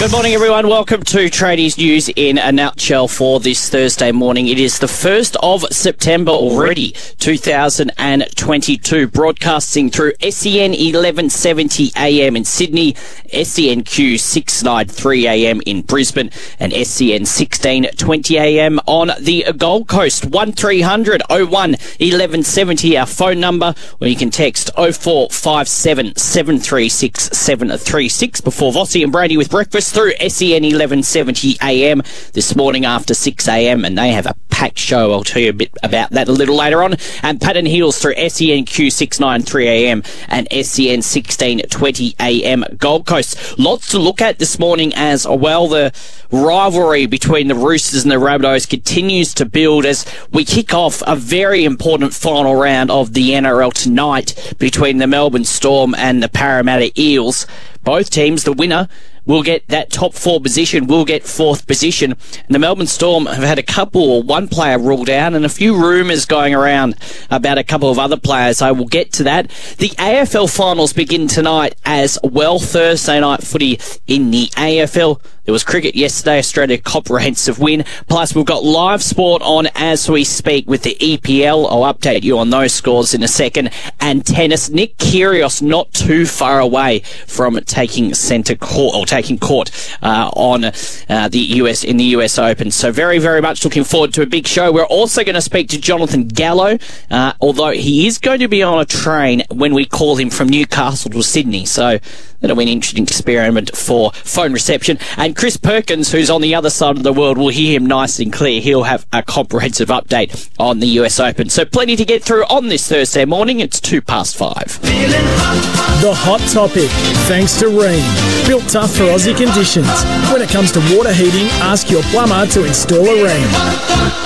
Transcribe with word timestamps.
Good 0.00 0.12
morning, 0.12 0.32
everyone. 0.32 0.66
Welcome 0.66 1.02
to 1.02 1.26
Tradies 1.26 1.76
News 1.76 2.08
in 2.16 2.38
a 2.38 2.50
nutshell 2.50 3.06
for 3.06 3.38
this 3.38 3.68
Thursday 3.68 4.12
morning. 4.12 4.48
It 4.48 4.58
is 4.58 4.78
the 4.78 4.86
1st 4.86 5.36
of 5.42 5.62
September 5.70 6.30
already, 6.32 6.92
2022, 7.18 9.08
broadcasting 9.08 9.90
through 9.90 10.14
SEN 10.22 10.70
1170 10.70 11.92
AM 11.96 12.34
in 12.34 12.46
Sydney, 12.46 12.94
SENQ 12.94 14.18
693 14.18 15.28
AM 15.28 15.60
in 15.66 15.82
Brisbane, 15.82 16.30
and 16.58 16.72
SEN 16.72 17.26
1620 17.26 18.38
AM 18.38 18.80
on 18.86 19.10
the 19.20 19.52
Gold 19.58 19.86
Coast. 19.86 20.24
1300 20.24 21.24
01 21.28 21.42
1170, 21.50 22.96
our 22.96 23.04
phone 23.04 23.38
number, 23.38 23.74
where 23.98 24.08
you 24.08 24.16
can 24.16 24.30
text 24.30 24.70
0457 24.76 26.16
736 26.16 27.36
736 27.36 28.40
before 28.40 28.72
Vossi 28.72 29.02
and 29.02 29.12
Brady 29.12 29.36
with 29.36 29.50
breakfast 29.50 29.89
through 29.92 30.12
SEN 30.28 30.62
1170 30.62 31.56
AM 31.62 32.02
this 32.32 32.54
morning 32.54 32.84
after 32.84 33.14
6 33.14 33.48
AM, 33.48 33.84
and 33.84 33.96
they 33.96 34.12
have 34.12 34.26
a 34.26 34.34
packed 34.60 34.78
show. 34.78 35.12
I'll 35.12 35.24
tell 35.24 35.40
you 35.40 35.50
a 35.50 35.54
bit 35.54 35.70
about 35.82 36.10
that 36.10 36.28
a 36.28 36.32
little 36.32 36.56
later 36.56 36.82
on. 36.82 36.96
And 37.22 37.40
Patton 37.40 37.64
Hills 37.64 37.98
through 37.98 38.14
SENQ 38.14 38.92
693 38.92 39.68
AM 39.68 40.02
and 40.28 40.46
SEN 40.50 41.00
1620 41.00 42.14
AM 42.20 42.64
Gold 42.76 43.06
Coast. 43.06 43.58
Lots 43.58 43.88
to 43.90 43.98
look 43.98 44.20
at 44.20 44.38
this 44.38 44.58
morning 44.58 44.92
as 44.94 45.26
well. 45.26 45.66
The 45.66 45.92
rivalry 46.30 47.06
between 47.06 47.48
the 47.48 47.54
Roosters 47.54 48.02
and 48.02 48.12
the 48.12 48.16
Rabbitohs 48.16 48.68
continues 48.68 49.32
to 49.34 49.46
build 49.46 49.86
as 49.86 50.04
we 50.30 50.44
kick 50.44 50.74
off 50.74 51.02
a 51.06 51.16
very 51.16 51.64
important 51.64 52.12
final 52.12 52.54
round 52.54 52.90
of 52.90 53.14
the 53.14 53.30
NRL 53.30 53.72
tonight 53.72 54.54
between 54.58 54.98
the 54.98 55.06
Melbourne 55.06 55.44
Storm 55.44 55.94
and 55.94 56.22
the 56.22 56.28
Parramatta 56.28 56.92
Eels. 57.00 57.46
Both 57.82 58.10
teams, 58.10 58.44
the 58.44 58.52
winner 58.52 58.88
will 59.26 59.42
get 59.42 59.66
that 59.68 59.90
top 59.90 60.14
four 60.14 60.40
position, 60.40 60.86
will 60.86 61.04
get 61.04 61.24
fourth 61.24 61.66
position. 61.66 62.12
And 62.12 62.54
the 62.54 62.58
Melbourne 62.58 62.86
Storm 62.86 63.26
have 63.26 63.42
had 63.42 63.58
a 63.58 63.62
couple, 63.62 64.02
or 64.02 64.22
one 64.22 64.48
player 64.48 64.78
ruled 64.78 65.10
out, 65.10 65.34
and 65.34 65.44
a 65.44 65.48
few 65.48 65.76
rumours 65.76 66.24
going 66.24 66.54
around 66.54 66.96
about 67.30 67.58
a 67.58 67.64
couple 67.64 67.90
of 67.90 67.98
other 67.98 68.16
players. 68.16 68.62
I 68.62 68.72
will 68.72 68.86
get 68.86 69.12
to 69.14 69.24
that. 69.24 69.48
The 69.78 69.90
AFL 69.90 70.54
finals 70.54 70.92
begin 70.92 71.28
tonight 71.28 71.74
as 71.84 72.18
well. 72.22 72.58
Thursday 72.58 73.20
night 73.20 73.42
footy 73.42 73.78
in 74.06 74.30
the 74.30 74.46
AFL. 74.56 75.20
There 75.50 75.52
was 75.52 75.64
cricket 75.64 75.96
yesterday, 75.96 76.38
Australia 76.38 76.78
comprehensive 76.78 77.58
win. 77.58 77.84
Plus, 78.08 78.36
we've 78.36 78.44
got 78.44 78.62
live 78.62 79.02
sport 79.02 79.42
on 79.42 79.66
as 79.74 80.08
we 80.08 80.22
speak 80.22 80.68
with 80.68 80.82
the 80.82 80.96
EPL. 81.00 81.66
I'll 81.68 81.92
update 81.92 82.22
you 82.22 82.38
on 82.38 82.50
those 82.50 82.72
scores 82.72 83.14
in 83.14 83.22
a 83.24 83.28
second. 83.28 83.70
And 83.98 84.24
tennis, 84.24 84.70
Nick 84.70 84.96
Kyrgios 84.98 85.60
not 85.60 85.92
too 85.92 86.24
far 86.24 86.60
away 86.60 87.00
from 87.26 87.58
taking 87.64 88.14
centre 88.14 88.54
court 88.54 88.94
taking 89.10 89.38
court 89.38 89.70
uh, 90.02 90.30
on 90.34 90.64
uh, 90.64 91.28
the 91.28 91.38
US 91.60 91.84
in 91.84 91.96
the 91.96 92.04
US 92.16 92.38
Open. 92.38 92.70
So 92.70 92.92
very, 92.92 93.18
very 93.18 93.42
much 93.42 93.64
looking 93.64 93.84
forward 93.84 94.14
to 94.14 94.22
a 94.22 94.26
big 94.26 94.46
show. 94.46 94.72
We're 94.72 94.84
also 94.84 95.24
going 95.24 95.34
to 95.34 95.42
speak 95.42 95.68
to 95.70 95.80
Jonathan 95.80 96.28
Gallo, 96.28 96.78
uh, 97.10 97.32
although 97.40 97.72
he 97.72 98.06
is 98.06 98.18
going 98.18 98.38
to 98.40 98.48
be 98.48 98.62
on 98.62 98.80
a 98.80 98.84
train 98.84 99.42
when 99.50 99.74
we 99.74 99.84
call 99.84 100.16
him 100.16 100.30
from 100.30 100.48
Newcastle 100.48 101.10
to 101.10 101.22
Sydney. 101.22 101.66
So 101.66 101.98
that'll 102.40 102.56
be 102.56 102.62
an 102.62 102.68
interesting 102.68 103.04
experiment 103.04 103.76
for 103.76 104.12
phone 104.12 104.52
reception. 104.52 104.98
And 105.16 105.36
Chris 105.36 105.56
Perkins, 105.56 106.12
who's 106.12 106.30
on 106.30 106.40
the 106.40 106.54
other 106.54 106.70
side 106.70 106.96
of 106.96 107.02
the 107.02 107.12
world, 107.12 107.38
will 107.38 107.48
hear 107.48 107.78
him 107.78 107.86
nice 107.86 108.18
and 108.18 108.32
clear. 108.32 108.60
He'll 108.60 108.84
have 108.84 109.06
a 109.12 109.22
comprehensive 109.22 109.88
update 109.88 110.50
on 110.58 110.80
the 110.80 110.86
US 111.00 111.20
Open. 111.20 111.48
So 111.48 111.64
plenty 111.64 111.96
to 111.96 112.04
get 112.04 112.22
through 112.22 112.44
on 112.44 112.68
this 112.68 112.88
Thursday 112.88 113.24
morning. 113.24 113.60
It's 113.60 113.80
two 113.80 114.00
past 114.00 114.36
five. 114.36 114.80
The 114.80 116.14
hot 116.14 116.40
topic, 116.52 116.90
thanks 117.28 117.58
to 117.60 117.66
Rheem. 117.66 118.46
Built 118.46 118.68
tough 118.68 118.94
for 118.94 119.04
Aussie 119.04 119.36
conditions. 119.36 119.88
When 120.32 120.42
it 120.42 120.48
comes 120.48 120.72
to 120.72 120.80
water 120.96 121.12
heating, 121.12 121.46
ask 121.60 121.90
your 121.90 122.02
plumber 122.04 122.46
to 122.46 122.64
install 122.64 123.04
a 123.04 123.28
Rheem. 123.28 124.19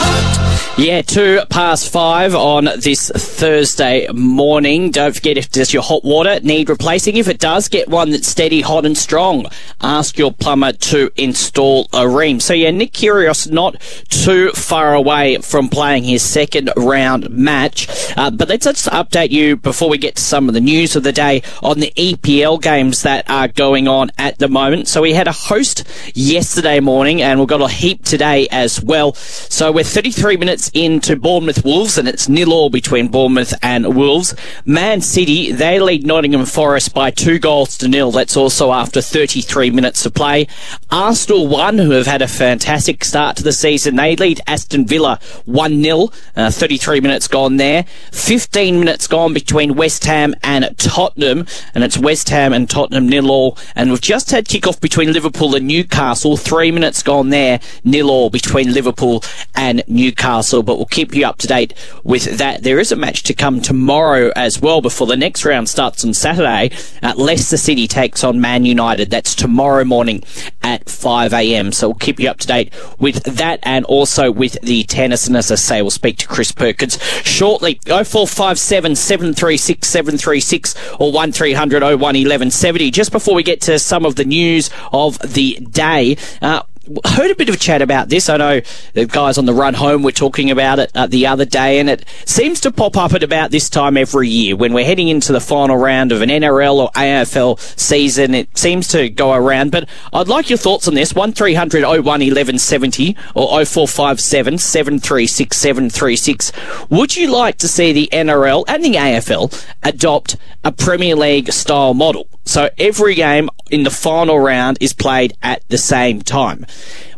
Yeah, 0.77 1.03
two 1.03 1.41
past 1.51 1.93
five 1.93 2.35
on 2.35 2.65
this 2.65 3.09
Thursday 3.09 4.09
morning. 4.13 4.91
Don't 4.91 5.15
forget 5.15 5.39
if 5.39 5.49
does 5.49 5.73
your 5.73 5.85
hot 5.85 6.03
water 6.03 6.41
need 6.41 6.69
replacing. 6.69 7.17
If 7.17 7.29
it 7.29 7.39
does, 7.39 7.69
get 7.69 7.89
one 7.89 8.11
that's 8.11 8.27
steady, 8.27 8.61
hot 8.61 8.85
and 8.85 8.99
strong. 8.99 9.47
Ask 9.81 10.19
your 10.19 10.33
plumber 10.33 10.73
to 10.73 11.13
install 11.15 11.85
a 11.93 12.01
Rheem. 12.01 12.43
So 12.43 12.55
yeah, 12.55 12.73
Nick 12.73 12.91
Kyrgios 12.91 13.49
not 13.53 13.81
too 14.09 14.51
far 14.51 14.95
away 14.95 15.37
from 15.39 15.69
playing 15.69 16.03
his 16.03 16.25
second 16.25 16.73
round 16.77 17.31
match. 17.31 17.87
Uh, 18.17 18.33
but 18.33 18.49
let's 18.49 18.65
just 18.65 18.87
update 18.87 19.31
you 19.31 19.57
before 19.57 19.89
we 19.89 19.97
get 19.97 20.17
to 20.17 20.23
some 20.23 20.49
of 20.49 20.55
the 20.55 20.61
news 20.61 20.97
of 20.97 21.05
the 21.05 21.13
day 21.13 21.43
on 21.63 21.79
the 21.79 21.93
EPL 21.97 22.61
games 22.61 23.03
that 23.03 23.31
are 23.31 23.47
going 23.47 23.87
on 23.87 24.11
at 24.19 24.41
the 24.41 24.49
moment. 24.49 24.89
So 24.89 25.03
we 25.03 25.15
had 25.15 25.29
a 25.29 25.33
host 25.33 25.85
yesterday 26.15 26.81
morning 26.81 27.23
and 27.23 27.39
we've 27.39 27.49
got 27.49 27.61
a 27.61 27.69
heap 27.69 28.05
today 28.05 28.49
as 28.51 28.83
well. 28.83 29.15
So 29.15 29.71
we're 29.71 29.85
33 29.85 30.37
minutes 30.37 30.64
into 30.75 31.17
Bournemouth 31.17 31.65
Wolves, 31.65 31.99
and 31.99 32.09
it's 32.09 32.29
nil 32.29 32.53
all 32.53 32.71
between 32.71 33.09
Bournemouth 33.09 33.53
and 33.63 33.95
Wolves. 33.95 34.35
Man 34.65 35.01
City, 35.01 35.53
they 35.53 35.81
lead 35.81 36.07
Nottingham 36.07 36.47
Forest 36.47 36.95
by 36.95 37.11
two 37.11 37.39
goals 37.39 37.77
to 37.79 37.89
nil. 37.89 38.11
That's 38.11 38.37
also 38.37 38.73
after 38.73 39.01
33 39.01 39.71
minutes 39.71 40.07
of 40.07 40.15
play. 40.15 40.47
Arsenal 40.91 41.47
1, 41.47 41.79
who 41.79 41.91
have 41.91 42.07
had 42.07 42.23
a 42.23 42.29
fantastic 42.29 43.05
start 43.05 43.37
to 43.37 43.43
the 43.43 43.53
season, 43.53 43.97
they 43.97 44.17
lead 44.17 44.41
Aston 44.47 44.87
Villa 44.87 45.19
1 45.45 45.83
0. 45.83 46.09
Uh, 46.37 46.51
33 46.51 47.01
minutes 47.01 47.29
gone 47.29 47.57
there. 47.57 47.85
15 48.13 48.79
minutes 48.79 49.07
gone 49.07 49.35
between 49.35 49.75
West 49.75 50.05
Ham 50.05 50.35
and 50.43 50.77
Tottenham, 50.79 51.47
and 51.75 51.85
it's 51.85 51.99
West 51.99 52.29
Ham 52.29 52.53
and 52.53 52.71
Tottenham 52.71 53.09
nil 53.09 53.31
all. 53.31 53.59
And 53.75 53.91
we've 53.91 54.01
just 54.01 54.31
had 54.31 54.49
kick-off 54.49 54.81
between 54.81 55.13
Liverpool 55.13 55.55
and 55.55 55.67
Newcastle. 55.67 56.37
Three 56.37 56.71
minutes 56.71 57.03
gone 57.03 57.31
there, 57.31 57.61
nil 57.83 58.11
all 58.11 58.31
between 58.31 58.73
Liverpool 58.73 59.23
and 59.55 59.83
Newcastle 59.87 60.54
but 60.63 60.77
we'll 60.77 60.87
keep 60.87 61.15
you 61.15 61.27
up 61.27 61.39
to 61.39 61.47
date 61.47 61.75
with 62.03 62.39
that. 62.39 62.63
There 62.63 62.79
is 62.79 62.93
a 62.93 62.97
match 62.97 63.23
to 63.25 63.35
come 63.35 63.61
tomorrow 63.61 64.33
as 64.37 64.61
well 64.61 64.81
before 64.81 65.07
the 65.07 65.17
next 65.17 65.45
round 65.45 65.69
starts 65.69 66.05
on 66.05 66.15
Saturday. 66.15 66.71
Uh, 67.03 67.15
Leicester 67.17 67.57
City 67.57 67.87
takes 67.87 68.25
on 68.25 68.41
Man 68.41 68.65
United. 68.65 69.11
That's 69.11 69.35
tomorrow 69.35 69.85
morning 69.85 70.23
at 70.63 70.89
5 70.89 71.33
a.m. 71.33 71.73
So 71.73 71.89
we'll 71.89 71.95
keep 71.97 72.21
you 72.21 72.29
up 72.29 72.39
to 72.39 72.47
date 72.47 72.73
with 72.99 73.23
that 73.25 73.61
and 73.63 73.85
also 73.87 74.31
with 74.31 74.61
the 74.63 74.85
tennis. 74.85 75.27
And 75.27 75.37
as 75.37 75.51
I 75.51 75.57
say, 75.57 75.83
we'll 75.83 75.91
speak 75.91 76.19
to 76.19 76.29
Chris 76.29 76.53
Perkins 76.53 77.03
shortly. 77.23 77.81
0457 77.85 78.97
736 78.97 79.87
736 79.87 80.75
or 80.99 81.13
1300 81.13 81.83
01 81.83 81.99
1170. 81.99 82.91
Just 82.91 83.13
before 83.13 83.35
we 83.35 83.43
get 83.43 83.61
to 83.63 83.79
some 83.79 84.05
of 84.05 84.17
the 84.17 84.25
news 84.25 84.71
of 84.93 85.19
the 85.19 85.59
day, 85.71 86.17
uh, 86.43 86.63
heard 87.07 87.31
a 87.31 87.35
bit 87.35 87.49
of 87.49 87.59
chat 87.59 87.83
about 87.83 88.09
this. 88.09 88.29
I 88.29 88.37
know 88.37 88.61
the 88.93 89.07
guys 89.07 89.39
on 89.39 89.47
the 89.47 89.55
run 89.55 89.75
home 89.75 90.03
were 90.03 90.13
talking 90.13 90.51
about 90.51 90.79
it 90.79 90.91
uh, 90.95 91.07
the 91.07 91.27
other 91.27 91.45
day, 91.45 91.79
and 91.79 91.89
it 91.89 92.05
seems 92.25 92.61
to 92.61 92.73
pop 92.73 92.97
up 92.97 93.13
at 93.13 93.23
about 93.23 93.51
this 93.51 93.69
time 93.69 93.97
every 93.97 94.29
year 94.29 94.57
when 94.57 94.73
we're 94.73 94.85
heading 94.85 95.09
into 95.09 95.33
the 95.33 95.41
final 95.41 95.77
round 95.77 96.13
of 96.13 96.23
an 96.23 96.29
NRL 96.29 96.77
or 96.77 96.91
AFL 96.91 97.59
season. 97.79 98.35
It 98.35 98.57
seems 98.57 98.89
to 98.89 99.09
go 99.09 99.33
around, 99.33 99.71
but 99.71 99.89
I'd 100.13 100.29
like 100.29 100.51
your 100.51 100.59
thoughts 100.59 100.89
on 100.89 100.95
this. 100.95 101.15
One 101.15 101.33
01 101.33 101.57
1170 101.57 103.17
or 103.35 103.65
0457 103.65 104.59
736 104.59 105.57
736. 105.57 106.53
Would 106.91 107.17
you 107.17 107.31
like 107.31 107.59
to 107.59 107.69
see 107.69 107.93
the 107.93 108.09
NRL 108.13 108.65
and 108.69 108.85
the 108.85 108.95
AFL 108.95 109.67
adopt 109.83 110.37
a 110.63 110.73
Premier 110.73 111.17
League 111.17 111.53
style 111.53 111.95
model? 111.95 112.29
So 112.45 112.71
every 112.79 113.15
game 113.15 113.49
in 113.71 113.85
the 113.85 113.91
final 113.91 114.39
round 114.39 114.79
is 114.81 114.93
played 114.93 115.37
at 115.43 115.67
the 115.69 115.79
same 115.79 116.23
time. 116.23 116.67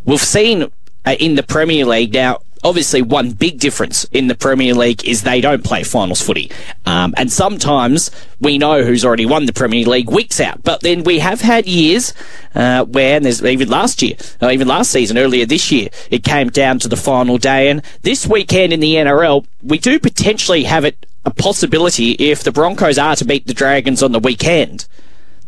We've 0.05 0.21
seen 0.21 0.71
uh, 1.05 1.17
in 1.19 1.35
the 1.35 1.43
Premier 1.43 1.85
League 1.85 2.13
now, 2.13 2.41
obviously 2.65 3.01
one 3.01 3.31
big 3.31 3.61
difference 3.61 4.05
in 4.05 4.27
the 4.27 4.35
Premier 4.35 4.75
League 4.75 5.05
is 5.05 5.23
they 5.23 5.41
don't 5.41 5.63
play 5.63 5.85
finals 5.85 6.21
footy. 6.21 6.51
Um, 6.85 7.15
and 7.17 7.31
sometimes 7.31 8.11
we 8.41 8.59
know 8.59 8.83
who's 8.83 9.05
already 9.05 9.27
won 9.27 9.47
the 9.47 9.53
Premier 9.53 9.85
League 9.85 10.11
weeks 10.11 10.41
out. 10.41 10.63
But 10.63 10.81
then 10.81 11.05
we 11.05 11.21
have 11.21 11.41
had 11.41 11.67
years 11.67 12.13
uh, 12.55 12.85
where, 12.85 13.17
and 13.17 13.25
there's 13.25 13.45
even 13.45 13.69
last 13.69 14.03
year, 14.03 14.17
or 14.41 14.51
even 14.51 14.67
last 14.67 14.91
season, 14.91 15.19
earlier 15.19 15.47
this 15.47 15.71
year, 15.71 15.89
it 16.11 16.25
came 16.25 16.51
down 16.51 16.79
to 16.81 16.89
the 16.89 16.97
final 16.97 17.39
day. 17.39 17.69
And 17.69 17.83
this 18.03 18.27
weekend 18.27 18.73
in 18.73 18.81
the 18.81 18.95
NRL, 18.95 19.47
we 19.63 19.79
do 19.79 19.99
potentially 19.99 20.65
have 20.65 20.85
it 20.85 21.07
a 21.25 21.31
possibility 21.31 22.13
if 22.13 22.45
the 22.45 22.53
Broncos 22.53 22.99
are 22.99 23.17
to 23.17 23.25
beat 23.25 23.47
the 23.47 23.55
Dragons 23.55 24.03
on 24.03 24.13
the 24.13 24.21
weekend 24.21 24.87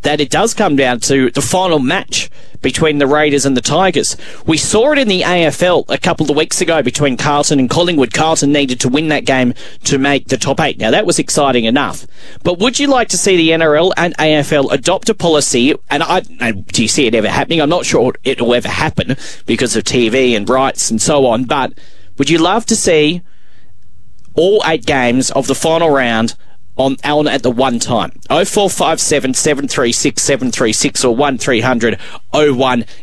that 0.02 0.20
it 0.20 0.30
does 0.30 0.54
come 0.54 0.76
down 0.76 1.00
to 1.00 1.30
the 1.30 1.42
final 1.42 1.78
match 1.78 2.30
between 2.60 2.98
the 2.98 3.06
Raiders 3.06 3.46
and 3.46 3.56
the 3.56 3.60
Tigers. 3.60 4.16
We 4.46 4.56
saw 4.56 4.92
it 4.92 4.98
in 4.98 5.08
the 5.08 5.22
AFL 5.22 5.84
a 5.88 5.98
couple 5.98 6.30
of 6.30 6.36
weeks 6.36 6.60
ago 6.60 6.82
between 6.82 7.16
Carlton 7.16 7.58
and 7.58 7.70
Collingwood. 7.70 8.12
Carlton 8.12 8.52
needed 8.52 8.80
to 8.80 8.88
win 8.88 9.08
that 9.08 9.24
game 9.24 9.54
to 9.84 9.98
make 9.98 10.28
the 10.28 10.36
top 10.36 10.60
eight. 10.60 10.78
Now, 10.78 10.90
that 10.90 11.06
was 11.06 11.18
exciting 11.18 11.64
enough. 11.64 12.06
But 12.42 12.58
would 12.58 12.78
you 12.78 12.88
like 12.88 13.08
to 13.08 13.18
see 13.18 13.36
the 13.36 13.50
NRL 13.50 13.92
and 13.96 14.16
AFL 14.16 14.72
adopt 14.72 15.08
a 15.08 15.14
policy? 15.14 15.74
And 15.90 16.02
I, 16.02 16.20
do 16.20 16.82
you 16.82 16.88
see 16.88 17.06
it 17.06 17.14
ever 17.14 17.28
happening? 17.28 17.60
I'm 17.60 17.68
not 17.68 17.86
sure 17.86 18.12
it 18.24 18.40
will 18.40 18.54
ever 18.54 18.68
happen 18.68 19.16
because 19.46 19.76
of 19.76 19.84
TV 19.84 20.36
and 20.36 20.48
rights 20.48 20.90
and 20.90 21.00
so 21.00 21.26
on. 21.26 21.44
But 21.44 21.74
would 22.16 22.30
you 22.30 22.38
love 22.38 22.66
to 22.66 22.76
see 22.76 23.22
all 24.34 24.62
eight 24.66 24.86
games 24.86 25.30
of 25.32 25.46
the 25.46 25.54
final 25.54 25.90
round 25.90 26.34
on 26.78 26.96
Alan 27.04 27.28
at 27.28 27.42
the 27.42 27.50
one 27.50 27.78
time. 27.78 28.12
0457 28.28 29.34
736 29.34 30.22
736 30.22 31.04
or 31.04 31.14
1300 31.14 31.98
01 32.30 32.50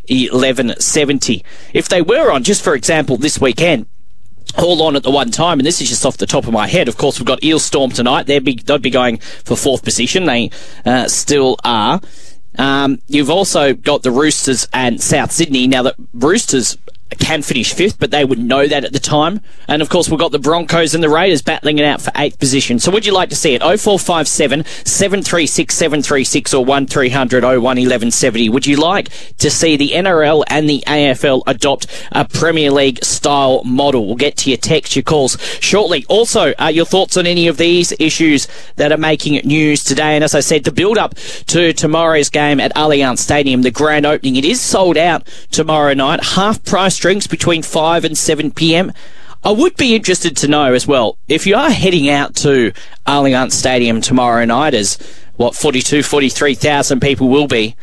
1170. 0.08 1.44
If 1.72 1.88
they 1.88 2.02
were 2.02 2.32
on, 2.32 2.42
just 2.42 2.64
for 2.64 2.74
example, 2.74 3.16
this 3.16 3.40
weekend, 3.40 3.86
all 4.58 4.82
on 4.82 4.96
at 4.96 5.02
the 5.02 5.10
one 5.10 5.30
time, 5.30 5.60
and 5.60 5.66
this 5.66 5.80
is 5.80 5.88
just 5.88 6.06
off 6.06 6.16
the 6.16 6.26
top 6.26 6.46
of 6.46 6.52
my 6.52 6.66
head. 6.66 6.88
Of 6.88 6.96
course, 6.96 7.20
we've 7.20 7.26
got 7.26 7.44
Eel 7.44 7.58
Storm 7.58 7.90
tonight. 7.90 8.26
They'd 8.26 8.44
be, 8.44 8.56
they'd 8.56 8.80
be 8.80 8.90
going 8.90 9.18
for 9.18 9.56
fourth 9.56 9.84
position. 9.84 10.24
They 10.24 10.50
uh, 10.84 11.08
still 11.08 11.56
are. 11.62 12.00
Um, 12.58 13.00
you've 13.06 13.28
also 13.28 13.74
got 13.74 14.02
the 14.02 14.10
Roosters 14.10 14.66
and 14.72 15.02
South 15.02 15.30
Sydney. 15.30 15.66
Now, 15.66 15.82
the 15.82 15.94
Roosters 16.14 16.78
can 17.10 17.42
finish 17.42 17.72
fifth, 17.72 17.98
but 17.98 18.10
they 18.10 18.24
would 18.24 18.38
know 18.38 18.66
that 18.66 18.84
at 18.84 18.92
the 18.92 18.98
time. 18.98 19.40
And 19.68 19.80
of 19.80 19.88
course, 19.88 20.08
we've 20.08 20.18
got 20.18 20.32
the 20.32 20.38
Broncos 20.38 20.94
and 20.94 21.02
the 21.02 21.08
Raiders 21.08 21.40
battling 21.40 21.78
it 21.78 21.84
out 21.84 22.00
for 22.00 22.10
eighth 22.16 22.38
position. 22.38 22.78
So 22.78 22.90
would 22.90 23.06
you 23.06 23.12
like 23.12 23.30
to 23.30 23.36
see 23.36 23.54
it? 23.54 23.60
0457 23.60 24.64
736 24.64 25.74
736 25.74 26.54
or 26.54 26.64
1300 26.64 27.44
01 27.44 27.60
1170. 27.60 28.48
Would 28.48 28.66
you 28.66 28.76
like 28.76 29.10
to 29.38 29.50
see 29.50 29.76
the 29.76 29.90
NRL 29.90 30.44
and 30.48 30.68
the 30.68 30.82
AFL 30.86 31.42
adopt 31.46 31.86
a 32.10 32.24
Premier 32.24 32.70
League 32.70 33.04
style 33.04 33.62
model? 33.64 34.06
We'll 34.06 34.16
get 34.16 34.36
to 34.38 34.50
your 34.50 34.58
text, 34.58 34.96
your 34.96 35.04
calls 35.04 35.40
shortly. 35.60 36.04
Also, 36.08 36.54
uh, 36.60 36.66
your 36.66 36.86
thoughts 36.86 37.16
on 37.16 37.26
any 37.26 37.46
of 37.46 37.56
these 37.56 37.92
issues 38.00 38.48
that 38.76 38.90
are 38.90 38.98
making 38.98 39.34
news 39.46 39.84
today. 39.84 40.16
And 40.16 40.24
as 40.24 40.34
I 40.34 40.40
said, 40.40 40.64
the 40.64 40.72
build 40.72 40.98
up 40.98 41.14
to 41.14 41.72
tomorrow's 41.72 42.30
game 42.30 42.58
at 42.58 42.74
Allianz 42.74 43.18
Stadium, 43.18 43.62
the 43.62 43.70
grand 43.70 44.06
opening, 44.06 44.36
it 44.36 44.44
is 44.44 44.60
sold 44.60 44.96
out 44.96 45.26
tomorrow 45.52 45.94
night. 45.94 46.22
Half 46.22 46.64
price 46.64 46.95
drinks 46.96 47.26
between 47.26 47.62
5 47.62 48.04
and 48.04 48.16
7 48.16 48.50
p.m. 48.52 48.92
I 49.44 49.52
would 49.52 49.76
be 49.76 49.94
interested 49.94 50.36
to 50.38 50.48
know 50.48 50.72
as 50.74 50.86
well 50.86 51.18
if 51.28 51.46
you 51.46 51.54
are 51.56 51.70
heading 51.70 52.08
out 52.08 52.34
to 52.36 52.72
Allianz 53.06 53.52
Stadium 53.52 54.00
tomorrow 54.00 54.44
night, 54.44 54.74
as 54.74 54.98
what 55.36 55.54
42, 55.54 56.02
43,000 56.02 57.00
people 57.00 57.28
will 57.28 57.46
be. 57.46 57.76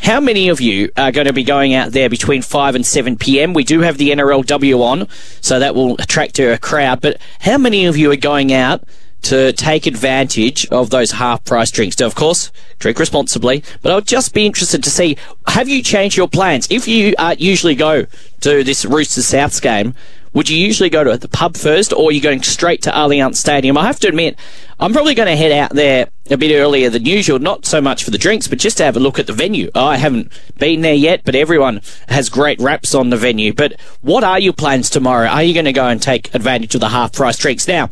How 0.00 0.20
many 0.20 0.48
of 0.48 0.60
you 0.60 0.90
are 0.96 1.10
going 1.10 1.26
to 1.26 1.32
be 1.32 1.42
going 1.42 1.74
out 1.74 1.90
there 1.90 2.08
between 2.08 2.42
5 2.42 2.76
and 2.76 2.86
7 2.86 3.16
p.m.? 3.16 3.52
We 3.52 3.64
do 3.64 3.80
have 3.80 3.98
the 3.98 4.10
NRLW 4.10 4.80
on, 4.80 5.08
so 5.40 5.58
that 5.58 5.74
will 5.74 5.94
attract 6.00 6.38
a 6.38 6.56
crowd. 6.58 7.00
But 7.00 7.20
how 7.40 7.58
many 7.58 7.84
of 7.84 7.96
you 7.96 8.12
are 8.12 8.16
going 8.16 8.52
out 8.52 8.84
to 9.22 9.52
take 9.52 9.86
advantage 9.86 10.66
of 10.68 10.90
those 10.90 11.12
half 11.12 11.44
price 11.44 11.70
drinks. 11.70 11.98
Now, 11.98 12.06
of 12.06 12.14
course, 12.14 12.50
drink 12.78 12.98
responsibly, 12.98 13.62
but 13.82 13.92
I 13.92 13.96
would 13.96 14.06
just 14.06 14.32
be 14.32 14.46
interested 14.46 14.82
to 14.84 14.90
see 14.90 15.16
have 15.48 15.68
you 15.68 15.82
changed 15.82 16.16
your 16.16 16.28
plans? 16.28 16.68
If 16.70 16.86
you 16.88 17.14
uh, 17.18 17.34
usually 17.38 17.74
go 17.74 18.06
to 18.40 18.64
this 18.64 18.84
Roosters 18.84 19.26
Souths 19.26 19.60
game, 19.60 19.94
would 20.34 20.48
you 20.48 20.58
usually 20.58 20.90
go 20.90 21.04
to 21.04 21.16
the 21.16 21.28
pub 21.28 21.56
first 21.56 21.92
or 21.92 22.10
are 22.10 22.12
you 22.12 22.20
going 22.20 22.42
straight 22.42 22.82
to 22.82 22.90
Allianz 22.90 23.36
Stadium? 23.36 23.78
I 23.78 23.86
have 23.86 23.98
to 24.00 24.08
admit, 24.08 24.38
I'm 24.78 24.92
probably 24.92 25.14
going 25.14 25.28
to 25.28 25.36
head 25.36 25.52
out 25.52 25.70
there 25.70 26.10
a 26.30 26.36
bit 26.36 26.54
earlier 26.54 26.90
than 26.90 27.06
usual, 27.06 27.38
not 27.38 27.64
so 27.64 27.80
much 27.80 28.04
for 28.04 28.10
the 28.10 28.18
drinks, 28.18 28.46
but 28.46 28.58
just 28.58 28.76
to 28.76 28.84
have 28.84 28.96
a 28.96 29.00
look 29.00 29.18
at 29.18 29.26
the 29.26 29.32
venue. 29.32 29.70
I 29.74 29.96
haven't 29.96 30.30
been 30.58 30.82
there 30.82 30.94
yet, 30.94 31.22
but 31.24 31.34
everyone 31.34 31.80
has 32.08 32.28
great 32.28 32.60
raps 32.60 32.94
on 32.94 33.10
the 33.10 33.16
venue. 33.16 33.52
But 33.52 33.80
what 34.02 34.22
are 34.22 34.38
your 34.38 34.52
plans 34.52 34.90
tomorrow? 34.90 35.26
Are 35.26 35.42
you 35.42 35.54
going 35.54 35.64
to 35.64 35.72
go 35.72 35.88
and 35.88 36.00
take 36.00 36.34
advantage 36.34 36.74
of 36.74 36.82
the 36.82 36.90
half 36.90 37.12
price 37.12 37.38
drinks? 37.38 37.66
Now, 37.66 37.88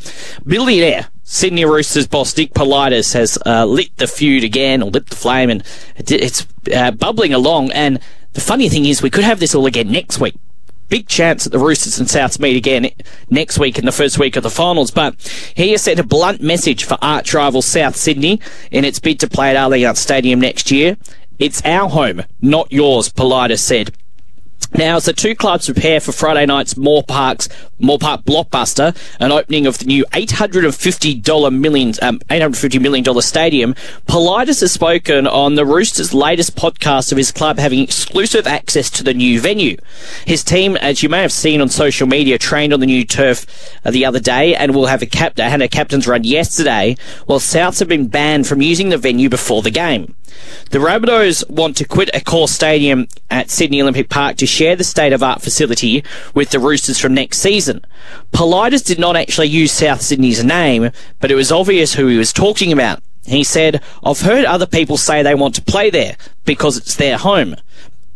billionaire 0.47 1.09
Sydney 1.29 1.65
Roosters 1.65 2.07
boss 2.07 2.37
Nick 2.37 2.55
Politis 2.55 3.13
has 3.15 3.37
uh, 3.45 3.65
lit 3.65 3.95
the 3.97 4.07
feud 4.07 4.45
again, 4.45 4.81
or 4.81 4.91
lit 4.91 5.09
the 5.09 5.17
flame, 5.17 5.51
and 5.51 5.65
it's 5.97 6.47
uh, 6.73 6.93
bubbling 6.93 7.35
along. 7.35 7.73
And 7.73 7.99
the 8.35 8.41
funny 8.41 8.69
thing 8.69 8.85
is, 8.85 9.03
we 9.03 9.11
could 9.11 9.25
have 9.25 9.41
this 9.41 9.53
all 9.53 9.67
again 9.67 9.91
next 9.91 10.21
week. 10.21 10.37
Big 10.89 11.09
chance 11.09 11.43
that 11.43 11.51
the 11.51 11.59
Roosters 11.59 11.99
and 11.99 12.09
Souths 12.09 12.39
meet 12.39 12.57
again 12.57 12.89
next 13.29 13.59
week 13.59 13.77
in 13.77 13.85
the 13.85 13.93
first 13.93 14.21
week 14.21 14.37
of 14.37 14.45
the 14.45 14.51
finals. 14.51 14.93
But 14.93 15.17
he 15.57 15.73
has 15.73 15.83
sent 15.83 15.99
a 15.99 16.05
blunt 16.05 16.41
message 16.41 16.85
for 16.85 16.97
arch 17.03 17.35
rival 17.35 17.61
South 17.61 17.97
Sydney 17.97 18.41
in 18.71 18.85
its 18.85 19.01
bid 19.01 19.19
to 19.19 19.29
play 19.29 19.51
at 19.51 19.57
Allianz 19.57 19.97
Stadium 19.97 20.41
next 20.41 20.71
year. 20.71 20.97
It's 21.41 21.61
our 21.65 21.91
home, 21.91 22.23
not 22.41 22.71
yours, 22.71 23.13
Politis 23.13 23.59
said. 23.59 23.91
Now, 24.75 24.97
as 24.97 25.05
the 25.05 25.13
two 25.13 25.35
clubs 25.35 25.67
prepare 25.67 26.01
for 26.01 26.13
Friday 26.13 26.45
night's 26.45 26.77
Moore 26.77 27.03
Park's 27.03 27.49
Moore 27.79 27.99
Park 27.99 28.23
blockbuster, 28.23 28.97
an 29.21 29.33
opening 29.33 29.67
of 29.67 29.79
the 29.79 29.85
new 29.85 30.05
$850 30.07 31.53
million, 31.53 31.95
um, 32.03 32.19
$850 32.31 32.81
million 32.81 33.23
stadium, 33.23 33.75
Politis 34.07 34.61
has 34.61 34.73
spoken 34.73 35.27
on 35.27 35.55
the 35.55 35.65
Roosters' 35.67 36.15
latest 36.15 36.57
podcast 36.57 37.13
of 37.13 37.19
his 37.19 37.33
club 37.33 37.59
having 37.59 37.81
exclusive 37.81 38.47
access 38.47 38.91
to 38.91 39.05
the 39.05 39.15
new 39.15 39.41
venue. 39.41 39.77
His 40.27 40.43
team, 40.43 40.77
as 40.77 41.03
you 41.03 41.09
may 41.09 41.23
have 41.23 41.33
seen 41.33 41.61
on 41.61 41.69
social 41.69 42.07
media, 42.07 42.39
trained 42.39 42.73
on 42.73 42.81
the 42.81 42.87
new 42.87 43.05
turf 43.05 43.47
uh, 43.85 43.91
the 43.91 44.05
other 44.05 44.21
day 44.21 44.55
and 44.55 44.75
will 44.75 44.87
have 44.87 45.03
a 45.03 45.07
cap- 45.07 45.39
had 45.39 45.63
a 45.63 45.69
captain's 45.69 46.07
run 46.07 46.25
yesterday, 46.25 46.97
while 47.27 47.41
Souths 47.41 47.79
have 47.79 47.89
been 47.89 48.09
banned 48.09 48.47
from 48.47 48.63
using 48.63 48.89
the 48.89 48.99
venue 48.99 49.29
before 49.29 49.63
the 49.63 49.71
game. 49.71 50.15
The 50.71 50.79
Rabbitohs 50.79 51.49
want 51.49 51.77
to 51.77 51.85
quit 51.85 52.11
Accor 52.13 52.49
Stadium 52.49 53.07
at 53.31 53.51
Sydney 53.51 53.81
Olympic 53.81 54.09
Park 54.09 54.37
to 54.39 54.47
share 54.57 54.75
the 54.75 54.85
state 54.85 55.13
of 55.13 55.23
art 55.23 55.43
facility 55.43 56.03
with 56.33 56.51
the 56.51 56.59
Roosters 56.59 56.99
from 56.99 57.13
next 57.13 57.39
season. 57.39 57.85
Politis 58.33 58.85
did 58.85 58.99
not 58.99 59.15
actually 59.15 59.49
use 59.49 59.71
South 59.71 60.01
Sydney's 60.01 60.43
name, 60.43 60.91
but 61.21 61.31
it 61.31 61.35
was 61.35 61.53
obvious 61.53 61.95
who 61.95 62.07
he 62.07 62.17
was 62.17 62.33
talking 62.33 62.73
about. 62.73 63.03
He 63.27 63.45
said, 63.45 63.83
I've 64.03 64.21
heard 64.21 64.45
other 64.45 64.67
people 64.67 64.97
say 64.97 65.23
they 65.23 65.35
want 65.35 65.55
to 65.57 65.63
play 65.63 65.91
there 65.91 66.17
because 66.45 66.77
it's 66.79 66.97
their 66.97 67.19
home. 67.19 67.57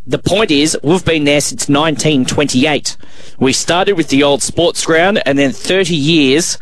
The 0.07 0.19
point 0.19 0.51
is, 0.51 0.79
we've 0.83 1.05
been 1.05 1.25
there 1.25 1.43
since 1.43 1.69
1928. 1.69 2.97
We 3.39 3.53
started 3.53 3.95
with 3.95 4.09
the 4.09 4.23
old 4.23 4.43
sports 4.43 4.87
ground 4.87 5.21
and 5.27 5.39
then 5.39 5.53
30 5.53 5.95
years 5.95 6.59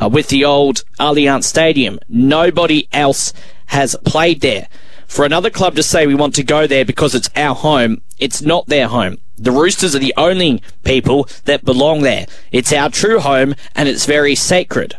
uh, 0.00 0.08
with 0.08 0.28
the 0.28 0.44
old 0.44 0.84
Allianz 0.98 1.44
Stadium. 1.44 1.98
Nobody 2.08 2.88
else 2.92 3.34
has 3.66 3.94
played 4.06 4.40
there. 4.40 4.68
For 5.08 5.24
another 5.24 5.50
club 5.50 5.74
to 5.76 5.82
say 5.82 6.06
we 6.06 6.14
want 6.14 6.34
to 6.36 6.44
go 6.44 6.66
there 6.66 6.84
because 6.84 7.14
it's 7.14 7.30
our 7.34 7.54
home, 7.54 8.02
it's 8.18 8.42
not 8.42 8.66
their 8.66 8.88
home. 8.88 9.18
The 9.36 9.50
Roosters 9.50 9.96
are 9.96 10.00
the 10.00 10.14
only 10.16 10.62
people 10.84 11.28
that 11.44 11.64
belong 11.64 12.02
there. 12.02 12.26
It's 12.52 12.72
our 12.72 12.90
true 12.90 13.18
home 13.18 13.54
and 13.74 13.88
it's 13.88 14.04
very 14.04 14.34
sacred. 14.34 14.96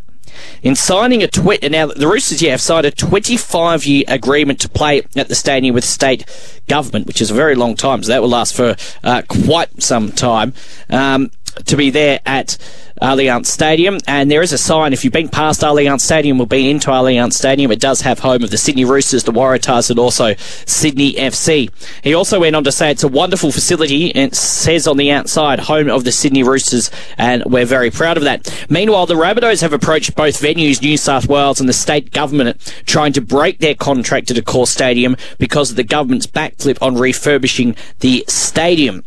In 0.61 0.75
signing 0.75 1.21
a 1.21 1.27
twi- 1.27 1.59
now 1.63 1.87
the 1.87 2.07
Roosters, 2.07 2.41
yeah, 2.41 2.51
have 2.51 2.61
signed 2.61 2.85
a 2.85 2.91
25 2.91 3.85
year 3.85 4.03
agreement 4.07 4.59
to 4.61 4.69
play 4.69 5.01
at 5.15 5.27
the 5.27 5.35
stadium 5.35 5.75
with 5.75 5.83
state 5.83 6.25
government, 6.67 7.07
which 7.07 7.21
is 7.21 7.31
a 7.31 7.33
very 7.33 7.55
long 7.55 7.75
time. 7.75 8.03
So 8.03 8.11
that 8.11 8.21
will 8.21 8.29
last 8.29 8.55
for 8.55 8.75
uh, 9.03 9.21
quite 9.27 9.81
some 9.81 10.11
time. 10.11 10.53
Um, 10.89 11.31
to 11.65 11.75
be 11.75 11.89
there 11.89 12.19
at 12.25 12.57
Allianz 13.01 13.45
Stadium. 13.45 13.97
And 14.07 14.29
there 14.29 14.41
is 14.41 14.53
a 14.53 14.57
sign, 14.57 14.93
if 14.93 15.03
you've 15.03 15.13
been 15.13 15.29
past 15.29 15.61
Allianz 15.61 16.01
Stadium 16.01 16.39
or 16.39 16.47
been 16.47 16.65
into 16.65 16.89
Allianz 16.89 17.33
Stadium, 17.33 17.71
it 17.71 17.79
does 17.79 18.01
have 18.01 18.19
home 18.19 18.43
of 18.43 18.51
the 18.51 18.57
Sydney 18.57 18.85
Roosters, 18.85 19.23
the 19.23 19.31
Waratahs, 19.31 19.89
and 19.89 19.99
also 19.99 20.35
Sydney 20.65 21.13
FC. 21.13 21.71
He 22.03 22.13
also 22.13 22.39
went 22.39 22.55
on 22.55 22.63
to 22.63 22.71
say 22.71 22.91
it's 22.91 23.03
a 23.03 23.07
wonderful 23.07 23.51
facility 23.51 24.13
and 24.13 24.35
says 24.35 24.87
on 24.87 24.97
the 24.97 25.11
outside, 25.11 25.59
home 25.59 25.89
of 25.89 26.03
the 26.03 26.11
Sydney 26.11 26.43
Roosters, 26.43 26.91
and 27.17 27.43
we're 27.45 27.65
very 27.65 27.91
proud 27.91 28.17
of 28.17 28.23
that. 28.23 28.65
Meanwhile, 28.69 29.05
the 29.05 29.15
Rabbitohs 29.15 29.61
have 29.61 29.73
approached 29.73 30.15
both 30.15 30.41
venues, 30.41 30.81
New 30.81 30.97
South 30.97 31.27
Wales 31.27 31.59
and 31.59 31.69
the 31.69 31.73
state 31.73 32.11
government, 32.11 32.73
trying 32.85 33.13
to 33.13 33.21
break 33.21 33.59
their 33.59 33.75
contract 33.75 34.31
at 34.31 34.37
Accor 34.37 34.67
Stadium 34.67 35.15
because 35.37 35.69
of 35.71 35.75
the 35.75 35.83
government's 35.83 36.27
backflip 36.27 36.77
on 36.81 36.95
refurbishing 36.95 37.75
the 37.99 38.25
stadium. 38.27 39.03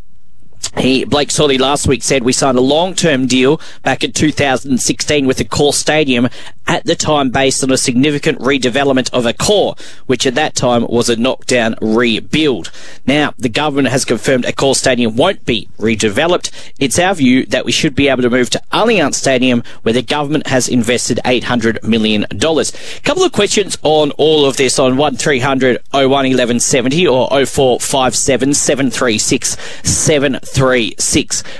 He, 0.78 1.04
Blake 1.04 1.30
Solly 1.30 1.58
last 1.58 1.86
week 1.86 2.02
said 2.02 2.22
we 2.22 2.32
signed 2.32 2.56
a 2.56 2.62
long-term 2.62 3.26
deal 3.26 3.60
back 3.82 4.02
in 4.02 4.12
2016 4.12 5.26
with 5.26 5.36
the 5.36 5.44
core 5.44 5.74
Stadium 5.74 6.28
at 6.66 6.84
the 6.84 6.94
time 6.94 7.30
based 7.30 7.62
on 7.62 7.70
a 7.70 7.76
significant 7.76 8.38
redevelopment 8.38 9.12
of 9.12 9.24
Accor, 9.24 9.78
which 10.06 10.26
at 10.26 10.34
that 10.34 10.54
time 10.54 10.86
was 10.88 11.10
a 11.10 11.16
knockdown 11.16 11.74
rebuild. 11.82 12.70
Now, 13.06 13.34
the 13.36 13.48
government 13.50 13.88
has 13.88 14.04
confirmed 14.04 14.44
Accor 14.44 14.74
Stadium 14.74 15.16
won't 15.16 15.44
be 15.44 15.68
redeveloped. 15.78 16.50
It's 16.78 16.98
our 16.98 17.14
view 17.14 17.44
that 17.46 17.64
we 17.64 17.72
should 17.72 17.94
be 17.94 18.08
able 18.08 18.22
to 18.22 18.30
move 18.30 18.48
to 18.50 18.62
Allianz 18.72 19.14
Stadium, 19.14 19.62
where 19.82 19.92
the 19.92 20.02
government 20.02 20.46
has 20.46 20.68
invested 20.68 21.20
$800 21.24 21.82
million. 21.82 22.24
A 22.24 23.00
couple 23.02 23.24
of 23.24 23.32
questions 23.32 23.76
on 23.82 24.12
all 24.12 24.46
of 24.46 24.56
this 24.56 24.78
on 24.78 24.96
1300 24.96 25.82
01 25.92 26.08
1170 26.08 27.06
or 27.06 27.28
0457 27.28 28.54
736 28.54 29.56
736. 29.82 30.61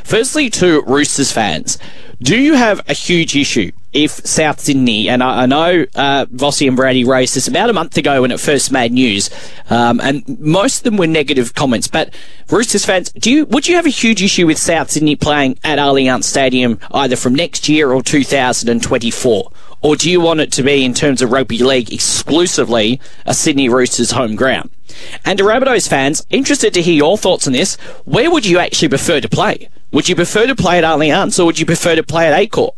Firstly, 0.05 0.51
to 0.51 0.83
Roosters 0.83 1.33
fans, 1.33 1.79
do 2.21 2.41
you 2.41 2.55
have 2.55 2.89
a 2.89 2.93
huge 2.93 3.35
issue 3.35 3.73
if 3.93 4.13
South 4.13 4.61
Sydney, 4.61 5.09
and 5.09 5.23
I, 5.23 5.43
I 5.43 5.47
know 5.47 5.85
uh, 5.95 6.27
Vossi 6.27 6.67
and 6.67 6.77
Brady 6.77 7.05
raised 7.05 7.35
this 7.35 7.49
about 7.49 7.69
a 7.69 7.73
month 7.73 7.97
ago 7.97 8.23
when 8.23 8.31
it 8.31 8.41
first 8.41 8.73
made 8.73 8.93
news, 8.93 9.29
um, 9.69 10.01
and 10.01 10.39
most 10.41 10.79
of 10.79 10.85
them 10.85 10.97
were 10.97 11.07
negative 11.07 11.55
comments. 11.55 11.89
But 11.89 12.15
Roosters 12.49 12.85
fans, 12.85 13.13
do 13.13 13.31
you 13.31 13.47
would 13.47 13.69
you 13.69 13.77
have 13.77 13.87
a 13.87 13.91
huge 13.91 14.23
issue 14.23 14.47
with 14.47 14.59
South 14.59 14.91
Sydney 14.91 15.17
playing 15.17 15.59
at 15.65 15.79
Allianz 15.79 16.25
Stadium 16.25 16.79
either 16.93 17.17
from 17.17 17.35
next 17.35 17.69
year 17.69 17.93
or 17.93 18.03
2024? 18.03 19.51
Or 19.83 19.97
do 19.97 20.09
you 20.09 20.21
want 20.21 20.39
it 20.39 20.53
to 20.53 20.63
be, 20.63 20.85
in 20.85 20.95
terms 20.95 21.23
of 21.23 21.33
rugby 21.33 21.59
league, 21.59 21.93
exclusively 21.93 23.01
a 23.27 23.35
Sydney 23.35 23.69
Roosters 23.69 24.13
home 24.13 24.37
ground? 24.37 24.71
And 25.25 25.39
to 25.39 25.45
Rabbitohs 25.45 25.89
fans, 25.89 26.27
interested 26.31 26.75
to 26.75 26.83
hear 26.83 26.95
your 26.95 27.19
thoughts 27.19 27.47
on 27.47 27.53
this. 27.53 27.77
Where 28.05 28.31
would 28.31 28.47
you 28.47 28.59
actually 28.59 28.89
prefer 28.89 29.21
to 29.21 29.29
play? 29.29 29.69
Would 29.93 30.09
you 30.09 30.15
prefer 30.15 30.47
to 30.47 30.57
play 30.57 30.79
at 30.79 30.85
Allianz 30.85 31.39
or 31.39 31.45
would 31.47 31.59
you 31.59 31.67
prefer 31.67 31.95
to 31.95 32.03
play 32.03 32.27
at 32.27 32.51
Accor? 32.51 32.73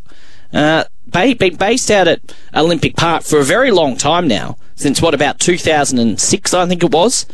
Uh, 0.53 0.85
been 1.11 1.55
based 1.55 1.89
out 1.89 2.07
at 2.07 2.35
Olympic 2.53 2.95
Park 2.95 3.23
for 3.23 3.39
a 3.39 3.43
very 3.43 3.71
long 3.71 3.95
time 3.95 4.27
now, 4.27 4.57
since 4.75 5.01
what 5.01 5.13
about 5.13 5.39
2006, 5.39 6.53
I 6.53 6.65
think 6.67 6.83
it 6.83 6.91
was. 6.91 7.25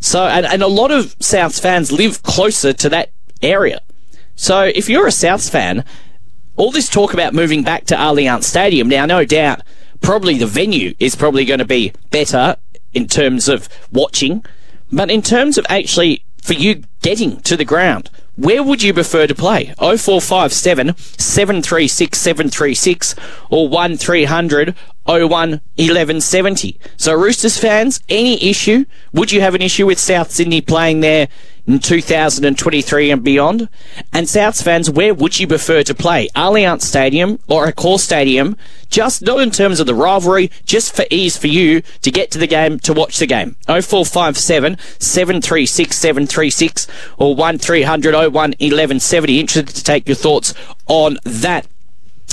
So, 0.00 0.26
and, 0.26 0.46
and 0.46 0.62
a 0.62 0.66
lot 0.68 0.90
of 0.90 1.18
Souths 1.18 1.60
fans 1.60 1.92
live 1.92 2.22
closer 2.22 2.72
to 2.72 2.88
that 2.90 3.10
area. 3.42 3.80
So, 4.34 4.62
if 4.62 4.88
you're 4.88 5.06
a 5.06 5.10
Souths 5.10 5.50
fan, 5.50 5.84
all 6.56 6.70
this 6.70 6.88
talk 6.88 7.12
about 7.12 7.34
moving 7.34 7.62
back 7.62 7.84
to 7.86 7.94
Allianz 7.94 8.44
Stadium 8.44 8.88
now, 8.88 9.06
no 9.06 9.24
doubt, 9.24 9.62
probably 10.00 10.38
the 10.38 10.46
venue 10.46 10.94
is 10.98 11.14
probably 11.14 11.44
going 11.44 11.58
to 11.58 11.66
be 11.66 11.92
better 12.10 12.56
in 12.96 13.06
terms 13.06 13.48
of 13.48 13.68
watching, 13.92 14.44
but 14.90 15.10
in 15.10 15.22
terms 15.22 15.58
of 15.58 15.66
actually 15.68 16.24
for 16.42 16.54
you 16.54 16.82
getting 17.02 17.40
to 17.40 17.56
the 17.56 17.64
ground, 17.64 18.10
where 18.36 18.62
would 18.62 18.82
you 18.82 18.94
prefer 18.94 19.26
to 19.26 19.34
play? 19.34 19.74
0457 19.78 20.96
736 20.96 22.18
736 22.18 23.14
or 23.50 23.68
1300 23.68 24.74
01 25.04 25.28
1170. 25.28 26.78
So, 26.96 27.14
Roosters 27.14 27.58
fans, 27.58 28.00
any 28.08 28.42
issue? 28.42 28.84
Would 29.12 29.32
you 29.32 29.40
have 29.40 29.54
an 29.54 29.62
issue 29.62 29.86
with 29.86 29.98
South 29.98 30.30
Sydney 30.30 30.60
playing 30.60 31.00
there 31.00 31.28
in 31.66 31.78
2023 31.78 33.10
and 33.10 33.24
beyond? 33.24 33.68
And 34.12 34.26
Souths 34.26 34.62
fans, 34.62 34.90
where 34.90 35.14
would 35.14 35.38
you 35.38 35.46
prefer 35.46 35.82
to 35.82 35.94
play? 35.94 36.28
Allianz 36.34 36.82
Stadium 36.82 37.38
or 37.48 37.66
Accor 37.66 37.98
Stadium? 37.98 38.56
Just 38.88 39.22
not 39.22 39.40
in 39.40 39.50
terms 39.50 39.80
of 39.80 39.86
the 39.86 39.94
rivalry, 39.94 40.50
just 40.64 40.94
for 40.94 41.04
ease 41.10 41.36
for 41.36 41.48
you 41.48 41.82
to 42.02 42.10
get 42.10 42.30
to 42.30 42.38
the 42.38 42.46
game, 42.46 42.78
to 42.80 42.92
watch 42.92 43.18
the 43.18 43.26
game. 43.26 43.56
0457 43.66 44.78
736 44.98 45.96
736 45.96 46.86
or 47.18 47.34
1300 47.34 48.14
01 48.14 48.30
1170. 48.32 49.40
Interested 49.40 49.74
to 49.74 49.84
take 49.84 50.08
your 50.08 50.14
thoughts 50.14 50.54
on 50.86 51.18
that. 51.24 51.66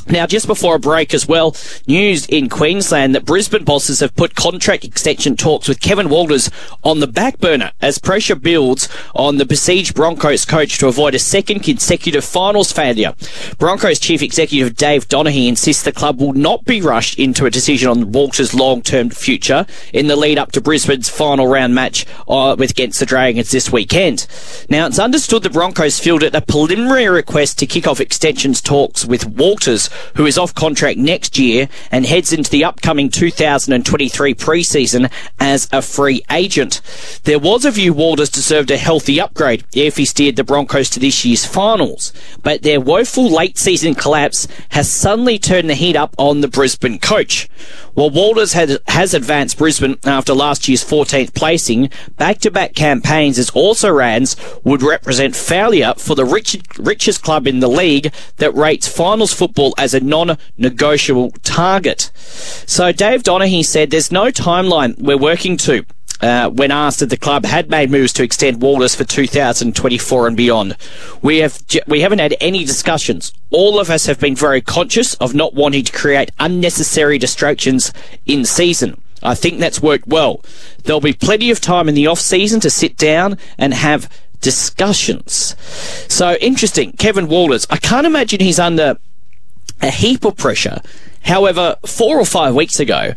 Now, 0.07 0.27
just 0.27 0.47
before 0.47 0.75
a 0.75 0.79
break 0.79 1.13
as 1.13 1.27
well, 1.27 1.55
news 1.87 2.25
in 2.25 2.49
Queensland 2.49 3.15
that 3.15 3.25
Brisbane 3.25 3.63
bosses 3.63 4.01
have 4.01 4.15
put 4.15 4.35
contract 4.35 4.83
extension 4.83 5.37
talks 5.37 5.67
with 5.67 5.79
Kevin 5.79 6.09
Walters 6.09 6.49
on 6.83 6.99
the 6.99 7.07
back 7.07 7.39
burner 7.39 7.71
as 7.81 7.99
pressure 7.99 8.35
builds 8.35 8.89
on 9.15 9.37
the 9.37 9.45
besieged 9.45 9.95
Broncos 9.95 10.43
coach 10.43 10.77
to 10.79 10.87
avoid 10.87 11.15
a 11.15 11.19
second 11.19 11.61
consecutive 11.61 12.25
finals 12.25 12.71
failure. 12.71 13.13
Broncos 13.57 13.99
chief 13.99 14.21
executive 14.21 14.75
Dave 14.75 15.07
Donaghy 15.07 15.47
insists 15.47 15.83
the 15.83 15.91
club 15.93 16.19
will 16.19 16.33
not 16.33 16.65
be 16.65 16.81
rushed 16.81 17.17
into 17.17 17.45
a 17.45 17.49
decision 17.49 17.89
on 17.89 18.11
Walters' 18.11 18.53
long-term 18.53 19.09
future 19.09 19.65
in 19.93 20.07
the 20.07 20.15
lead 20.17 20.37
up 20.37 20.51
to 20.51 20.61
Brisbane's 20.61 21.09
final 21.09 21.47
round 21.47 21.73
match 21.73 22.05
uh, 22.27 22.55
with 22.59 22.71
against 22.71 22.99
the 22.99 23.05
Dragons 23.05 23.51
this 23.51 23.71
weekend. 23.71 24.27
Now, 24.69 24.87
it's 24.87 24.99
understood 24.99 25.43
the 25.43 25.49
Broncos 25.49 25.99
fielded 25.99 26.35
a 26.35 26.41
preliminary 26.41 27.07
request 27.07 27.57
to 27.59 27.65
kick 27.65 27.87
off 27.87 28.01
extensions 28.01 28.61
talks 28.61 29.05
with 29.05 29.25
Walters 29.25 29.89
who 30.15 30.25
is 30.25 30.37
off 30.37 30.53
contract 30.53 30.97
next 30.97 31.37
year 31.37 31.69
and 31.91 32.05
heads 32.05 32.33
into 32.33 32.49
the 32.49 32.63
upcoming 32.63 33.09
2023 33.09 34.33
preseason 34.35 35.11
as 35.39 35.67
a 35.71 35.81
free 35.81 36.21
agent. 36.31 36.81
There 37.23 37.39
was 37.39 37.65
a 37.65 37.71
view 37.71 37.93
Walters 37.93 38.29
deserved 38.29 38.71
a 38.71 38.77
healthy 38.77 39.19
upgrade 39.19 39.63
if 39.73 39.97
he 39.97 40.05
steered 40.05 40.35
the 40.35 40.43
Broncos 40.43 40.89
to 40.91 40.99
this 40.99 41.23
year's 41.25 41.45
finals, 41.45 42.13
but 42.41 42.61
their 42.61 42.81
woeful 42.81 43.29
late 43.29 43.57
season 43.57 43.95
collapse 43.95 44.47
has 44.69 44.91
suddenly 44.91 45.39
turned 45.39 45.69
the 45.69 45.75
heat 45.75 45.95
up 45.95 46.15
on 46.17 46.41
the 46.41 46.47
Brisbane 46.47 46.99
coach. 46.99 47.49
While 47.93 48.09
Walters 48.09 48.53
had, 48.53 48.79
has 48.87 49.13
advanced 49.13 49.57
Brisbane 49.57 49.97
after 50.03 50.33
last 50.33 50.67
year's 50.67 50.83
14th 50.83 51.33
placing, 51.33 51.89
back-to-back 52.17 52.73
campaigns 52.73 53.37
as 53.37 53.49
also 53.51 53.91
Rans 53.91 54.35
would 54.63 54.81
represent 54.81 55.35
failure 55.35 55.93
for 55.97 56.15
the 56.15 56.25
rich, 56.25 56.57
richest 56.79 57.23
club 57.23 57.47
in 57.47 57.59
the 57.59 57.67
league 57.67 58.11
that 58.37 58.55
rates 58.55 58.87
finals 58.87 59.33
football 59.33 59.73
as 59.83 59.93
a 59.93 59.99
non-negotiable 59.99 61.31
target. 61.43 62.09
So 62.15 62.91
Dave 62.91 63.23
Donaghy 63.23 63.65
said 63.65 63.91
there's 63.91 64.11
no 64.11 64.25
timeline 64.27 64.97
we're 64.97 65.17
working 65.17 65.57
to. 65.57 65.85
Uh, 66.21 66.49
when 66.49 66.71
asked 66.71 67.01
if 67.01 67.09
the 67.09 67.17
club 67.17 67.43
had 67.43 67.69
made 67.69 67.91
moves 67.91 68.13
to 68.13 68.23
extend 68.23 68.61
Walters 68.61 68.95
for 68.95 69.03
2024 69.03 70.27
and 70.27 70.37
beyond. 70.37 70.77
We 71.21 71.39
have 71.39 71.59
we 71.85 71.99
haven't 71.99 72.19
had 72.19 72.37
any 72.39 72.63
discussions. 72.63 73.33
All 73.49 73.77
of 73.77 73.89
us 73.89 74.05
have 74.05 74.21
been 74.21 74.35
very 74.35 74.61
conscious 74.61 75.15
of 75.15 75.35
not 75.35 75.53
wanting 75.53 75.83
to 75.83 75.91
create 75.91 76.31
unnecessary 76.39 77.17
distractions 77.17 77.91
in 78.25 78.45
season. 78.45 79.01
I 79.21 79.35
think 79.35 79.59
that's 79.59 79.81
worked 79.81 80.07
well. 80.07 80.41
There'll 80.83 81.01
be 81.01 81.11
plenty 81.11 81.51
of 81.51 81.59
time 81.59 81.89
in 81.89 81.95
the 81.95 82.07
off 82.07 82.21
season 82.21 82.61
to 82.61 82.69
sit 82.69 82.95
down 82.95 83.37
and 83.57 83.73
have 83.73 84.09
discussions. 84.39 85.55
So 86.07 86.35
interesting, 86.35 86.91
Kevin 86.93 87.27
Walters. 87.27 87.65
I 87.69 87.77
can't 87.77 88.05
imagine 88.05 88.39
he's 88.39 88.59
under 88.59 88.97
a 89.83 89.91
heap 89.91 90.25
of 90.25 90.37
pressure. 90.37 90.81
However, 91.25 91.75
four 91.85 92.19
or 92.19 92.25
five 92.25 92.55
weeks 92.55 92.79
ago, 92.79 93.13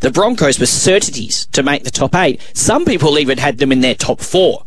the 0.00 0.10
Broncos 0.10 0.60
were 0.60 0.66
certainties 0.66 1.46
to 1.46 1.62
make 1.62 1.84
the 1.84 1.90
top 1.90 2.14
eight. 2.14 2.40
Some 2.54 2.84
people 2.84 3.18
even 3.18 3.38
had 3.38 3.58
them 3.58 3.72
in 3.72 3.80
their 3.80 3.94
top 3.94 4.20
four. 4.20 4.64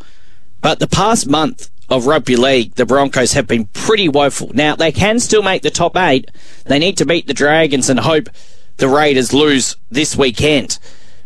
But 0.61 0.79
the 0.79 0.87
past 0.87 1.27
month 1.27 1.69
of 1.89 2.07
rugby 2.07 2.35
league, 2.35 2.75
the 2.75 2.85
Broncos 2.85 3.33
have 3.33 3.47
been 3.47 3.65
pretty 3.67 4.09
woeful. 4.09 4.51
Now, 4.53 4.75
they 4.75 4.91
can 4.91 5.19
still 5.19 5.43
make 5.43 5.61
the 5.61 5.69
top 5.69 5.95
eight. 5.95 6.29
They 6.65 6.79
need 6.79 6.97
to 6.97 7.05
beat 7.05 7.27
the 7.27 7.33
Dragons 7.33 7.89
and 7.89 7.99
hope 7.99 8.29
the 8.77 8.87
Raiders 8.87 9.33
lose 9.33 9.75
this 9.91 10.15
weekend. 10.15 10.79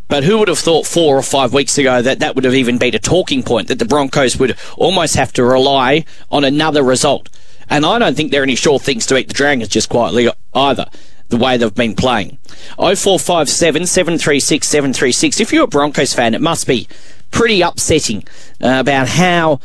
But 0.10 0.24
who 0.24 0.40
would 0.40 0.48
have 0.48 0.60
thought 0.60 0.86
four 0.86 1.18
or 1.18 1.22
five 1.22 1.54
weeks 1.54 1.78
ago 1.78 2.02
that 2.02 2.20
that 2.20 2.36
would 2.36 2.46
have 2.46 2.54
even 2.54 2.78
been 2.78 2.96
a 2.96 3.00
talking 3.00 3.44
point, 3.44 3.68
that 3.68 3.80
the 3.80 3.86
Broncos 3.86 4.38
would 4.38 4.58
almost 4.78 5.16
have 5.16 5.34
to 5.34 5.44
rely 5.44 6.06
on 6.32 6.44
another 6.44 6.84
result? 6.84 7.30
And 7.70 7.86
I 7.86 8.00
don't 8.00 8.16
think 8.16 8.32
there 8.32 8.42
are 8.42 8.44
any 8.44 8.56
sure 8.56 8.80
things 8.80 9.06
to 9.08 9.18
eat 9.18 9.28
the 9.28 9.34
Dragons 9.34 9.68
just 9.70 9.90
quietly 9.90 10.30
either 10.54 10.88
the 11.30 11.38
way 11.38 11.58
they've 11.58 11.74
been 11.74 11.96
playing. 11.96 12.38
0457 12.78 13.86
736 13.86 14.68
736. 14.68 15.40
If 15.40 15.52
you're 15.52 15.66
a 15.66 15.68
Broncos 15.68 16.14
fan, 16.14 16.34
it 16.34 16.42
must 16.42 16.68
be 16.68 16.88
pretty 17.32 17.62
upsetting 17.62 18.24
uh, 18.62 18.78
about 18.80 19.10
how 19.10 19.60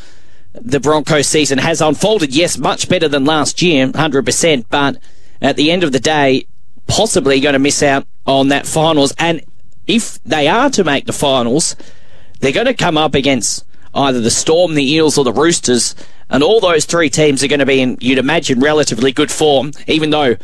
the 0.54 0.80
Broncos 0.80 1.28
season 1.28 1.58
has 1.58 1.80
unfolded. 1.80 2.34
Yes, 2.34 2.58
much 2.58 2.88
better 2.88 3.08
than 3.08 3.24
last 3.24 3.62
year, 3.62 3.86
100%, 3.88 4.64
but 4.68 4.98
at 5.40 5.56
the 5.56 5.70
end 5.70 5.84
of 5.84 5.92
the 5.92 6.00
day, 6.00 6.46
possibly 6.86 7.40
going 7.40 7.54
to 7.54 7.58
miss 7.58 7.82
out 7.82 8.06
on 8.26 8.48
that 8.48 8.66
finals. 8.66 9.14
And 9.18 9.42
if 9.86 10.22
they 10.24 10.48
are 10.48 10.70
to 10.70 10.84
make 10.84 11.06
the 11.06 11.12
finals, 11.12 11.76
they're 12.40 12.52
going 12.52 12.66
to 12.66 12.74
come 12.74 12.98
up 12.98 13.14
against 13.14 13.64
either 13.94 14.20
the 14.20 14.30
Storm, 14.30 14.74
the 14.74 14.92
Eels, 14.92 15.18
or 15.18 15.24
the 15.24 15.32
Roosters. 15.32 15.94
And 16.30 16.42
all 16.42 16.60
those 16.60 16.86
three 16.86 17.10
teams 17.10 17.44
are 17.44 17.48
going 17.48 17.60
to 17.60 17.66
be 17.66 17.80
in, 17.80 17.98
you'd 18.00 18.18
imagine, 18.18 18.60
relatively 18.60 19.12
good 19.12 19.30
form, 19.30 19.72
even 19.86 20.10
though 20.10 20.36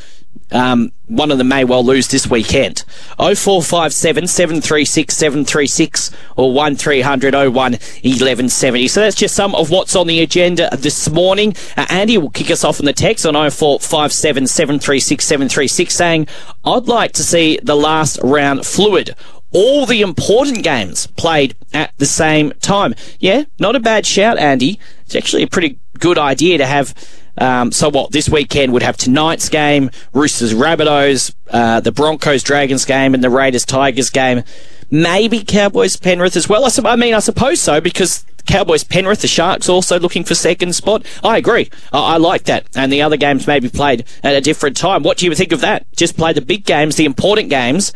um, 0.50 0.92
one 1.06 1.30
of 1.30 1.38
them 1.38 1.48
may 1.48 1.64
well 1.64 1.84
lose 1.84 2.08
this 2.08 2.26
weekend. 2.26 2.84
0457 3.18 4.26
736 4.26 5.14
736 5.14 6.10
or 6.36 6.52
1300 6.52 7.34
01 7.34 7.52
1170. 7.52 8.88
So 8.88 9.00
that's 9.00 9.16
just 9.16 9.34
some 9.34 9.54
of 9.54 9.70
what's 9.70 9.96
on 9.96 10.06
the 10.06 10.20
agenda 10.20 10.68
this 10.76 11.08
morning. 11.10 11.54
Uh, 11.76 11.86
Andy 11.90 12.18
will 12.18 12.30
kick 12.30 12.50
us 12.50 12.64
off 12.64 12.80
in 12.80 12.86
the 12.86 12.92
text 12.92 13.26
on 13.26 13.34
0457 13.34 14.46
736 14.46 15.24
736 15.24 15.94
saying, 15.94 16.28
I'd 16.64 16.86
like 16.86 17.12
to 17.12 17.22
see 17.22 17.58
the 17.62 17.76
last 17.76 18.18
round 18.22 18.64
fluid 18.64 19.14
all 19.52 19.86
the 19.86 20.02
important 20.02 20.62
games 20.62 21.06
played 21.06 21.54
at 21.72 21.92
the 21.98 22.06
same 22.06 22.52
time. 22.60 22.94
Yeah, 23.18 23.44
not 23.58 23.76
a 23.76 23.80
bad 23.80 24.06
shout, 24.06 24.38
Andy. 24.38 24.78
It's 25.06 25.16
actually 25.16 25.42
a 25.42 25.48
pretty 25.48 25.78
good 25.98 26.18
idea 26.18 26.58
to 26.58 26.66
have. 26.66 26.94
Um, 27.38 27.70
so 27.70 27.88
what? 27.88 28.10
This 28.10 28.28
weekend 28.28 28.72
would 28.72 28.82
have 28.82 28.96
tonight's 28.96 29.48
game, 29.48 29.90
Roosters 30.12 30.52
Rabbitohs, 30.52 31.34
uh, 31.50 31.80
the 31.80 31.92
Broncos 31.92 32.42
Dragons 32.42 32.84
game, 32.84 33.14
and 33.14 33.22
the 33.22 33.30
Raiders 33.30 33.64
Tigers 33.64 34.10
game. 34.10 34.42
Maybe 34.90 35.44
Cowboys 35.44 35.96
Penrith 35.96 36.36
as 36.36 36.48
well. 36.48 36.64
I, 36.64 36.70
I 36.84 36.96
mean, 36.96 37.14
I 37.14 37.20
suppose 37.20 37.60
so 37.60 37.80
because 37.80 38.24
Cowboys 38.48 38.82
Penrith, 38.82 39.20
the 39.20 39.28
Sharks 39.28 39.68
also 39.68 40.00
looking 40.00 40.24
for 40.24 40.34
second 40.34 40.74
spot. 40.74 41.04
I 41.22 41.36
agree. 41.36 41.70
I, 41.92 42.14
I, 42.14 42.16
like 42.16 42.44
that. 42.44 42.66
And 42.74 42.90
the 42.90 43.02
other 43.02 43.18
games 43.18 43.46
may 43.46 43.60
be 43.60 43.68
played 43.68 44.04
at 44.24 44.34
a 44.34 44.40
different 44.40 44.76
time. 44.76 45.02
What 45.02 45.18
do 45.18 45.26
you 45.26 45.34
think 45.34 45.52
of 45.52 45.60
that? 45.60 45.86
Just 45.94 46.16
play 46.16 46.32
the 46.32 46.40
big 46.40 46.64
games, 46.64 46.96
the 46.96 47.04
important 47.04 47.50
games. 47.50 47.92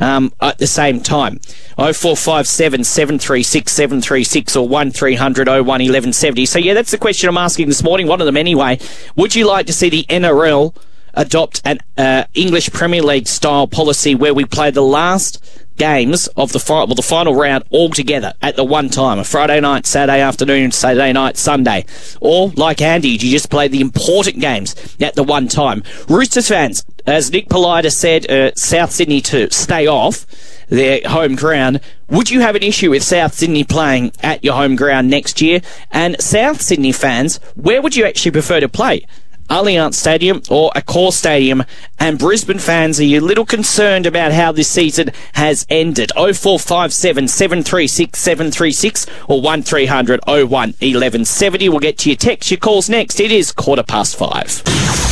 Um, 0.00 0.32
at 0.40 0.58
the 0.58 0.66
same 0.66 1.00
time. 1.00 1.38
0457 1.76 2.82
736 2.82 3.72
736 3.72 4.56
or 4.56 4.66
1300 4.66 5.46
01 5.46 5.64
1170. 5.64 6.46
So, 6.46 6.58
yeah, 6.58 6.74
that's 6.74 6.90
the 6.90 6.98
question 6.98 7.28
I'm 7.28 7.38
asking 7.38 7.68
this 7.68 7.84
morning. 7.84 8.08
One 8.08 8.20
of 8.20 8.26
them 8.26 8.36
anyway. 8.36 8.80
Would 9.14 9.36
you 9.36 9.46
like 9.46 9.66
to 9.66 9.72
see 9.72 9.90
the 9.90 10.04
NRL 10.08 10.74
adopt 11.14 11.60
an 11.64 11.78
uh, 11.96 12.24
English 12.34 12.72
Premier 12.72 13.02
League 13.02 13.26
style 13.26 13.66
policy 13.66 14.14
where 14.14 14.34
we 14.34 14.44
play 14.44 14.70
the 14.70 14.82
last 14.82 15.42
games 15.76 16.26
of 16.28 16.52
the 16.52 16.60
final, 16.60 16.86
well, 16.86 16.94
the 16.94 17.02
final 17.02 17.34
round 17.34 17.64
all 17.70 17.90
together 17.90 18.32
at 18.42 18.56
the 18.56 18.64
one 18.64 18.88
time, 18.88 19.18
a 19.18 19.24
Friday 19.24 19.60
night, 19.60 19.86
Saturday 19.86 20.20
afternoon, 20.20 20.70
Saturday 20.70 21.12
night, 21.12 21.36
Sunday. 21.36 21.84
Or, 22.20 22.50
like 22.50 22.80
Andy, 22.80 23.16
do 23.16 23.26
you 23.26 23.32
just 23.32 23.50
play 23.50 23.68
the 23.68 23.80
important 23.80 24.40
games 24.40 24.74
at 25.00 25.14
the 25.14 25.22
one 25.22 25.48
time. 25.48 25.82
Roosters 26.08 26.48
fans, 26.48 26.84
as 27.06 27.30
Nick 27.32 27.48
Politis 27.48 27.94
said, 27.94 28.30
uh, 28.30 28.54
South 28.54 28.92
Sydney 28.92 29.20
to 29.22 29.50
stay 29.50 29.86
off 29.86 30.26
their 30.68 31.00
home 31.06 31.34
ground. 31.34 31.80
Would 32.08 32.30
you 32.30 32.40
have 32.40 32.56
an 32.56 32.62
issue 32.62 32.90
with 32.90 33.02
South 33.02 33.34
Sydney 33.34 33.64
playing 33.64 34.12
at 34.22 34.44
your 34.44 34.54
home 34.54 34.76
ground 34.76 35.10
next 35.10 35.40
year? 35.40 35.60
And 35.90 36.20
South 36.20 36.62
Sydney 36.62 36.92
fans, 36.92 37.38
where 37.56 37.82
would 37.82 37.96
you 37.96 38.04
actually 38.04 38.30
prefer 38.30 38.60
to 38.60 38.68
play? 38.68 39.04
Allianz 39.52 39.94
Stadium 39.94 40.40
or 40.48 40.70
Accor 40.70 41.12
Stadium. 41.12 41.62
And 41.98 42.18
Brisbane 42.18 42.58
fans, 42.58 42.98
are 42.98 43.04
you 43.04 43.20
a 43.20 43.22
little 43.22 43.44
concerned 43.44 44.06
about 44.06 44.32
how 44.32 44.50
this 44.50 44.68
season 44.68 45.10
has 45.34 45.66
ended? 45.68 46.10
0457 46.16 47.28
736 47.28 48.18
736 48.18 49.06
or 49.28 49.42
1300 49.42 50.20
01 50.26 50.48
1170. 50.48 51.68
We'll 51.68 51.80
get 51.80 51.98
to 51.98 52.08
your 52.08 52.16
text, 52.16 52.50
your 52.50 52.58
calls 52.58 52.88
next. 52.88 53.20
It 53.20 53.30
is 53.30 53.52
quarter 53.52 53.82
past 53.82 54.16
five 54.16 55.11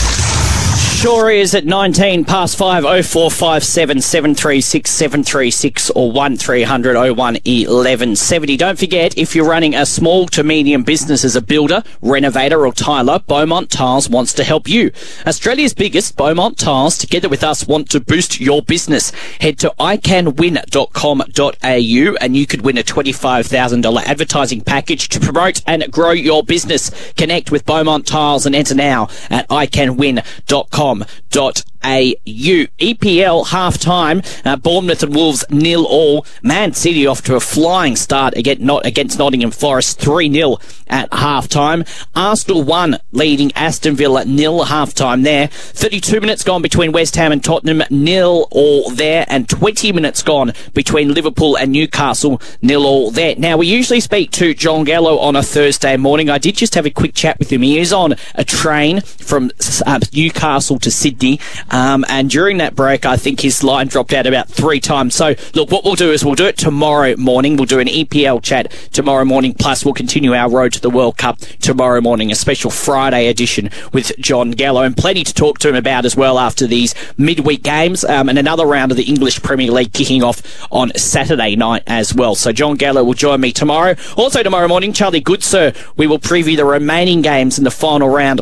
sure 1.00 1.30
is 1.30 1.54
at 1.54 1.64
19 1.64 2.26
past 2.26 2.58
5 2.58 2.82
0457 2.82 4.02
736 4.02 4.90
736 4.90 5.88
or 5.92 6.12
1300 6.12 6.94
01 6.94 7.16
1170. 7.16 8.58
Don't 8.58 8.78
forget, 8.78 9.16
if 9.16 9.34
you're 9.34 9.48
running 9.48 9.74
a 9.74 9.86
small 9.86 10.26
to 10.26 10.44
medium 10.44 10.82
business 10.82 11.24
as 11.24 11.36
a 11.36 11.40
builder, 11.40 11.82
renovator 12.02 12.66
or 12.66 12.74
tiler, 12.74 13.18
Beaumont 13.18 13.70
Tiles 13.70 14.10
wants 14.10 14.34
to 14.34 14.44
help 14.44 14.68
you. 14.68 14.90
Australia's 15.26 15.72
biggest 15.72 16.18
Beaumont 16.18 16.58
Tiles, 16.58 16.98
together 16.98 17.30
with 17.30 17.42
us, 17.42 17.66
want 17.66 17.88
to 17.92 18.00
boost 18.00 18.38
your 18.38 18.60
business. 18.60 19.10
Head 19.40 19.58
to 19.60 19.72
icanwin.com.au 19.80 22.16
and 22.20 22.36
you 22.36 22.46
could 22.46 22.60
win 22.60 22.76
a 22.76 22.82
$25,000 22.82 24.02
advertising 24.02 24.60
package 24.60 25.08
to 25.08 25.18
promote 25.18 25.62
and 25.66 25.90
grow 25.90 26.10
your 26.10 26.42
business. 26.42 26.90
Connect 27.14 27.50
with 27.50 27.64
Beaumont 27.64 28.06
Tiles 28.06 28.44
and 28.44 28.54
enter 28.54 28.74
now 28.74 29.08
at 29.30 29.48
icanwin.com 29.48 30.89
com.au. 30.94 31.69
EPL 31.82 33.48
half 33.48 33.78
time. 33.78 34.22
Uh, 34.44 34.56
Bournemouth 34.56 35.02
and 35.02 35.14
Wolves 35.14 35.44
nil 35.50 35.84
all. 35.84 36.26
Man 36.42 36.72
City 36.72 37.06
off 37.06 37.22
to 37.22 37.36
a 37.36 37.40
flying 37.40 37.96
start 37.96 38.36
against, 38.36 38.62
not, 38.62 38.86
against 38.86 39.18
Nottingham 39.18 39.50
Forest 39.50 40.00
3 40.00 40.32
0 40.32 40.58
at 40.88 41.12
half 41.12 41.48
time. 41.48 41.84
Arsenal 42.14 42.62
1 42.62 42.98
leading 43.12 43.52
Aston 43.52 43.96
Villa 43.96 44.24
nil 44.24 44.64
half 44.64 44.94
time 44.94 45.22
there. 45.22 45.48
32 45.48 46.20
minutes 46.20 46.44
gone 46.44 46.62
between 46.62 46.92
West 46.92 47.16
Ham 47.16 47.32
and 47.32 47.42
Tottenham 47.42 47.82
nil 47.90 48.48
all 48.50 48.90
there. 48.90 49.24
And 49.28 49.48
20 49.48 49.92
minutes 49.92 50.22
gone 50.22 50.52
between 50.74 51.14
Liverpool 51.14 51.56
and 51.56 51.72
Newcastle 51.72 52.40
nil 52.62 52.86
all 52.86 53.10
there. 53.10 53.34
Now 53.36 53.56
we 53.56 53.66
usually 53.66 54.00
speak 54.00 54.30
to 54.32 54.54
John 54.54 54.84
Gallo 54.84 55.18
on 55.18 55.36
a 55.36 55.42
Thursday 55.42 55.96
morning. 55.96 56.30
I 56.30 56.38
did 56.38 56.56
just 56.56 56.74
have 56.74 56.86
a 56.86 56.90
quick 56.90 57.14
chat 57.14 57.38
with 57.38 57.50
him. 57.52 57.62
He 57.62 57.78
is 57.78 57.92
on 57.92 58.14
a 58.34 58.44
train 58.44 59.00
from 59.00 59.50
uh, 59.86 60.00
Newcastle 60.12 60.78
to 60.78 60.90
Sydney. 60.90 61.40
Um, 61.70 62.04
and 62.08 62.28
during 62.28 62.58
that 62.58 62.74
break, 62.74 63.06
I 63.06 63.16
think 63.16 63.40
his 63.40 63.62
line 63.62 63.88
dropped 63.88 64.12
out 64.12 64.26
about 64.26 64.48
three 64.48 64.80
times. 64.80 65.14
So, 65.14 65.34
look, 65.54 65.70
what 65.70 65.84
we'll 65.84 65.94
do 65.94 66.12
is 66.12 66.24
we'll 66.24 66.34
do 66.34 66.46
it 66.46 66.56
tomorrow 66.56 67.16
morning. 67.16 67.56
We'll 67.56 67.66
do 67.66 67.78
an 67.78 67.86
EPL 67.86 68.42
chat 68.42 68.72
tomorrow 68.92 69.24
morning. 69.24 69.54
Plus, 69.54 69.84
we'll 69.84 69.94
continue 69.94 70.34
our 70.34 70.50
road 70.50 70.72
to 70.72 70.80
the 70.80 70.90
World 70.90 71.16
Cup 71.16 71.38
tomorrow 71.38 72.00
morning, 72.00 72.30
a 72.30 72.34
special 72.34 72.70
Friday 72.70 73.28
edition 73.28 73.70
with 73.92 74.12
John 74.18 74.50
Gallo, 74.52 74.82
and 74.82 74.96
plenty 74.96 75.24
to 75.24 75.34
talk 75.34 75.58
to 75.60 75.68
him 75.68 75.74
about 75.74 76.04
as 76.04 76.16
well 76.16 76.38
after 76.38 76.66
these 76.66 76.94
midweek 77.16 77.62
games 77.62 78.04
um, 78.04 78.28
and 78.28 78.38
another 78.38 78.66
round 78.66 78.90
of 78.90 78.96
the 78.96 79.04
English 79.04 79.42
Premier 79.42 79.70
League 79.70 79.92
kicking 79.92 80.22
off 80.22 80.66
on 80.70 80.92
Saturday 80.96 81.56
night 81.56 81.82
as 81.86 82.14
well. 82.14 82.34
So, 82.34 82.52
John 82.52 82.76
Gallo 82.76 83.04
will 83.04 83.14
join 83.14 83.40
me 83.40 83.52
tomorrow. 83.52 83.94
Also, 84.16 84.42
tomorrow 84.42 84.68
morning, 84.68 84.92
Charlie 84.92 85.22
Goodsir, 85.22 85.76
we 85.96 86.06
will 86.06 86.18
preview 86.18 86.56
the 86.56 86.64
remaining 86.64 87.22
games 87.22 87.58
in 87.58 87.64
the 87.64 87.70
final 87.70 88.08
round 88.08 88.40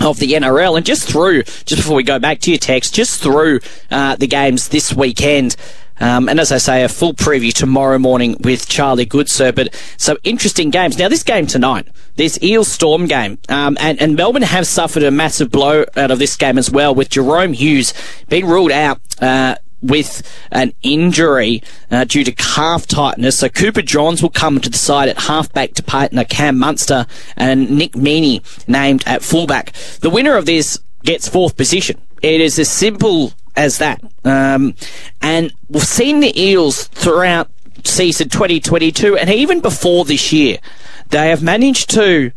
of 0.00 0.18
the 0.18 0.32
NRL. 0.32 0.76
And 0.76 0.86
just 0.86 1.08
through, 1.08 1.42
just 1.42 1.76
before 1.76 1.96
we 1.96 2.02
go 2.02 2.18
back 2.18 2.40
to 2.40 2.50
your 2.50 2.58
text, 2.58 2.94
just 2.94 3.22
through 3.22 3.60
uh, 3.90 4.16
the 4.16 4.26
games 4.26 4.68
this 4.68 4.92
weekend. 4.92 5.56
Um, 5.98 6.28
and 6.28 6.38
as 6.38 6.52
I 6.52 6.58
say, 6.58 6.84
a 6.84 6.88
full 6.88 7.14
preview 7.14 7.52
tomorrow 7.52 7.98
morning 7.98 8.36
with 8.40 8.68
Charlie 8.68 9.06
Goodsir. 9.06 9.54
But 9.54 9.74
so 9.96 10.16
interesting 10.24 10.70
games. 10.70 10.98
Now, 10.98 11.08
this 11.08 11.22
game 11.22 11.46
tonight, 11.46 11.88
this 12.16 12.38
Eel 12.42 12.64
Storm 12.64 13.06
game, 13.06 13.38
um, 13.48 13.76
and, 13.80 14.00
and 14.00 14.14
Melbourne 14.14 14.42
have 14.42 14.66
suffered 14.66 15.02
a 15.02 15.10
massive 15.10 15.50
blow 15.50 15.84
out 15.96 16.10
of 16.10 16.18
this 16.18 16.36
game 16.36 16.58
as 16.58 16.70
well, 16.70 16.94
with 16.94 17.08
Jahrome 17.08 17.54
Hughes 17.54 17.94
being 18.28 18.46
ruled 18.46 18.72
out. 18.72 19.00
Uh, 19.20 19.56
with 19.82 20.22
an 20.50 20.72
injury 20.82 21.62
uh, 21.90 22.04
due 22.04 22.24
to 22.24 22.32
calf 22.32 22.86
tightness. 22.86 23.38
So 23.38 23.48
Cooper 23.48 23.82
Johns 23.82 24.22
will 24.22 24.30
come 24.30 24.60
to 24.60 24.70
the 24.70 24.78
side 24.78 25.08
at 25.08 25.18
halfback 25.18 25.74
to 25.74 25.82
partner 25.82 26.24
Cam 26.24 26.58
Munster 26.58 27.06
and 27.36 27.70
Nick 27.70 27.92
Meaney 27.92 28.42
named 28.68 29.04
at 29.06 29.22
fullback. 29.22 29.72
The 30.00 30.10
winner 30.10 30.36
of 30.36 30.46
this 30.46 30.78
gets 31.04 31.28
fourth 31.28 31.56
position. 31.56 32.00
It 32.22 32.40
is 32.40 32.58
as 32.58 32.70
simple 32.70 33.32
as 33.54 33.78
that. 33.78 34.02
Um, 34.24 34.74
and 35.22 35.52
we've 35.68 35.82
seen 35.82 36.20
the 36.20 36.38
Eels 36.40 36.88
throughout 36.88 37.50
season 37.84 38.28
2022 38.28 39.16
and 39.16 39.30
even 39.30 39.60
before 39.60 40.04
this 40.04 40.32
year. 40.32 40.58
They 41.10 41.30
have 41.30 41.42
managed 41.42 41.90
to 41.90 42.32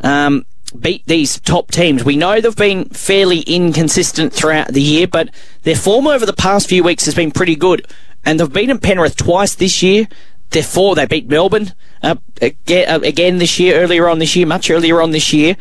um, 0.00 0.44
beat 0.70 1.04
these 1.06 1.40
top 1.40 1.70
teams. 1.70 2.04
We 2.04 2.16
know 2.16 2.40
they've 2.40 2.54
been 2.54 2.86
fairly 2.86 3.40
inconsistent 3.40 4.32
throughout 4.32 4.68
the 4.68 4.82
year, 4.82 5.06
but 5.06 5.30
their 5.62 5.76
form 5.76 6.06
over 6.06 6.26
the 6.26 6.32
past 6.32 6.68
few 6.68 6.82
weeks 6.82 7.04
has 7.06 7.14
been 7.14 7.30
pretty 7.30 7.56
good. 7.56 7.86
And 8.24 8.38
they've 8.38 8.52
beaten 8.52 8.78
Penrith 8.78 9.16
twice 9.16 9.54
this 9.54 9.82
year. 9.82 10.08
Therefore, 10.50 10.94
they 10.94 11.06
beat 11.06 11.28
Melbourne 11.28 11.72
uh, 12.02 12.16
again, 12.40 12.88
uh, 12.88 13.00
again 13.04 13.38
this 13.38 13.58
year, 13.58 13.80
earlier 13.80 14.08
on 14.08 14.18
this 14.18 14.34
year, 14.34 14.46
much 14.46 14.70
earlier 14.70 15.00
on 15.02 15.10
this 15.10 15.32
year. 15.32 15.56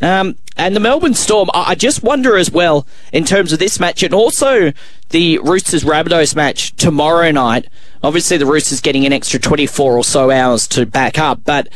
Um, 0.00 0.36
and 0.56 0.74
the 0.74 0.80
Melbourne 0.80 1.14
Storm, 1.14 1.50
I 1.54 1.74
just 1.74 2.02
wonder 2.02 2.36
as 2.36 2.50
well, 2.50 2.86
in 3.12 3.24
terms 3.24 3.52
of 3.52 3.58
this 3.58 3.80
match, 3.80 4.02
and 4.02 4.12
also 4.12 4.72
the 5.10 5.38
Roosters 5.38 5.84
Rabbitohs 5.84 6.34
match 6.36 6.74
tomorrow 6.76 7.30
night. 7.30 7.68
Obviously, 8.02 8.36
the 8.36 8.46
Roosters 8.46 8.80
getting 8.80 9.06
an 9.06 9.12
extra 9.12 9.40
24 9.40 9.96
or 9.96 10.04
so 10.04 10.30
hours 10.30 10.68
to 10.68 10.84
back 10.84 11.18
up, 11.18 11.40
but 11.44 11.68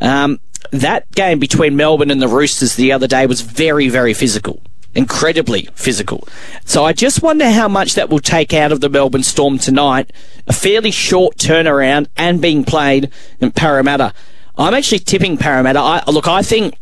um, 0.00 0.40
that 0.70 1.10
game 1.12 1.38
between 1.38 1.76
Melbourne 1.76 2.10
and 2.10 2.20
the 2.20 2.28
Roosters 2.28 2.76
the 2.76 2.92
other 2.92 3.06
day 3.06 3.26
was 3.26 3.40
very, 3.40 3.88
very 3.88 4.14
physical. 4.14 4.62
Incredibly 4.94 5.68
physical. 5.74 6.26
So 6.64 6.84
I 6.84 6.92
just 6.92 7.22
wonder 7.22 7.50
how 7.50 7.68
much 7.68 7.94
that 7.94 8.08
will 8.08 8.18
take 8.18 8.54
out 8.54 8.72
of 8.72 8.80
the 8.80 8.88
Melbourne 8.88 9.22
Storm 9.22 9.58
tonight. 9.58 10.12
A 10.46 10.52
fairly 10.52 10.90
short 10.90 11.36
turnaround 11.36 12.08
and 12.16 12.40
being 12.40 12.64
played 12.64 13.10
in 13.40 13.52
Parramatta. 13.52 14.12
I'm 14.56 14.74
actually 14.74 15.00
tipping 15.00 15.36
Parramatta. 15.36 15.78
I, 15.78 16.10
look, 16.10 16.26
I 16.26 16.42
think 16.42 16.74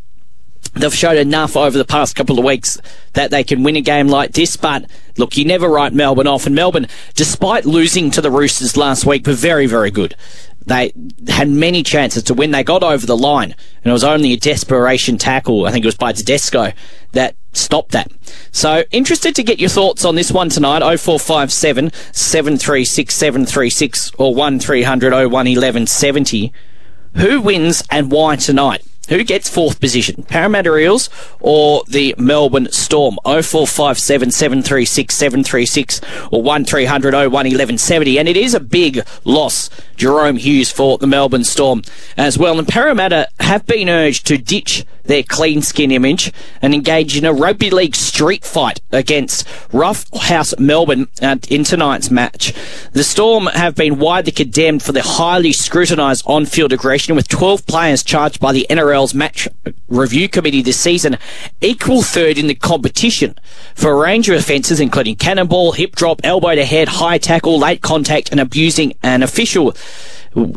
they've 0.73 0.93
showed 0.93 1.17
enough 1.17 1.55
over 1.55 1.77
the 1.77 1.85
past 1.85 2.15
couple 2.15 2.39
of 2.39 2.45
weeks 2.45 2.79
that 3.13 3.31
they 3.31 3.43
can 3.43 3.63
win 3.63 3.75
a 3.75 3.81
game 3.81 4.07
like 4.07 4.31
this. 4.31 4.55
But 4.55 4.85
look, 5.17 5.37
you 5.37 5.45
never 5.45 5.67
write 5.67 5.93
Melbourne 5.93 6.27
off. 6.27 6.45
And 6.45 6.55
Melbourne, 6.55 6.87
despite 7.15 7.65
losing 7.65 8.09
to 8.11 8.21
the 8.21 8.31
Roosters 8.31 8.77
last 8.77 9.05
week, 9.05 9.27
were 9.27 9.33
very, 9.33 9.67
very 9.67 9.91
good. 9.91 10.15
They 10.67 10.91
had 11.29 11.49
many 11.49 11.81
chances 11.81 12.23
to 12.23 12.33
win. 12.33 12.51
They 12.51 12.63
got 12.63 12.83
over 12.83 13.05
the 13.05 13.15
line, 13.15 13.55
and 13.83 13.89
it 13.89 13.91
was 13.91 14.03
only 14.03 14.33
a 14.33 14.37
desperation 14.37 15.17
tackle. 15.17 15.65
I 15.65 15.71
think 15.71 15.85
it 15.85 15.87
was 15.87 15.95
by 15.95 16.11
Tedesco 16.11 16.73
that 17.13 17.35
stopped 17.53 17.93
that. 17.93 18.11
So, 18.51 18.83
interested 18.91 19.33
to 19.35 19.43
get 19.43 19.59
your 19.59 19.69
thoughts 19.69 20.03
on 20.03 20.15
this 20.15 20.29
one 20.29 20.49
tonight. 20.49 20.79
0457 20.79 21.91
736 22.11 23.15
736 23.15 24.11
or 24.17 24.35
1300 24.35 25.13
01 25.13 25.31
1170. 25.31 26.51
Who 27.15 27.41
wins 27.41 27.83
and 27.89 28.11
why 28.11 28.35
tonight? 28.35 28.86
Who 29.09 29.23
gets 29.23 29.49
fourth 29.49 29.79
position? 29.79 30.23
Parramatta 30.23 30.75
Eels 30.77 31.09
or 31.39 31.83
the 31.87 32.13
Melbourne 32.17 32.69
Storm? 32.71 33.17
0457 33.23 34.31
736 34.31 35.15
736 35.15 36.01
or 36.31 36.43
1300 36.43 37.13
01 37.13 37.31
1170. 37.31 38.19
And 38.19 38.27
it 38.27 38.37
is 38.37 38.53
a 38.53 38.59
big 38.59 39.01
loss, 39.23 39.69
Jahrome 39.95 40.37
Hughes, 40.37 40.71
for 40.71 40.97
the 40.97 41.07
Melbourne 41.07 41.43
Storm 41.43 41.81
as 42.17 42.37
well. 42.37 42.59
And 42.59 42.67
Parramatta 42.67 43.29
have 43.39 43.65
been 43.65 43.89
urged 43.89 44.27
to 44.27 44.37
ditch 44.37 44.85
their 45.07 45.23
clean 45.23 45.61
skin 45.61 45.91
image 45.91 46.31
and 46.61 46.73
engage 46.73 47.17
in 47.17 47.25
a 47.25 47.33
rugby 47.33 47.69
league 47.69 47.95
street 47.95 48.43
fight 48.43 48.81
against 48.91 49.47
Rough 49.71 50.05
House 50.23 50.53
Melbourne 50.59 51.07
in 51.21 51.63
tonight's 51.63 52.11
match. 52.11 52.53
The 52.91 53.03
Storm 53.03 53.47
have 53.47 53.75
been 53.75 53.99
widely 53.99 54.31
condemned 54.31 54.83
for 54.83 54.91
their 54.91 55.03
highly 55.03 55.53
scrutinised 55.53 56.23
on-field 56.27 56.73
aggression, 56.73 57.15
with 57.15 57.27
12 57.27 57.65
players 57.65 58.03
charged 58.03 58.39
by 58.39 58.51
the 58.51 58.69
NRL's 58.97 59.13
match 59.13 59.47
review 59.87 60.27
committee 60.27 60.61
this 60.61 60.79
season, 60.79 61.17
equal 61.61 62.01
third 62.01 62.37
in 62.37 62.47
the 62.47 62.55
competition 62.55 63.35
for 63.75 63.91
a 63.91 63.95
range 63.95 64.29
of 64.29 64.37
offences, 64.37 64.79
including 64.79 65.15
cannonball, 65.15 65.73
hip 65.73 65.95
drop, 65.95 66.21
elbow 66.23 66.55
to 66.55 66.65
head, 66.65 66.87
high 66.87 67.17
tackle, 67.17 67.59
late 67.59 67.81
contact, 67.81 68.31
and 68.31 68.39
abusing 68.39 68.93
an 69.03 69.23
official. 69.23 69.75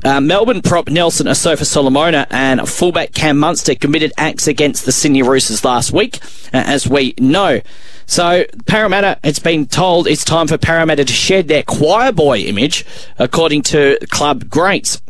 Uh, 0.05 0.21
Melbourne 0.21 0.61
prop 0.61 0.89
Nelson 0.89 1.27
Asofa 1.27 1.65
Solomona 1.65 2.27
and 2.31 2.69
fullback 2.69 3.13
Cam 3.13 3.39
Munster 3.39 3.75
committed 3.75 4.13
acts 4.19 4.47
against 4.47 4.85
the 4.85 4.93
Sydney 4.93 5.23
Roosters 5.23 5.65
last 5.65 5.93
week, 5.93 6.19
uh, 6.53 6.65
as 6.67 6.87
we 6.87 7.15
know. 7.19 7.61
So 8.05 8.45
Parramatta, 8.67 9.19
it's 9.23 9.39
been 9.39 9.67
told 9.67 10.07
it's 10.07 10.25
time 10.25 10.49
for 10.49 10.59
Parramatta 10.59 11.05
to 11.05 11.13
shed 11.13 11.49
their 11.49 11.63
choir 11.63 12.13
boy 12.13 12.41
image, 12.41 12.85
according 13.19 13.63
to 13.63 13.97
club 14.11 14.51
greats. 14.51 15.01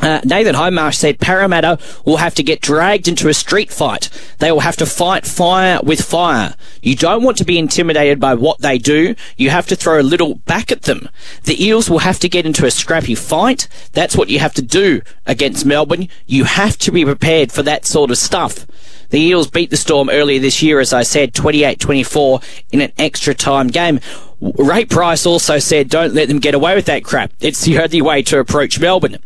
Uh, 0.00 0.20
Nathan 0.24 0.56
Hindmarsh 0.56 0.96
said 0.96 1.20
Parramatta 1.20 1.78
will 2.04 2.16
have 2.16 2.34
to 2.34 2.42
get 2.42 2.60
dragged 2.60 3.06
into 3.06 3.28
a 3.28 3.34
street 3.34 3.70
fight. 3.70 4.08
They 4.38 4.50
will 4.50 4.60
have 4.60 4.76
to 4.78 4.86
fight 4.86 5.26
fire 5.26 5.78
with 5.82 6.02
fire. 6.02 6.54
You 6.80 6.96
don't 6.96 7.22
want 7.22 7.36
to 7.38 7.44
be 7.44 7.58
intimidated 7.58 8.18
by 8.18 8.34
what 8.34 8.60
they 8.60 8.78
do. 8.78 9.14
You 9.36 9.50
have 9.50 9.68
to 9.68 9.76
throw 9.76 10.00
a 10.00 10.02
little 10.02 10.36
back 10.36 10.72
at 10.72 10.82
them. 10.82 11.08
The 11.44 11.64
Eels 11.64 11.88
will 11.88 12.00
have 12.00 12.18
to 12.20 12.28
get 12.28 12.46
into 12.46 12.66
a 12.66 12.70
scrappy 12.70 13.14
fight. 13.14 13.68
That's 13.92 14.16
what 14.16 14.28
you 14.28 14.40
have 14.40 14.54
to 14.54 14.62
do 14.62 15.02
against 15.26 15.66
Melbourne. 15.66 16.08
You 16.26 16.44
have 16.44 16.78
to 16.78 16.90
be 16.90 17.04
prepared 17.04 17.52
for 17.52 17.62
that 17.62 17.86
sort 17.86 18.10
of 18.10 18.18
stuff. 18.18 18.66
The 19.10 19.20
Eels 19.20 19.50
beat 19.50 19.70
the 19.70 19.76
Storm 19.76 20.08
earlier 20.08 20.40
this 20.40 20.62
year, 20.62 20.80
as 20.80 20.92
I 20.92 21.02
said, 21.02 21.34
28-24 21.34 22.42
in 22.72 22.80
an 22.80 22.92
extra 22.98 23.34
time 23.34 23.68
game. 23.68 24.00
Ray 24.40 24.86
Price 24.86 25.26
also 25.26 25.58
said, 25.58 25.88
don't 25.88 26.14
let 26.14 26.28
them 26.28 26.40
get 26.40 26.54
away 26.54 26.74
with 26.74 26.86
that 26.86 27.04
crap. 27.04 27.30
It's 27.40 27.62
the 27.62 27.78
only 27.78 28.02
way 28.02 28.22
to 28.22 28.40
approach 28.40 28.80
Melbourne. 28.80 29.18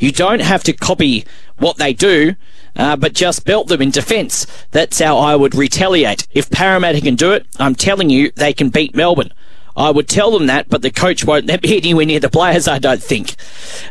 You 0.00 0.10
don't 0.10 0.40
have 0.40 0.64
to 0.64 0.72
copy 0.72 1.24
what 1.58 1.76
they 1.76 1.92
do, 1.92 2.34
uh, 2.74 2.96
but 2.96 3.12
just 3.12 3.44
belt 3.44 3.68
them 3.68 3.82
in 3.82 3.90
defence. 3.90 4.46
That's 4.72 4.98
how 4.98 5.18
I 5.18 5.36
would 5.36 5.54
retaliate. 5.54 6.26
If 6.32 6.50
Parramatta 6.50 7.00
can 7.00 7.14
do 7.14 7.32
it, 7.32 7.46
I'm 7.58 7.74
telling 7.74 8.10
you, 8.10 8.32
they 8.34 8.52
can 8.52 8.70
beat 8.70 8.96
Melbourne. 8.96 9.32
I 9.76 9.90
would 9.90 10.08
tell 10.08 10.30
them 10.32 10.46
that, 10.46 10.68
but 10.68 10.82
the 10.82 10.90
coach 10.90 11.24
won't 11.24 11.46
let 11.46 11.62
me 11.62 11.76
anywhere 11.76 12.06
near 12.06 12.20
the 12.20 12.30
players, 12.30 12.66
I 12.66 12.78
don't 12.78 13.02
think. 13.02 13.36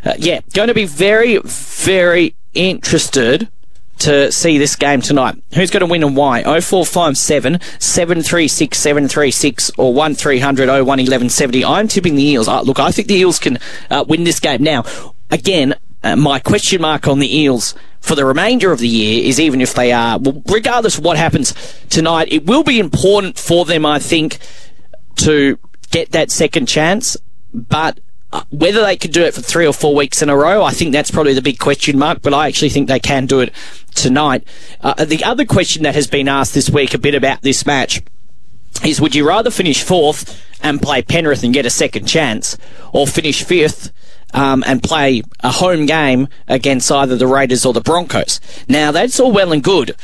Uh, 0.04 0.14
yeah, 0.18 0.40
going 0.52 0.68
to 0.68 0.74
be 0.74 0.84
very, 0.84 1.38
very 1.38 2.34
interested 2.54 3.48
to 4.00 4.32
see 4.32 4.58
this 4.58 4.76
game 4.76 5.02
tonight. 5.02 5.40
Who's 5.54 5.70
going 5.70 5.80
to 5.80 5.86
win 5.86 6.02
and 6.02 6.16
why? 6.16 6.42
0457 6.42 7.60
736 7.78 8.78
736 8.78 9.70
or 9.76 9.92
1300 9.92 10.68
01 10.68 10.86
1170. 10.86 11.64
I'm 11.64 11.86
tipping 11.86 12.16
the 12.16 12.22
Eels. 12.22 12.48
Uh, 12.48 12.62
look, 12.62 12.80
I 12.80 12.90
think 12.90 13.08
the 13.08 13.14
Eels 13.14 13.38
can 13.38 13.58
uh, 13.90 14.04
win 14.08 14.24
this 14.24 14.40
game. 14.40 14.62
Now, 14.62 14.84
again, 15.30 15.74
uh, 16.02 16.16
my 16.16 16.38
question 16.38 16.80
mark 16.80 17.06
on 17.06 17.18
the 17.18 17.38
Eels 17.38 17.74
for 18.00 18.14
the 18.14 18.24
remainder 18.24 18.72
of 18.72 18.78
the 18.78 18.88
year 18.88 19.22
is 19.24 19.38
even 19.38 19.60
if 19.60 19.74
they 19.74 19.92
are, 19.92 20.18
well, 20.18 20.42
regardless 20.46 20.98
of 20.98 21.04
what 21.04 21.16
happens 21.16 21.54
tonight, 21.90 22.28
it 22.32 22.46
will 22.46 22.64
be 22.64 22.78
important 22.78 23.38
for 23.38 23.64
them, 23.64 23.84
I 23.84 23.98
think, 23.98 24.38
to 25.16 25.58
get 25.90 26.12
that 26.12 26.30
second 26.30 26.66
chance. 26.66 27.16
But 27.52 28.00
uh, 28.32 28.44
whether 28.50 28.80
they 28.80 28.96
can 28.96 29.10
do 29.10 29.22
it 29.22 29.34
for 29.34 29.42
three 29.42 29.66
or 29.66 29.72
four 29.72 29.94
weeks 29.94 30.22
in 30.22 30.30
a 30.30 30.36
row, 30.36 30.64
I 30.64 30.70
think 30.70 30.92
that's 30.92 31.10
probably 31.10 31.34
the 31.34 31.42
big 31.42 31.58
question 31.58 31.98
mark, 31.98 32.22
but 32.22 32.32
I 32.32 32.46
actually 32.46 32.70
think 32.70 32.88
they 32.88 33.00
can 33.00 33.26
do 33.26 33.40
it 33.40 33.52
tonight. 33.94 34.44
Uh, 34.80 35.04
the 35.04 35.22
other 35.24 35.44
question 35.44 35.82
that 35.82 35.94
has 35.94 36.06
been 36.06 36.28
asked 36.28 36.54
this 36.54 36.70
week 36.70 36.94
a 36.94 36.98
bit 36.98 37.14
about 37.14 37.42
this 37.42 37.66
match 37.66 38.02
is 38.84 39.00
would 39.00 39.14
you 39.14 39.28
rather 39.28 39.50
finish 39.50 39.82
fourth 39.82 40.42
and 40.62 40.80
play 40.80 41.02
Penrith 41.02 41.42
and 41.42 41.52
get 41.52 41.66
a 41.66 41.70
second 41.70 42.06
chance, 42.06 42.56
or 42.92 43.06
finish 43.06 43.42
fifth 43.42 43.92
um, 44.32 44.62
and 44.66 44.82
play 44.82 45.22
a 45.40 45.50
home 45.50 45.86
game 45.86 46.28
against 46.48 46.90
either 46.90 47.16
the 47.16 47.26
Raiders 47.26 47.64
or 47.64 47.72
the 47.72 47.80
Broncos. 47.80 48.40
Now, 48.68 48.92
that's 48.92 49.18
all 49.20 49.32
well 49.32 49.52
and 49.52 49.62
good, 49.62 49.96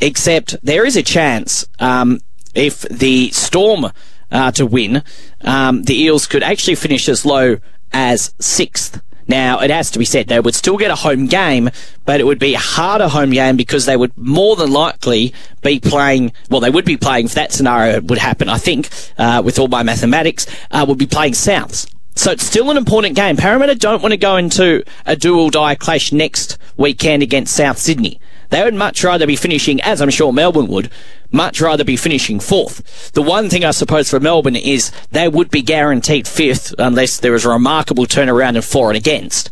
except 0.00 0.56
there 0.62 0.84
is 0.84 0.96
a 0.96 1.02
chance 1.02 1.66
um, 1.78 2.20
if 2.54 2.82
the 2.82 3.30
Storm 3.30 3.90
uh, 4.30 4.50
to 4.52 4.66
win, 4.66 5.02
um, 5.42 5.82
the 5.84 6.02
Eels 6.02 6.26
could 6.26 6.42
actually 6.42 6.74
finish 6.74 7.08
as 7.08 7.24
low 7.24 7.58
as 7.92 8.34
sixth. 8.40 9.00
Now, 9.26 9.60
it 9.60 9.70
has 9.70 9.90
to 9.92 9.98
be 9.98 10.04
said, 10.04 10.26
they 10.26 10.40
would 10.40 10.54
still 10.54 10.76
get 10.76 10.90
a 10.90 10.96
home 10.96 11.26
game, 11.26 11.70
but 12.04 12.20
it 12.20 12.24
would 12.24 12.38
be 12.38 12.54
a 12.54 12.58
harder 12.58 13.08
home 13.08 13.30
game 13.30 13.56
because 13.56 13.86
they 13.86 13.96
would 13.96 14.16
more 14.18 14.54
than 14.54 14.70
likely 14.70 15.32
be 15.62 15.80
playing, 15.80 16.32
well, 16.50 16.60
they 16.60 16.68
would 16.68 16.84
be 16.84 16.98
playing, 16.98 17.26
if 17.26 17.34
that 17.34 17.52
scenario 17.52 18.00
would 18.02 18.18
happen, 18.18 18.50
I 18.50 18.58
think, 18.58 18.90
uh, 19.16 19.40
with 19.42 19.58
all 19.58 19.68
my 19.68 19.82
mathematics, 19.82 20.46
uh, 20.70 20.84
would 20.86 20.98
be 20.98 21.06
playing 21.06 21.32
Souths. 21.32 21.90
So 22.14 22.30
it's 22.30 22.46
still 22.46 22.70
an 22.70 22.76
important 22.76 23.16
game. 23.16 23.36
Parramatta 23.36 23.74
don't 23.74 24.02
want 24.02 24.12
to 24.12 24.18
go 24.18 24.36
into 24.36 24.84
a 25.04 25.16
dual 25.16 25.50
die 25.50 25.74
clash 25.74 26.12
next 26.12 26.58
weekend 26.76 27.22
against 27.22 27.54
South 27.54 27.78
Sydney. 27.78 28.20
They 28.50 28.62
would 28.62 28.74
much 28.74 29.02
rather 29.02 29.26
be 29.26 29.36
finishing, 29.36 29.80
as 29.80 30.00
I'm 30.00 30.10
sure 30.10 30.32
Melbourne 30.32 30.68
would, 30.68 30.90
much 31.32 31.60
rather 31.60 31.82
be 31.82 31.96
finishing 31.96 32.38
fourth. 32.38 33.10
The 33.12 33.22
one 33.22 33.50
thing 33.50 33.64
I 33.64 33.72
suppose 33.72 34.08
for 34.08 34.20
Melbourne 34.20 34.54
is 34.54 34.92
they 35.10 35.28
would 35.28 35.50
be 35.50 35.62
guaranteed 35.62 36.28
fifth 36.28 36.72
unless 36.78 37.18
there 37.18 37.34
is 37.34 37.44
a 37.44 37.48
remarkable 37.48 38.06
turnaround 38.06 38.54
in 38.54 38.62
for 38.62 38.90
and 38.90 38.96
against, 38.96 39.50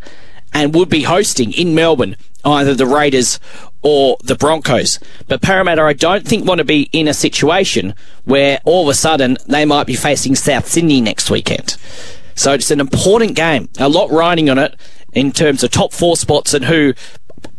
and 0.52 0.74
would 0.74 0.88
be 0.88 1.02
hosting 1.02 1.52
in 1.52 1.74
Melbourne 1.74 2.16
either 2.44 2.74
the 2.74 2.86
Raiders 2.86 3.40
or 3.82 4.16
the 4.22 4.36
Broncos. 4.36 5.00
But 5.26 5.42
Parramatta, 5.42 5.82
I 5.82 5.94
don't 5.94 6.26
think 6.26 6.46
want 6.46 6.58
to 6.58 6.64
be 6.64 6.88
in 6.92 7.08
a 7.08 7.14
situation 7.14 7.94
where 8.24 8.60
all 8.64 8.84
of 8.84 8.88
a 8.88 8.94
sudden 8.94 9.36
they 9.48 9.64
might 9.64 9.86
be 9.88 9.96
facing 9.96 10.36
South 10.36 10.68
Sydney 10.68 11.00
next 11.00 11.30
weekend. 11.30 11.76
So 12.34 12.52
it's 12.52 12.70
an 12.70 12.80
important 12.80 13.34
game. 13.34 13.68
A 13.78 13.88
lot 13.88 14.10
riding 14.10 14.50
on 14.50 14.58
it 14.58 14.78
in 15.12 15.32
terms 15.32 15.62
of 15.62 15.70
top 15.70 15.92
four 15.92 16.16
spots 16.16 16.54
and 16.54 16.64
who 16.64 16.94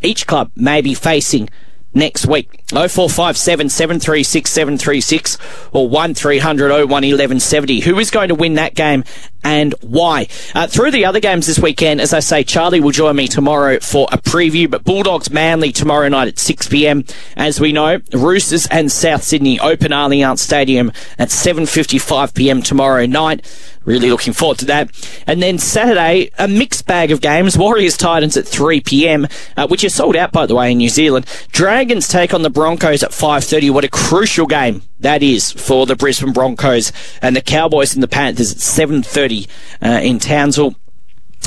each 0.02 0.28
club 0.28 0.52
may 0.56 0.82
be 0.82 0.94
facing 0.94 1.50
next 1.94 2.26
week. 2.26 2.64
0457 2.70 3.70
736 3.70 4.52
736 4.52 5.38
or 5.72 5.88
1300 5.88 6.70
01 6.70 6.88
1170. 6.88 7.82
Who 7.82 8.00
is 8.00 8.12
going 8.12 8.30
to 8.30 8.36
win 8.36 8.56
that 8.56 8.76
game 8.76 9.04
and 9.44 9.74
why? 9.82 10.28
Uh, 10.56 10.68
through 10.68 10.92
the 10.92 11.06
other 11.06 11.20
games 11.20 11.48
this 11.48 11.60
weekend, 11.60 12.02
as 12.02 12.14
I 12.14 12.20
say, 12.20 12.44
Charlie 12.44 12.80
will 12.80 12.92
join 12.92 13.16
me 13.16 13.28
tomorrow 13.28 13.80
for 13.80 14.08
a 14.12 14.18
preview, 14.18 14.70
but 14.70 14.84
Bulldogs 14.84 15.30
Manly 15.30 15.72
tomorrow 15.72 16.08
night 16.08 16.28
at 16.28 16.36
6pm. 16.36 17.14
As 17.36 17.60
we 17.60 17.72
know, 17.72 18.00
Roosters 18.14 18.68
and 18.68 18.92
South 18.92 19.24
Sydney 19.24 19.60
open 19.60 19.92
Allianz 19.92 20.40
Stadium 20.40 20.92
at 21.20 21.30
7.55pm 21.30 22.64
tomorrow 22.64 23.06
night. 23.06 23.46
Really 23.86 24.10
looking 24.10 24.34
forward 24.34 24.60
to 24.60 24.66
that. 24.66 24.92
And 25.28 25.42
then 25.42 25.60
Saturday, 25.60 26.30
a 26.40 26.48
mixed 26.48 26.86
bag 26.86 27.12
of 27.12 27.20
games. 27.20 27.58
Warriors 27.58 27.98
Titans 27.98 28.38
at 28.38 28.48
3 28.48 28.80
p.m., 28.82 29.28
uh, 29.58 29.68
which 29.68 29.84
is 29.84 29.94
sold 29.94 30.16
out, 30.16 30.32
by 30.32 30.46
the 30.46 30.56
way, 30.56 30.72
in 30.72 30.78
New 30.78 30.90
Zealand. 30.90 31.26
Dragons 31.52 32.08
take 32.08 32.34
on 32.34 32.44
the 32.44 32.50
Broncos 32.50 33.04
at 33.04 33.12
5.30. 33.12 33.72
What 33.72 33.84
a 33.84 33.90
crucial 33.90 34.48
game 34.48 34.84
that 35.04 35.22
is 35.22 35.52
for 35.52 35.86
the 35.86 35.96
Brisbane 35.96 36.34
Broncos 36.34 36.92
and 37.22 37.36
the 37.36 37.42
Cowboys 37.42 37.94
and 37.94 38.02
the 38.02 38.08
Panthers 38.08 38.52
at 38.52 38.58
7.30 38.58 39.48
uh, 39.82 40.00
in 40.02 40.20
Townsville. 40.20 40.76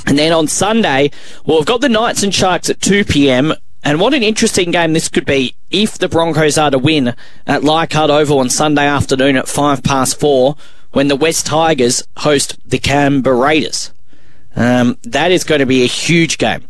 And 0.06 0.18
then 0.18 0.32
on 0.32 0.46
Sunday, 0.46 1.10
well, 1.44 1.58
we've 1.58 1.66
got 1.66 1.80
the 1.80 1.88
Knights 1.88 2.22
and 2.22 2.34
Sharks 2.34 2.70
at 2.70 2.80
2 2.80 3.04
p.m. 3.04 3.54
And 3.82 4.00
what 4.00 4.14
an 4.14 4.22
interesting 4.22 4.70
game 4.70 4.92
this 4.92 5.08
could 5.08 5.26
be 5.26 5.56
if 5.70 5.98
the 5.98 6.08
Broncos 6.08 6.58
are 6.58 6.70
to 6.70 6.78
win 6.78 7.14
at 7.46 7.64
Leichhardt 7.64 8.10
Oval 8.10 8.38
on 8.38 8.50
Sunday 8.50 8.86
afternoon 8.86 9.36
at 9.36 9.48
five 9.48 9.82
past 9.82 10.20
four 10.20 10.56
when 10.92 11.08
the 11.08 11.16
West 11.16 11.46
Tigers 11.46 12.06
host 12.18 12.58
the 12.68 12.78
Canberra 12.78 13.36
Raiders. 13.36 13.92
Um, 14.54 14.98
that 15.02 15.32
is 15.32 15.44
going 15.44 15.58
to 15.60 15.66
be 15.66 15.82
a 15.82 15.86
huge 15.86 16.38
game 16.38 16.66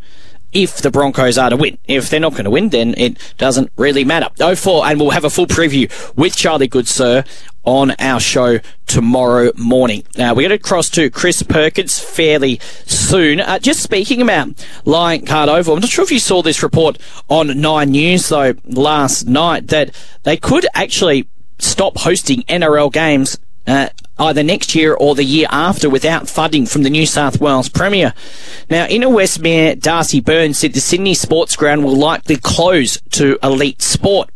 if 0.52 0.78
the 0.78 0.90
Broncos 0.90 1.38
are 1.38 1.50
to 1.50 1.56
win. 1.56 1.78
If 1.86 2.10
they're 2.10 2.20
not 2.20 2.32
going 2.32 2.44
to 2.44 2.50
win, 2.50 2.70
then 2.70 2.94
it 2.96 3.34
doesn't 3.38 3.70
really 3.76 4.04
matter. 4.04 4.28
04, 4.54 4.86
and 4.86 5.00
we'll 5.00 5.10
have 5.10 5.24
a 5.24 5.30
full 5.30 5.46
preview 5.46 5.90
with 6.16 6.36
Charlie 6.36 6.68
Goodsir 6.68 7.26
on 7.64 7.92
our 7.98 8.20
show 8.20 8.60
tomorrow 8.86 9.50
morning. 9.56 10.04
Now, 10.16 10.34
we're 10.34 10.48
going 10.48 10.58
to 10.58 10.62
cross 10.62 10.88
to 10.90 11.10
Chris 11.10 11.42
Perkins 11.42 11.98
fairly 11.98 12.60
soon. 12.86 13.40
Uh, 13.40 13.58
just 13.58 13.82
speaking 13.82 14.22
about 14.22 14.64
Leichhardt 14.84 15.48
Oval, 15.48 15.74
I'm 15.74 15.80
not 15.80 15.90
sure 15.90 16.04
if 16.04 16.12
you 16.12 16.20
saw 16.20 16.42
this 16.42 16.62
report 16.62 16.98
on 17.28 17.60
Nine 17.60 17.90
News, 17.90 18.28
though, 18.28 18.54
last 18.64 19.26
night, 19.26 19.68
that 19.68 19.94
they 20.22 20.36
could 20.36 20.66
actually 20.74 21.28
stop 21.58 21.98
hosting 21.98 22.42
NRL 22.42 22.92
games 22.92 23.38
uh, 23.66 23.88
either 24.18 24.42
next 24.42 24.74
year 24.74 24.94
or 24.94 25.14
the 25.14 25.24
year 25.24 25.46
after 25.50 25.90
without 25.90 26.28
funding 26.28 26.66
from 26.66 26.82
the 26.82 26.90
New 26.90 27.06
South 27.06 27.40
Wales 27.40 27.68
Premier. 27.68 28.14
Now, 28.70 28.86
Inner 28.86 29.08
West 29.08 29.40
Mayor 29.40 29.74
Darcy 29.74 30.20
Byrne 30.20 30.54
said 30.54 30.72
the 30.72 30.80
Sydney 30.80 31.14
Sports 31.14 31.56
Ground 31.56 31.84
will 31.84 31.96
likely 31.96 32.36
close 32.36 33.00
to 33.10 33.38
elite 33.42 33.82
sport. 33.82 34.30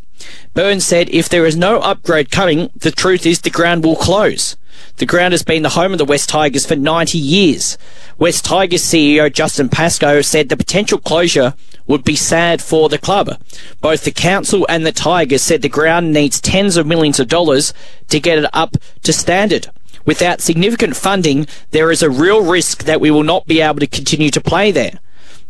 Byrne 0.52 0.80
said 0.80 1.08
if 1.10 1.28
there 1.28 1.46
is 1.46 1.56
no 1.56 1.80
upgrade 1.80 2.30
coming, 2.30 2.70
the 2.76 2.90
truth 2.90 3.24
is 3.24 3.40
the 3.40 3.50
ground 3.50 3.84
will 3.84 3.96
close. 3.96 4.56
The 4.96 5.06
ground 5.06 5.32
has 5.32 5.42
been 5.42 5.62
the 5.62 5.70
home 5.70 5.92
of 5.92 5.98
the 5.98 6.04
West 6.04 6.28
Tigers 6.28 6.66
for 6.66 6.76
90 6.76 7.18
years. 7.18 7.78
West 8.18 8.44
Tigers 8.44 8.82
CEO 8.82 9.32
Justin 9.32 9.68
Pascoe 9.68 10.20
said 10.20 10.48
the 10.48 10.56
potential 10.56 10.98
closure 10.98 11.54
would 11.86 12.04
be 12.04 12.16
sad 12.16 12.62
for 12.62 12.88
the 12.88 12.98
club. 12.98 13.40
Both 13.80 14.04
the 14.04 14.10
council 14.10 14.66
and 14.68 14.86
the 14.86 14.92
Tigers 14.92 15.42
said 15.42 15.62
the 15.62 15.68
ground 15.68 16.12
needs 16.12 16.40
tens 16.40 16.76
of 16.76 16.86
millions 16.86 17.18
of 17.18 17.28
dollars 17.28 17.74
to 18.08 18.20
get 18.20 18.38
it 18.38 18.50
up 18.52 18.76
to 19.02 19.12
standard. 19.12 19.68
Without 20.06 20.40
significant 20.40 20.96
funding, 20.96 21.46
there 21.72 21.90
is 21.90 22.02
a 22.02 22.10
real 22.10 22.44
risk 22.44 22.84
that 22.84 23.00
we 23.00 23.10
will 23.10 23.22
not 23.22 23.46
be 23.46 23.60
able 23.60 23.80
to 23.80 23.86
continue 23.86 24.30
to 24.30 24.40
play 24.40 24.70
there. 24.70 24.98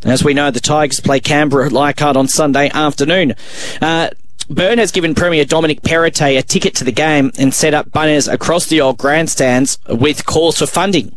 As 0.03 0.25
we 0.25 0.33
know, 0.33 0.51
the 0.51 0.61
Tigers 0.61 1.01
play 1.01 1.21
Canberra 1.21 1.67
at 1.67 1.73
Leichhardt 1.73 2.17
on 2.17 2.27
Sunday 2.27 2.71
afternoon. 2.71 3.35
Uh, 3.83 4.11
Byrne 4.51 4.79
has 4.79 4.91
given 4.91 5.15
Premier 5.15 5.45
Dominic 5.45 5.81
Perrottet 5.83 6.37
a 6.37 6.43
ticket 6.43 6.75
to 6.75 6.83
the 6.83 6.91
game 6.91 7.31
and 7.39 7.55
set 7.55 7.73
up 7.73 7.93
banners 7.93 8.27
across 8.27 8.67
the 8.67 8.81
old 8.81 8.99
grandstands 8.99 9.79
with 9.89 10.27
calls 10.27 10.59
for 10.59 10.67
funding. 10.67 11.17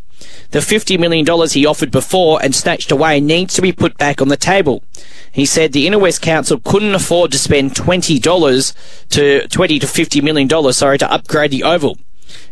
The 0.52 0.60
$50 0.60 1.00
million 1.00 1.26
he 1.50 1.66
offered 1.66 1.90
before 1.90 2.40
and 2.44 2.54
snatched 2.54 2.92
away 2.92 3.20
needs 3.20 3.56
to 3.56 3.64
be 3.64 3.72
put 3.72 3.98
back 3.98 4.22
on 4.22 4.28
the 4.28 4.38
table. 4.38 4.84
He 5.32 5.48
said 5.48 5.74
the 5.74 5.88
Inner 5.88 5.98
West 5.98 6.22
Council 6.22 6.60
couldn't 6.60 6.94
afford 6.94 7.32
to 7.32 7.40
spend 7.40 7.72
$20 7.72 8.74
to 9.10 9.48
20 9.48 9.80
to 9.80 9.88
$50 9.88 10.22
million, 10.22 10.72
sorry, 10.72 11.00
to 11.00 11.12
upgrade 11.12 11.50
the 11.50 11.64
Oval. 11.64 11.98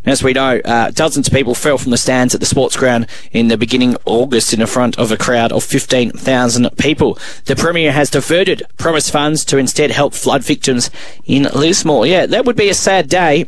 As 0.04 0.24
we 0.24 0.34
know, 0.34 0.60
uh, 0.66 0.90
dozens 0.92 1.28
of 1.28 1.34
people 1.34 1.54
fell 1.54 1.78
from 1.78 1.92
the 1.92 1.98
stands 1.98 2.34
at 2.34 2.40
the 2.40 2.48
sports 2.48 2.76
ground 2.76 3.08
in 3.32 3.50
the 3.50 3.58
beginning 3.58 3.96
of 3.96 4.02
August 4.06 4.52
in 4.52 4.66
front 4.66 4.98
of 4.98 5.12
a 5.12 5.18
crowd 5.18 5.52
of 5.52 5.64
15,000 5.64 6.70
people. 6.78 7.20
The 7.46 7.56
Premier 7.56 7.92
has 7.92 8.10
diverted 8.10 8.64
promised 8.78 9.12
funds 9.12 9.46
to 9.46 9.58
instead 9.58 9.92
help 9.92 10.14
flood 10.14 10.44
victims 10.44 10.90
in 11.26 11.44
Lismore. 11.44 12.08
Yeah, 12.08 12.26
that 12.26 12.46
would 12.46 12.56
be 12.56 12.70
a 12.70 12.74
sad 12.74 13.10
day 13.10 13.48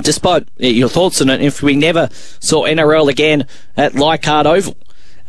despite 0.00 0.48
your 0.56 0.88
thoughts 0.88 1.20
on 1.20 1.30
it, 1.30 1.40
if 1.40 1.62
we 1.62 1.76
never 1.76 2.08
saw 2.40 2.64
NRL 2.64 3.08
again 3.08 3.46
at 3.76 3.94
Leichhardt 3.94 4.46
Oval. 4.46 4.76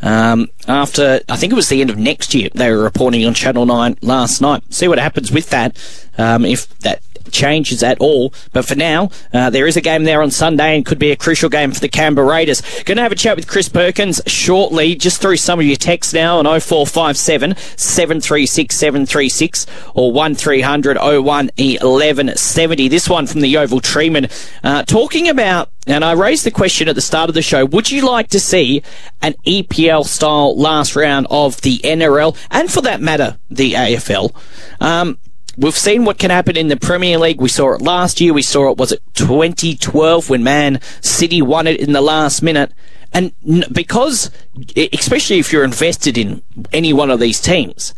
Um, 0.02 0.48
after, 0.68 1.22
I 1.28 1.38
think 1.38 1.52
it 1.52 1.56
was 1.56 1.70
the 1.70 1.82
end 1.82 1.90
of 1.90 1.98
next 1.98 2.36
year, 2.36 2.50
they 2.54 2.70
were 2.72 2.84
reporting 2.84 3.26
on 3.26 3.34
Channel 3.34 3.66
9 3.66 3.98
last 4.02 4.42
night. 4.42 4.62
See 4.72 4.88
what 4.88 5.00
happens 5.00 5.32
with 5.32 5.50
that. 5.50 5.78
Um, 6.18 6.46
if 6.46 6.68
that 6.80 7.02
changes 7.32 7.84
at 7.84 8.00
all. 8.00 8.34
But 8.54 8.66
for 8.66 8.76
now, 8.76 9.10
uh, 9.34 9.50
there 9.50 9.68
is 9.68 9.78
a 9.78 9.82
game 9.82 10.04
there 10.04 10.22
on 10.22 10.32
Sunday 10.32 10.76
and 10.76 10.86
could 10.86 11.00
be 11.00 11.12
a 11.12 11.16
crucial 11.16 11.50
game 11.50 11.72
for 11.72 11.80
the 11.80 11.90
Canberra 11.90 12.28
Raiders. 12.28 12.62
Going 12.84 12.98
to 12.98 13.04
have 13.04 13.12
a 13.12 13.16
chat 13.16 13.36
with 13.36 13.48
Chris 13.48 13.70
Perkins 13.70 14.22
shortly, 14.28 14.96
just 14.96 15.22
through 15.22 15.38
some 15.38 15.60
of 15.60 15.66
your 15.66 15.76
texts 15.76 16.14
now 16.14 16.40
on 16.40 16.46
0457 16.46 17.56
736 17.76 18.76
736 18.76 19.66
or 19.94 20.12
1300 20.12 20.98
01 20.98 21.24
1170. 21.24 22.88
This 22.88 23.10
one 23.10 23.28
from 23.28 23.42
the 23.42 23.58
Oval 23.58 23.82
Treeman 23.82 24.32
uh, 24.64 24.84
talking 24.84 25.30
about 25.30 25.70
and 25.88 26.04
I 26.04 26.12
raised 26.12 26.46
the 26.46 26.52
question 26.52 26.90
at 26.90 26.96
the 26.96 27.02
start 27.02 27.30
of 27.30 27.34
the 27.34 27.42
show 27.42 27.66
would 27.66 27.90
you 27.90 28.06
like 28.06 28.28
to 28.30 28.40
see 28.40 28.84
an 29.22 29.36
EPL 29.46 30.06
style 30.06 30.58
last 30.58 30.96
round 30.96 31.28
of 31.30 31.62
the 31.62 31.78
NRL 31.80 32.38
and 32.52 32.72
for 32.72 32.82
that 32.82 33.02
matter, 33.02 33.38
the 33.50 33.74
AFL? 33.74 34.36
Um, 34.82 35.18
We've 35.58 35.76
seen 35.76 36.06
what 36.06 36.20
can 36.20 36.30
happen 36.30 36.56
in 36.56 36.68
the 36.68 36.78
Premier 36.78 37.18
League. 37.18 37.42
We 37.42 37.50
saw 37.50 37.74
it 37.74 37.82
last 37.82 38.22
year. 38.22 38.32
We 38.32 38.44
saw 38.44 38.72
it, 38.72 38.78
was 38.78 38.92
it 38.92 39.02
2012 39.16 40.30
when 40.30 40.44
Man 40.44 40.80
City 41.02 41.42
won 41.42 41.66
it 41.66 41.80
in 41.80 41.94
the 41.94 42.02
last 42.02 42.44
minute? 42.44 42.72
And 43.12 43.34
because, 43.72 44.30
especially 44.94 45.40
if 45.40 45.52
you're 45.52 45.64
invested 45.64 46.16
in 46.18 46.44
any 46.72 46.94
one 46.94 47.10
of 47.10 47.20
these 47.20 47.42
teams, 47.42 47.96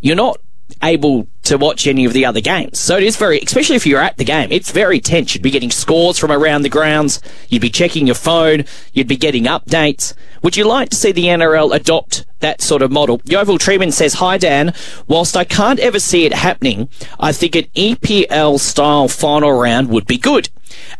you're 0.00 0.16
not 0.16 0.38
able 0.82 1.28
to 1.44 1.56
watch 1.56 1.86
any 1.86 2.04
of 2.04 2.12
the 2.12 2.26
other 2.26 2.40
games. 2.40 2.78
So 2.78 2.96
it 2.96 3.02
is 3.02 3.16
very, 3.16 3.38
especially 3.40 3.76
if 3.76 3.86
you're 3.86 4.00
at 4.00 4.16
the 4.16 4.24
game, 4.24 4.52
it's 4.52 4.70
very 4.70 5.00
tense. 5.00 5.34
You'd 5.34 5.42
be 5.42 5.50
getting 5.50 5.70
scores 5.70 6.18
from 6.18 6.30
around 6.30 6.62
the 6.62 6.68
grounds. 6.68 7.20
You'd 7.48 7.62
be 7.62 7.70
checking 7.70 8.06
your 8.06 8.14
phone. 8.14 8.64
You'd 8.92 9.08
be 9.08 9.16
getting 9.16 9.44
updates. 9.44 10.14
Would 10.42 10.56
you 10.56 10.66
like 10.66 10.90
to 10.90 10.96
see 10.96 11.12
the 11.12 11.24
NRL 11.24 11.74
adopt 11.74 12.26
that 12.40 12.60
sort 12.60 12.82
of 12.82 12.90
model? 12.90 13.18
Yovel 13.20 13.58
Treeman 13.58 13.92
says, 13.92 14.14
Hi 14.14 14.38
Dan, 14.38 14.74
whilst 15.06 15.36
I 15.36 15.44
can't 15.44 15.80
ever 15.80 15.98
see 15.98 16.26
it 16.26 16.32
happening, 16.32 16.88
I 17.18 17.32
think 17.32 17.56
an 17.56 17.64
EPL 17.74 18.58
style 18.60 19.08
final 19.08 19.52
round 19.52 19.88
would 19.88 20.06
be 20.06 20.18
good. 20.18 20.50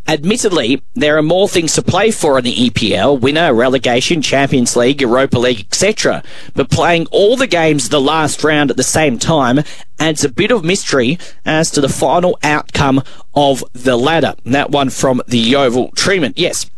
Admittedly, 0.06 0.82
there 0.94 1.18
are 1.18 1.22
more 1.22 1.48
things 1.48 1.74
to 1.74 1.82
play 1.82 2.10
for 2.10 2.38
in 2.38 2.44
the 2.44 2.70
EPL, 2.70 3.20
winner, 3.20 3.52
relegation, 3.52 4.22
Champions 4.22 4.74
League, 4.76 5.00
Europa 5.00 5.38
League, 5.38 5.60
etc. 5.60 6.22
But 6.54 6.70
playing 6.70 7.06
all 7.10 7.36
the 7.36 7.46
games 7.46 7.88
the 7.88 8.00
last 8.00 8.42
round 8.42 8.70
at 8.70 8.76
the 8.76 8.82
same 8.82 9.18
time 9.18 9.60
adds 9.98 10.24
a 10.24 10.28
bit 10.38 10.50
of 10.50 10.64
mystery 10.64 11.18
as 11.44 11.70
to 11.72 11.82
the 11.82 11.88
final 11.88 12.38
outcome 12.42 13.02
of 13.34 13.62
the 13.74 13.96
ladder. 13.96 14.34
That 14.46 14.70
one 14.70 14.88
from 14.88 15.20
the 15.26 15.38
Yeovil 15.38 15.90
treatment. 15.90 16.38
Yes, 16.38 16.70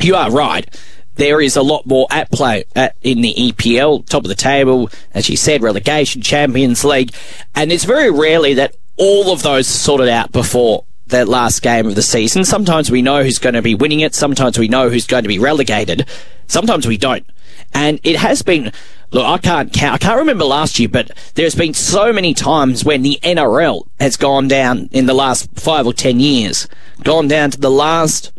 you 0.00 0.14
are 0.14 0.30
right 0.30 0.68
there 1.16 1.40
is 1.40 1.56
a 1.56 1.62
lot 1.62 1.86
more 1.86 2.06
at 2.10 2.30
play 2.30 2.64
at, 2.74 2.96
in 3.02 3.20
the 3.20 3.34
EPL, 3.34 4.06
top 4.06 4.24
of 4.24 4.28
the 4.28 4.34
table, 4.34 4.90
as 5.12 5.28
you 5.28 5.36
said, 5.36 5.62
relegation, 5.62 6.22
Champions 6.22 6.84
League, 6.84 7.12
and 7.54 7.70
it's 7.70 7.84
very 7.84 8.10
rarely 8.10 8.54
that 8.54 8.74
all 8.96 9.32
of 9.32 9.42
those 9.42 9.68
are 9.68 9.78
sorted 9.78 10.08
out 10.08 10.32
before 10.32 10.84
the 11.06 11.24
last 11.24 11.62
game 11.62 11.86
of 11.86 11.94
the 11.94 12.02
season. 12.02 12.44
Sometimes 12.44 12.90
we 12.90 13.02
know 13.02 13.22
who's 13.22 13.38
going 13.38 13.54
to 13.54 13.62
be 13.62 13.74
winning 13.74 14.00
it. 14.00 14.14
Sometimes 14.14 14.58
we 14.58 14.68
know 14.68 14.88
who's 14.88 15.06
going 15.06 15.22
to 15.22 15.28
be 15.28 15.38
relegated. 15.38 16.08
Sometimes 16.46 16.86
we 16.86 16.96
don't. 16.96 17.26
And 17.72 18.00
it 18.02 18.16
has 18.16 18.42
been, 18.42 18.72
look, 19.14 19.24
I 19.24 19.38
can't 19.38 19.72
count, 19.72 19.94
I 19.94 19.98
can't 19.98 20.18
remember 20.18 20.44
last 20.44 20.78
year, 20.78 20.88
but 20.88 21.10
there's 21.34 21.54
been 21.54 21.72
so 21.72 22.12
many 22.12 22.34
times 22.34 22.84
when 22.84 23.02
the 23.02 23.18
NRL 23.22 23.86
has 24.00 24.16
gone 24.16 24.48
down 24.48 24.88
in 24.90 25.06
the 25.06 25.14
last 25.14 25.48
five 25.54 25.86
or 25.86 25.94
ten 25.94 26.20
years, 26.20 26.68
gone 27.02 27.28
down 27.28 27.52
to 27.52 27.60
the 27.60 27.70
last 27.70 28.32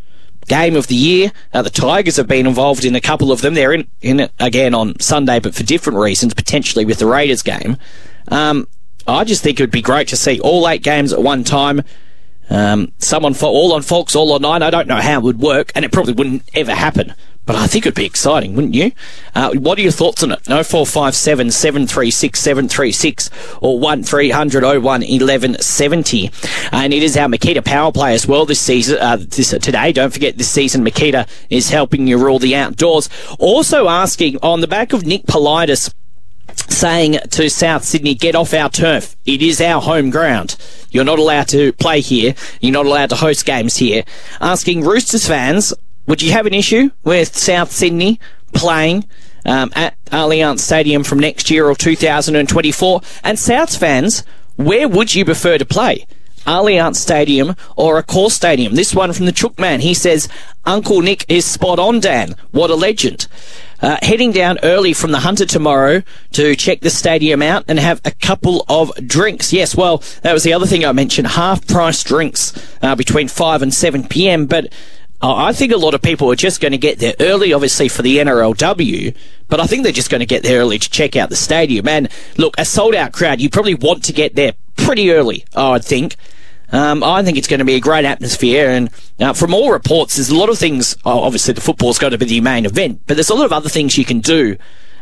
game 0.48 0.76
of 0.76 0.88
the 0.88 0.96
year. 0.96 1.32
Uh, 1.54 1.62
the 1.62 1.70
Tigers 1.70 2.18
have 2.18 2.28
been 2.28 2.46
involved 2.46 2.86
in 2.86 2.94
a 2.94 3.02
couple 3.02 3.32
of 3.32 3.42
them. 3.42 3.54
They're 3.54 3.74
in, 3.74 3.88
in 4.02 4.20
it 4.20 4.32
again 4.38 4.76
on 4.76 5.00
Sunday, 5.00 5.40
but 5.40 5.56
for 5.56 5.64
different 5.64 5.98
reasons, 5.98 6.34
potentially 6.34 6.86
with 6.86 7.00
the 7.00 7.08
Raiders 7.08 7.42
game. 7.42 7.78
Um, 8.28 8.68
I 9.08 9.24
just 9.24 9.44
think 9.44 9.60
it 9.60 9.64
would 9.64 9.72
be 9.72 9.82
great 9.82 10.10
to 10.10 10.18
see 10.18 10.40
all 10.42 10.68
eight 10.68 10.84
games 10.84 11.14
at 11.14 11.24
one 11.24 11.44
time. 11.44 11.84
Um, 12.50 12.92
someone 13.00 13.36
all 13.42 13.74
on 13.74 13.82
Fox, 13.82 14.16
all 14.16 14.34
on 14.34 14.42
nine. 14.42 14.62
I 14.62 14.70
don't 14.70 14.88
know 14.88 15.02
how 15.02 15.20
it 15.20 15.24
would 15.24 15.40
work, 15.40 15.72
and 15.74 15.86
it 15.86 15.92
probably 15.92 16.14
wouldn't 16.14 16.44
ever 16.54 16.76
happen. 16.76 17.14
But 17.46 17.56
I 17.56 17.68
think 17.68 17.86
it'd 17.86 17.96
be 17.96 18.06
exciting, 18.06 18.56
wouldn't 18.56 18.74
you? 18.74 18.92
Uh, 19.36 19.52
what 19.54 19.78
are 19.78 19.82
your 19.82 19.92
thoughts 19.92 20.24
on 20.24 20.32
it? 20.32 20.50
No 20.50 20.64
four 20.64 20.86
five 20.86 21.16
seven 21.16 21.52
seven 21.52 21.86
three 21.86 22.10
six 22.10 22.40
seven 22.40 22.68
three 22.68 22.92
six 22.92 23.30
or 23.62 23.80
one 23.80 24.04
three 24.04 24.32
hundred 24.32 24.64
oh 24.64 24.80
one 24.80 25.04
eleven 25.04 25.62
seventy. 25.62 26.32
And 26.72 26.94
it 26.94 27.04
is 27.04 27.16
our 27.16 27.28
Makita 27.28 27.64
power 27.64 27.92
play 27.92 28.14
as 28.14 28.28
well 28.28 28.46
this 28.46 28.60
season. 28.60 28.98
Uh, 29.00 29.18
this 29.18 29.50
today. 29.50 29.92
Don't 29.92 30.12
forget 30.12 30.38
this 30.38 30.50
season 30.50 30.84
Makita 30.84 31.28
is 31.50 31.70
helping 31.70 32.08
you 32.08 32.18
rule 32.18 32.40
the 32.40 32.56
outdoors. 32.56 33.10
Also 33.40 33.88
asking 33.88 34.38
on 34.42 34.62
the 34.62 34.68
back 34.68 34.94
of 34.94 35.06
Nick 35.06 35.24
Politis 35.24 35.94
saying 36.70 37.20
to 37.32 37.50
South 37.50 37.84
Sydney, 37.84 38.16
get 38.16 38.36
off 38.36 38.54
our 38.54 38.70
turf. 38.70 39.16
It 39.26 39.42
is 39.42 39.62
our 39.62 39.82
home 39.82 40.10
ground. 40.10 40.56
You're 40.90 41.04
not 41.04 41.20
allowed 41.20 41.48
to 41.50 41.74
play 41.74 42.02
here. 42.02 42.36
You're 42.62 42.74
not 42.74 42.86
allowed 42.86 43.10
to 43.10 43.16
host 43.18 43.46
games 43.46 43.78
here. 43.78 44.04
Asking 44.40 44.84
Roosters 44.84 45.28
fans, 45.28 45.74
would 46.08 46.22
you 46.22 46.32
have 46.32 46.46
an 46.46 46.54
issue 46.54 46.92
with 47.04 47.36
South 47.36 47.72
Sydney 47.72 48.20
playing 48.54 49.06
um, 49.46 49.72
at 49.76 49.96
Allianz 50.06 50.60
Stadium 50.60 51.04
from 51.04 51.20
next 51.20 51.50
year 51.50 51.68
or 51.68 51.76
2024? 51.76 53.02
And 53.24 53.40
South 53.40 53.78
fans, 53.78 54.24
where 54.56 54.88
would 54.88 55.16
you 55.16 55.26
prefer 55.26 55.58
to 55.58 55.66
play? 55.66 56.06
Allianz 56.46 56.98
Stadium 56.98 57.56
or 57.76 58.02
Accor 58.02 58.32
Stadium. 58.32 58.76
This 58.76 58.94
one 58.94 59.14
from 59.14 59.26
the 59.26 59.32
Chook 59.32 59.60
Man. 59.60 59.80
He 59.82 59.94
says, 59.94 60.30
Uncle 60.64 61.02
Nick 61.02 61.26
is 61.28 61.46
spot 61.46 61.80
on, 61.80 62.00
Dan. 62.00 62.36
What 62.52 62.70
a 62.70 62.76
legend. 62.76 63.28
Uh, 63.82 63.98
heading 64.02 64.32
down 64.32 64.58
early 64.64 64.94
from 64.94 65.12
the 65.12 65.20
Hunter 65.20 65.46
tomorrow 65.46 66.02
to 66.32 66.56
check 66.56 66.80
the 66.80 66.90
stadium 66.90 67.42
out 67.42 67.66
and 67.68 67.78
have 67.78 68.00
a 68.06 68.12
couple 68.12 68.64
of 68.70 68.92
drinks. 69.06 69.52
Yes, 69.52 69.76
well, 69.76 70.02
that 70.22 70.34
was 70.34 70.44
the 70.44 70.54
other 70.54 70.66
thing 70.66 70.86
I 70.86 70.92
mentioned. 70.92 71.28
Half 71.28 71.68
price 71.68 72.04
drinks 72.04 72.54
uh, 72.82 72.96
between 72.96 73.28
5 73.28 73.62
and 73.62 73.74
7 73.74 74.08
p.m. 74.08 74.46
But 74.46 74.72
I 75.34 75.54
think 75.54 75.72
a 75.72 75.78
lot 75.78 75.94
of 75.94 76.02
people 76.02 76.32
are 76.32 76.36
just 76.36 76.62
going 76.62 76.74
to 76.74 76.78
get 76.78 77.00
there 77.00 77.16
early, 77.20 77.54
obviously, 77.54 77.88
for 77.88 78.02
the 78.02 78.18
NRLW, 78.18 79.16
but 79.48 79.60
I 79.60 79.66
think 79.66 79.84
they're 79.84 79.92
just 79.92 80.10
going 80.10 80.20
to 80.20 80.26
get 80.26 80.44
there 80.44 80.60
early 80.60 80.78
to 80.78 80.90
check 80.90 81.16
out 81.16 81.30
the 81.30 81.36
stadium. 81.36 81.88
And 81.88 82.10
look, 82.38 82.56
a 82.58 82.66
sold 82.66 82.96
out 82.96 83.14
crowd, 83.14 83.40
you 83.40 83.50
probably 83.50 83.76
want 83.76 84.04
to 84.06 84.14
get 84.14 84.36
there 84.36 84.54
pretty 84.76 85.12
early, 85.12 85.46
I 85.56 85.80
think. 85.80 86.16
Um, 86.72 87.04
I 87.04 87.24
think 87.24 87.38
it's 87.38 87.48
going 87.48 87.60
to 87.60 87.66
be 87.66 87.76
a 87.76 87.80
great 87.80 88.06
atmosphere, 88.06 88.70
and 88.70 88.90
uh, 89.20 89.34
from 89.34 89.54
all 89.54 89.72
reports, 89.72 90.16
there's 90.16 90.30
a 90.30 90.36
lot 90.36 90.50
of 90.50 90.58
things. 90.58 90.98
Oh, 91.06 91.20
obviously, 91.20 91.54
the 91.54 91.62
football's 91.62 92.00
got 92.00 92.10
to 92.10 92.18
be 92.18 92.26
the 92.26 92.42
main 92.42 92.66
event, 92.66 93.02
but 93.06 93.16
there's 93.16 93.30
a 93.30 93.36
lot 93.36 93.46
of 93.46 93.54
other 93.54 93.70
things 93.70 93.98
you 93.98 94.06
can 94.06 94.20
do 94.20 94.58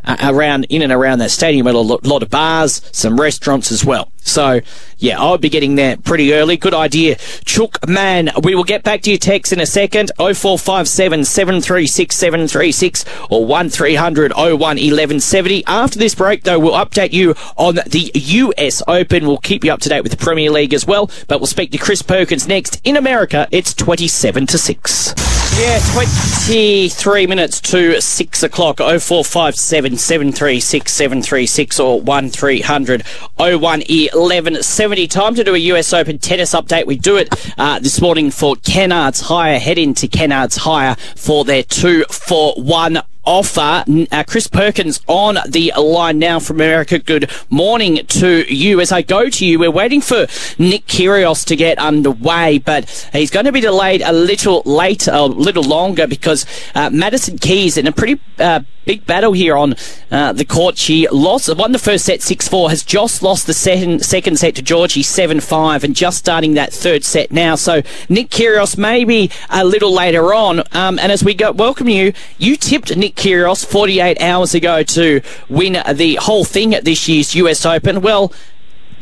uh, 0.05 0.17
around 0.21 0.65
in 0.69 0.81
and 0.81 0.91
around 0.91 1.19
that 1.19 1.31
stadium 1.31 1.67
a 1.67 1.73
lot 1.73 2.23
of 2.23 2.29
bars, 2.29 2.81
some 2.91 3.19
restaurants 3.19 3.71
as 3.71 3.83
well. 3.83 4.11
So, 4.25 4.61
yeah, 4.97 5.21
I 5.21 5.31
would 5.31 5.41
be 5.41 5.49
getting 5.49 5.75
there 5.75 5.97
pretty 5.97 6.33
early. 6.33 6.55
Good 6.55 6.73
idea. 6.73 7.17
Chook 7.45 7.87
man, 7.87 8.29
we 8.41 8.55
will 8.55 8.63
get 8.63 8.83
back 8.83 9.01
to 9.01 9.09
your 9.09 9.19
text 9.19 9.51
in 9.51 9.59
a 9.59 9.65
second. 9.65 10.11
0457 10.17 11.25
736 11.25 12.15
736 12.15 13.05
or 13.29 13.45
1300 13.45 14.33
01 14.33 14.57
1170. 14.59 15.65
After 15.65 15.99
this 15.99 16.15
break, 16.15 16.43
though, 16.43 16.59
we'll 16.59 16.73
update 16.73 17.11
you 17.11 17.35
on 17.57 17.75
the 17.75 18.11
US 18.13 18.81
Open. 18.87 19.27
We'll 19.27 19.37
keep 19.37 19.63
you 19.63 19.73
up 19.73 19.81
to 19.81 19.89
date 19.89 20.01
with 20.01 20.11
the 20.11 20.17
Premier 20.17 20.49
League 20.49 20.73
as 20.73 20.87
well, 20.87 21.11
but 21.27 21.39
we'll 21.39 21.47
speak 21.47 21.71
to 21.71 21.77
Chris 21.77 22.01
Perkins 22.01 22.47
next. 22.47 22.79
In 22.83 22.95
America, 22.95 23.47
it's 23.51 23.73
27 23.73 24.47
to 24.47 24.57
6. 24.57 25.42
Yeah, 25.55 25.77
23 25.93 27.27
minutes 27.27 27.61
to 27.61 28.01
6 28.01 28.43
o'clock. 28.43 28.77
0457 28.77 29.97
736 29.97 30.91
736 30.91 31.79
or 31.79 32.01
1300 32.01 33.03
01 33.37 33.59
1170. 33.59 35.07
Time 35.07 35.35
to 35.35 35.43
do 35.43 35.53
a 35.53 35.59
US 35.59 35.93
Open 35.93 36.17
tennis 36.17 36.55
update. 36.55 36.87
We 36.87 36.97
do 36.97 37.17
it 37.17 37.29
uh, 37.59 37.77
this 37.77 38.01
morning 38.01 38.31
for 38.31 38.55
Kennards 38.55 39.21
Hire. 39.21 39.59
Head 39.59 39.77
into 39.77 40.07
Kennards 40.07 40.57
Hire 40.57 40.95
for 41.15 41.45
their 41.45 41.61
2 41.61 42.05
for 42.05 42.55
1 42.55 43.03
offer. 43.25 43.83
Uh, 44.11 44.23
Chris 44.27 44.47
Perkins 44.47 45.01
on 45.07 45.37
the 45.47 45.71
line 45.77 46.19
now 46.19 46.39
from 46.39 46.57
America. 46.57 46.99
Good 46.99 47.31
morning 47.49 48.05
to 48.07 48.53
you. 48.53 48.79
As 48.79 48.91
I 48.91 49.01
go 49.01 49.29
to 49.29 49.45
you, 49.45 49.59
we're 49.59 49.71
waiting 49.71 50.01
for 50.01 50.27
Nick 50.57 50.85
Kyrgios 50.87 51.45
to 51.45 51.55
get 51.55 51.77
underway, 51.77 52.57
but 52.59 52.89
he's 53.13 53.31
going 53.31 53.45
to 53.45 53.51
be 53.51 53.61
delayed 53.61 54.01
a 54.01 54.11
little 54.11 54.61
later, 54.65 55.11
a 55.13 55.25
little 55.25 55.63
longer 55.63 56.07
because 56.07 56.45
uh, 56.75 56.89
Madison 56.89 57.37
Keys 57.37 57.77
in 57.77 57.87
a 57.87 57.91
pretty 57.91 58.19
uh, 58.39 58.61
big 58.85 59.05
battle 59.05 59.33
here 59.33 59.55
on 59.55 59.75
uh, 60.11 60.33
the 60.33 60.45
court. 60.45 60.77
She 60.77 61.07
lost, 61.09 61.53
won 61.55 61.71
the 61.71 61.79
first 61.79 62.05
set 62.05 62.21
6 62.21 62.47
4, 62.47 62.69
has 62.69 62.83
just 62.83 63.23
lost 63.23 63.47
the 63.47 63.53
second, 63.53 64.03
second 64.03 64.39
set 64.39 64.55
to 64.55 64.63
Giorgi 64.63 65.03
7 65.03 65.39
5, 65.39 65.83
and 65.83 65.95
just 65.95 66.17
starting 66.17 66.53
that 66.55 66.73
third 66.73 67.03
set 67.03 67.31
now. 67.31 67.55
So 67.55 67.81
Nick 68.09 68.29
Kyrgios 68.29 68.77
maybe 68.77 69.31
a 69.49 69.63
little 69.63 69.93
later 69.93 70.33
on. 70.33 70.59
Um, 70.71 70.99
and 70.99 71.11
as 71.11 71.23
we 71.23 71.33
go, 71.33 71.51
welcome 71.51 71.89
you, 71.89 72.13
you 72.37 72.55
tipped 72.55 72.95
Nick 72.95 73.12
Kyrgios 73.15 73.65
48 73.65 74.21
hours 74.21 74.53
ago 74.53 74.83
to 74.83 75.21
win 75.49 75.81
the 75.93 76.15
whole 76.15 76.43
thing 76.43 76.73
at 76.73 76.85
this 76.85 77.07
year's 77.07 77.35
US 77.35 77.65
Open. 77.65 78.01
Well, 78.01 78.33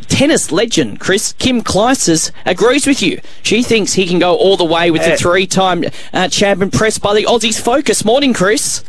tennis 0.08 0.52
legend 0.52 1.00
Chris 1.00 1.34
Kim 1.34 1.62
Clijsters 1.62 2.32
agrees 2.46 2.86
with 2.86 3.02
you. 3.02 3.22
She 3.44 3.64
thinks 3.64 3.94
he 3.94 4.06
can 4.06 4.20
go 4.20 4.36
all 4.36 4.58
the 4.58 4.66
way 4.66 4.92
with 4.92 5.04
the 5.04 5.18
three-time 5.18 5.86
uh, 6.14 6.28
champion 6.28 6.70
pressed 6.72 7.02
by 7.02 7.14
the 7.14 7.24
Aussies 7.24 7.62
focus. 7.62 8.04
Morning, 8.04 8.34
Chris. 8.34 8.84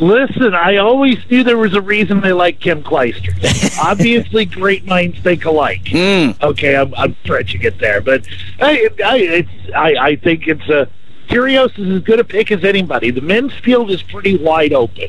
Listen, 0.00 0.54
I 0.54 0.78
always 0.78 1.18
knew 1.30 1.44
there 1.44 1.58
was 1.58 1.74
a 1.74 1.80
reason 1.80 2.20
they 2.20 2.32
like 2.32 2.60
Kim 2.60 2.82
Clijsters. 2.82 3.78
Obviously, 3.84 4.46
great 4.46 4.86
minds 4.86 5.18
think 5.20 5.44
alike. 5.44 5.84
Mm. 5.84 6.40
Okay, 6.42 6.76
I'm, 6.76 6.94
I'm 6.96 7.14
stretching 7.22 7.62
it 7.62 7.78
there, 7.78 8.00
but 8.00 8.26
I, 8.60 8.88
I, 9.04 9.16
it's, 9.18 9.74
I, 9.74 9.94
I 10.00 10.16
think 10.16 10.48
it's 10.48 10.68
a 10.68 10.88
Kyrgios 11.28 11.78
is 11.78 11.90
as 11.96 12.02
good 12.02 12.20
a 12.20 12.24
pick 12.24 12.50
as 12.50 12.64
anybody. 12.64 13.10
The 13.10 13.20
men's 13.20 13.54
field 13.54 13.90
is 13.90 14.02
pretty 14.02 14.36
wide 14.36 14.72
open 14.72 15.08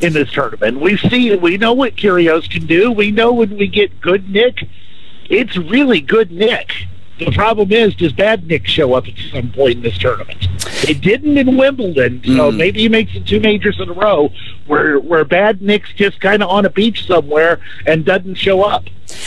in 0.00 0.12
this 0.12 0.30
tournament. 0.32 0.80
We 0.80 0.96
see, 0.96 1.34
we 1.36 1.56
know 1.56 1.72
what 1.72 1.96
Kyrgios 1.96 2.50
can 2.50 2.66
do. 2.66 2.92
We 2.92 3.10
know 3.10 3.32
when 3.32 3.56
we 3.56 3.66
get 3.66 4.00
good 4.00 4.30
Nick, 4.30 4.68
it's 5.28 5.56
really 5.56 6.00
good 6.00 6.30
Nick. 6.30 6.72
The 7.18 7.32
problem 7.32 7.72
is, 7.72 7.96
does 7.96 8.12
bad 8.12 8.46
Nick 8.46 8.68
show 8.68 8.94
up 8.94 9.08
at 9.08 9.14
some 9.32 9.50
point 9.50 9.78
in 9.78 9.82
this 9.82 9.98
tournament? 9.98 10.46
It 10.88 11.00
didn't 11.00 11.36
in 11.36 11.56
Wimbledon, 11.56 12.22
so 12.24 12.52
mm. 12.52 12.56
maybe 12.56 12.82
he 12.82 12.88
makes 12.88 13.14
it 13.16 13.26
two 13.26 13.40
majors 13.40 13.80
in 13.80 13.88
a 13.88 13.92
row 13.92 14.30
where 14.66 15.00
where 15.00 15.24
bad 15.24 15.60
Nick's 15.60 15.92
just 15.94 16.20
kind 16.20 16.44
of 16.44 16.48
on 16.48 16.64
a 16.64 16.70
beach 16.70 17.08
somewhere 17.08 17.58
and 17.86 18.04
doesn't 18.04 18.36
show 18.36 18.62
up. 18.62 18.84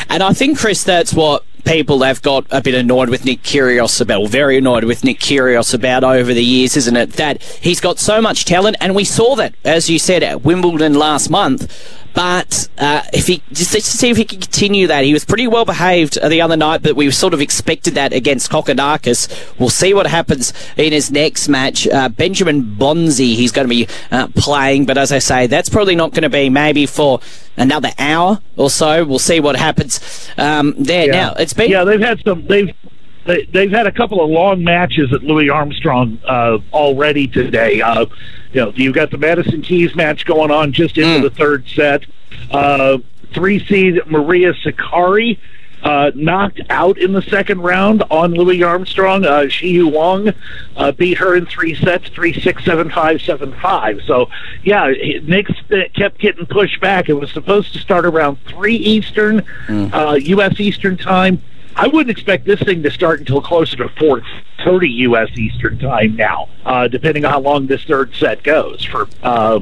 And 0.09 0.23
I 0.23 0.31
think, 0.31 0.57
Chris, 0.57 0.85
that's 0.85 1.13
what 1.13 1.43
people 1.65 2.01
have 2.01 2.21
got 2.21 2.45
a 2.51 2.61
bit 2.61 2.75
annoyed 2.75 3.09
with 3.09 3.25
Nick 3.25 3.41
Kyrgios 3.43 4.01
about, 4.01 4.29
very 4.29 4.57
annoyed 4.57 4.83
with 4.83 5.03
Nick 5.03 5.19
Kyrgios 5.19 5.73
about 5.73 6.03
over 6.03 6.33
the 6.33 6.43
years, 6.43 6.75
isn't 6.77 6.95
it? 6.95 7.13
That 7.13 7.41
he's 7.41 7.79
got 7.79 7.99
so 7.99 8.21
much 8.21 8.45
talent, 8.45 8.77
and 8.79 8.95
we 8.95 9.03
saw 9.03 9.35
that, 9.35 9.53
as 9.63 9.89
you 9.89 9.99
said, 9.99 10.23
at 10.23 10.43
Wimbledon 10.43 10.93
last 10.93 11.29
month. 11.29 12.00
But 12.13 12.69
uh, 12.77 13.03
if 13.13 13.27
he 13.27 13.41
just 13.51 13.73
let's 13.73 13.85
see 13.85 14.09
if 14.09 14.17
he 14.17 14.25
can 14.25 14.39
continue 14.39 14.87
that. 14.87 15.03
He 15.03 15.13
was 15.13 15.23
pretty 15.23 15.47
well 15.47 15.65
behaved 15.65 16.19
the 16.21 16.41
other 16.41 16.57
night, 16.57 16.81
but 16.81 16.95
we 16.95 17.09
sort 17.11 17.33
of 17.33 17.41
expected 17.41 17.95
that 17.95 18.13
against 18.13 18.51
Kokkinakis. 18.51 19.59
We'll 19.59 19.69
see 19.69 19.93
what 19.93 20.07
happens 20.07 20.53
in 20.77 20.91
his 20.91 21.11
next 21.11 21.47
match. 21.47 21.87
Uh, 21.87 22.09
Benjamin 22.09 22.75
Bonzi, 22.75 23.35
he's 23.35 23.51
going 23.51 23.67
to 23.67 23.69
be 23.69 23.87
uh, 24.11 24.27
playing, 24.35 24.85
but 24.85 24.97
as 24.97 25.11
I 25.11 25.19
say, 25.19 25.47
that's 25.47 25.69
probably 25.69 25.95
not 25.95 26.11
going 26.11 26.23
to 26.23 26.29
be 26.29 26.49
maybe 26.49 26.85
for 26.85 27.19
another 27.57 27.91
hour 27.97 28.41
or 28.57 28.69
so. 28.69 29.05
We'll 29.05 29.19
see 29.19 29.39
what 29.39 29.55
happens 29.55 30.29
um, 30.37 30.75
there. 30.77 31.07
Yeah. 31.07 31.11
Now 31.11 31.33
it's 31.33 31.53
been 31.53 31.71
yeah, 31.71 31.83
they've 31.83 31.99
had 31.99 32.21
some 32.23 32.45
they've 32.47 32.75
they, 33.25 33.45
they've 33.45 33.71
had 33.71 33.87
a 33.87 33.91
couple 33.91 34.23
of 34.23 34.29
long 34.29 34.63
matches 34.63 35.13
at 35.13 35.23
Louis 35.23 35.49
Armstrong 35.49 36.19
uh, 36.25 36.57
already 36.73 37.27
today. 37.27 37.81
Uh, 37.81 38.05
you 38.53 38.61
know, 38.61 38.71
you've 38.75 38.95
got 38.95 39.11
the 39.11 39.17
Madison 39.17 39.61
Keys 39.61 39.95
match 39.95 40.25
going 40.25 40.51
on 40.51 40.73
just 40.73 40.97
into 40.97 41.19
mm. 41.19 41.21
the 41.23 41.35
third 41.35 41.67
set. 41.67 42.05
Uh, 42.49 42.97
three 43.33 43.65
seed 43.65 44.01
Maria 44.07 44.53
Sakkari 44.53 45.37
uh, 45.83 46.11
knocked 46.15 46.61
out 46.69 46.97
in 46.97 47.13
the 47.13 47.21
second 47.23 47.61
round 47.61 48.03
on 48.09 48.33
Louis 48.33 48.61
Armstrong. 48.63 49.25
Uh, 49.25 49.47
Yu 49.61 49.87
Wang 49.87 50.33
uh, 50.75 50.91
beat 50.91 51.17
her 51.17 51.35
in 51.35 51.45
three 51.45 51.75
sets, 51.75 52.09
three 52.09 52.39
six 52.39 52.63
seven 52.65 52.89
five 52.89 53.21
seven 53.21 53.53
five. 53.59 54.01
So 54.05 54.29
yeah, 54.63 54.91
Nick's 55.23 55.53
kept 55.95 56.19
getting 56.19 56.45
pushed 56.45 56.79
back. 56.81 57.09
It 57.09 57.13
was 57.13 57.31
supposed 57.31 57.73
to 57.73 57.79
start 57.79 58.05
around 58.05 58.37
three 58.45 58.75
Eastern, 58.75 59.41
mm. 59.67 59.93
uh, 59.93 60.15
U.S. 60.15 60.59
Eastern 60.59 60.97
time. 60.97 61.41
I 61.75 61.87
wouldn't 61.87 62.09
expect 62.09 62.45
this 62.45 62.59
thing 62.59 62.83
to 62.83 62.91
start 62.91 63.19
until 63.19 63.41
closer 63.41 63.77
to 63.77 63.87
4:30 63.87 64.93
U.S. 64.97 65.29
Eastern 65.37 65.79
time 65.79 66.15
now, 66.15 66.49
uh, 66.65 66.87
depending 66.87 67.25
on 67.25 67.31
how 67.31 67.39
long 67.39 67.67
this 67.67 67.83
third 67.83 68.13
set 68.15 68.43
goes 68.43 68.83
for 68.83 69.07
uh, 69.23 69.59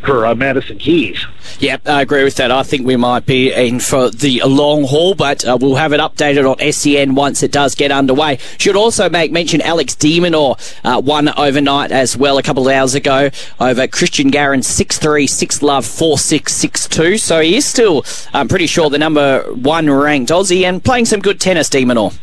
for 0.00 0.26
uh, 0.26 0.34
Madison 0.34 0.78
Keys. 0.78 1.26
Yep, 1.60 1.88
I 1.88 2.02
agree 2.02 2.24
with 2.24 2.36
that. 2.36 2.50
I 2.50 2.62
think 2.62 2.86
we 2.86 2.96
might 2.96 3.26
be 3.26 3.52
in 3.52 3.80
for 3.80 4.10
the 4.10 4.42
long 4.44 4.84
haul, 4.84 5.14
but 5.14 5.44
uh, 5.44 5.58
we'll 5.60 5.76
have 5.76 5.92
it 5.92 6.00
updated 6.00 6.48
on 6.48 6.72
SEN 6.72 7.14
once 7.14 7.42
it 7.42 7.52
does 7.52 7.74
get 7.74 7.90
underway. 7.90 8.38
Should 8.58 8.76
also 8.76 9.08
make 9.10 9.32
mention 9.32 9.60
Alex 9.60 9.94
de 9.94 10.20
Minaur 10.20 10.56
uh, 10.84 11.00
won 11.00 11.28
overnight 11.28 11.90
as 11.90 12.16
well 12.16 12.38
a 12.38 12.42
couple 12.42 12.68
of 12.68 12.74
hours 12.74 12.94
ago 12.94 13.30
over 13.60 13.86
Christian 13.86 14.28
Garin 14.28 14.60
6-3, 14.60 15.24
6-love, 15.24 15.84
4-6, 15.84 16.40
6-2. 16.42 17.18
So 17.20 17.40
he 17.40 17.56
is 17.56 17.66
still, 17.66 18.04
I'm 18.32 18.48
pretty 18.48 18.66
sure, 18.66 18.90
the 18.90 18.98
number 18.98 19.42
one 19.54 19.90
ranked 19.90 20.30
Aussie 20.30 20.62
and 20.62 20.82
playing 20.82 21.06
some 21.06 21.20
good 21.20 21.40
tennis, 21.40 21.68
de 21.68 21.84
Minaur 21.84 22.18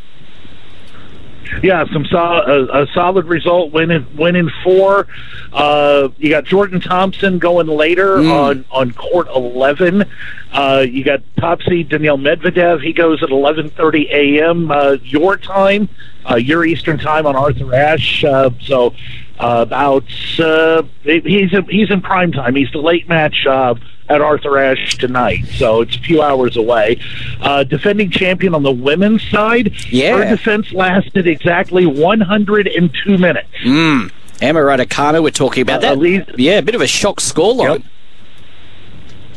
yeah, 1.63 1.85
some 1.91 2.05
sol- 2.05 2.41
a, 2.41 2.83
a 2.83 2.87
solid 2.93 3.25
result, 3.25 3.71
winning 3.71 4.05
winning 4.15 4.49
four. 4.63 5.07
Uh, 5.53 6.09
you 6.17 6.29
got 6.29 6.45
Jordan 6.45 6.81
Thompson 6.81 7.39
going 7.39 7.67
later 7.67 8.17
mm. 8.17 8.31
on 8.31 8.65
on 8.71 8.91
court 8.91 9.27
eleven. 9.27 10.05
Uh, 10.51 10.85
you 10.87 11.03
got 11.03 11.21
top 11.37 11.61
seed 11.63 11.89
Daniil 11.89 12.17
Medvedev. 12.17 12.81
He 12.81 12.93
goes 12.93 13.21
at 13.23 13.29
eleven 13.29 13.69
thirty 13.69 14.07
a.m. 14.11 14.71
Uh, 14.71 14.97
your 15.03 15.37
time, 15.37 15.89
uh, 16.29 16.35
your 16.35 16.65
Eastern 16.65 16.97
time 16.97 17.25
on 17.25 17.35
Arthur 17.35 17.73
Ashe. 17.73 18.23
Uh, 18.23 18.49
so 18.61 18.93
uh, 19.39 19.65
about 19.67 20.05
uh, 20.39 20.83
he's 21.03 21.51
he's 21.69 21.91
in 21.91 22.01
prime 22.01 22.31
time. 22.31 22.55
He's 22.55 22.71
the 22.71 22.79
late 22.79 23.07
match. 23.09 23.45
Uh, 23.47 23.75
at 24.09 24.21
Arthur 24.21 24.57
Ashe 24.57 24.97
tonight, 24.97 25.45
so 25.57 25.81
it's 25.81 25.95
a 25.95 25.99
few 25.99 26.21
hours 26.21 26.57
away. 26.57 26.99
Uh, 27.41 27.63
defending 27.63 28.09
champion 28.09 28.53
on 28.53 28.63
the 28.63 28.71
women's 28.71 29.23
side, 29.29 29.73
yeah. 29.89 30.17
her 30.17 30.35
defense 30.35 30.71
lasted 30.71 31.27
exactly 31.27 31.85
102 31.85 33.17
minutes. 33.17 33.49
Mm. 33.63 34.11
Emma 34.41 34.59
Raducanu, 34.59 35.23
we're 35.23 35.31
talking 35.31 35.61
about 35.61 35.77
uh, 35.77 35.89
that. 35.89 35.97
Elise, 35.97 36.25
yeah, 36.37 36.59
a 36.59 36.61
bit 36.61 36.75
of 36.75 36.81
a 36.81 36.87
shock 36.87 37.19
scoreline. 37.19 37.83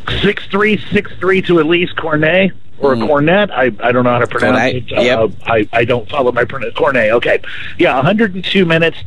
Yep. 0.07 0.21
Six 0.21 0.47
three, 0.47 0.77
six 0.91 1.11
three 1.19 1.41
to 1.43 1.53
Alizé 1.55 1.95
Cornet 1.95 2.51
or 2.79 2.95
mm. 2.95 3.07
Cornet. 3.07 3.51
I, 3.51 3.71
I 3.79 3.91
don't 3.91 4.03
know 4.03 4.11
how 4.11 4.19
to 4.19 4.27
pronounce 4.27 4.57
Cornet. 4.57 4.75
it. 4.75 4.91
Yep. 4.91 5.19
Uh, 5.19 5.29
I, 5.45 5.69
I 5.73 5.85
don't 5.85 6.09
follow 6.09 6.31
my 6.31 6.45
pronoun. 6.45 6.71
Cornet. 6.73 7.11
Okay. 7.11 7.41
Yeah, 7.77 7.95
102 7.95 8.65
minutes. 8.65 8.97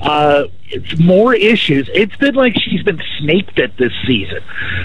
Uh, 0.00 0.44
more 0.98 1.34
issues. 1.34 1.88
It's 1.92 2.16
been 2.16 2.34
like 2.34 2.54
she's 2.58 2.82
been 2.82 3.02
snaked 3.18 3.58
at 3.58 3.76
this 3.76 3.92
season. 4.06 4.40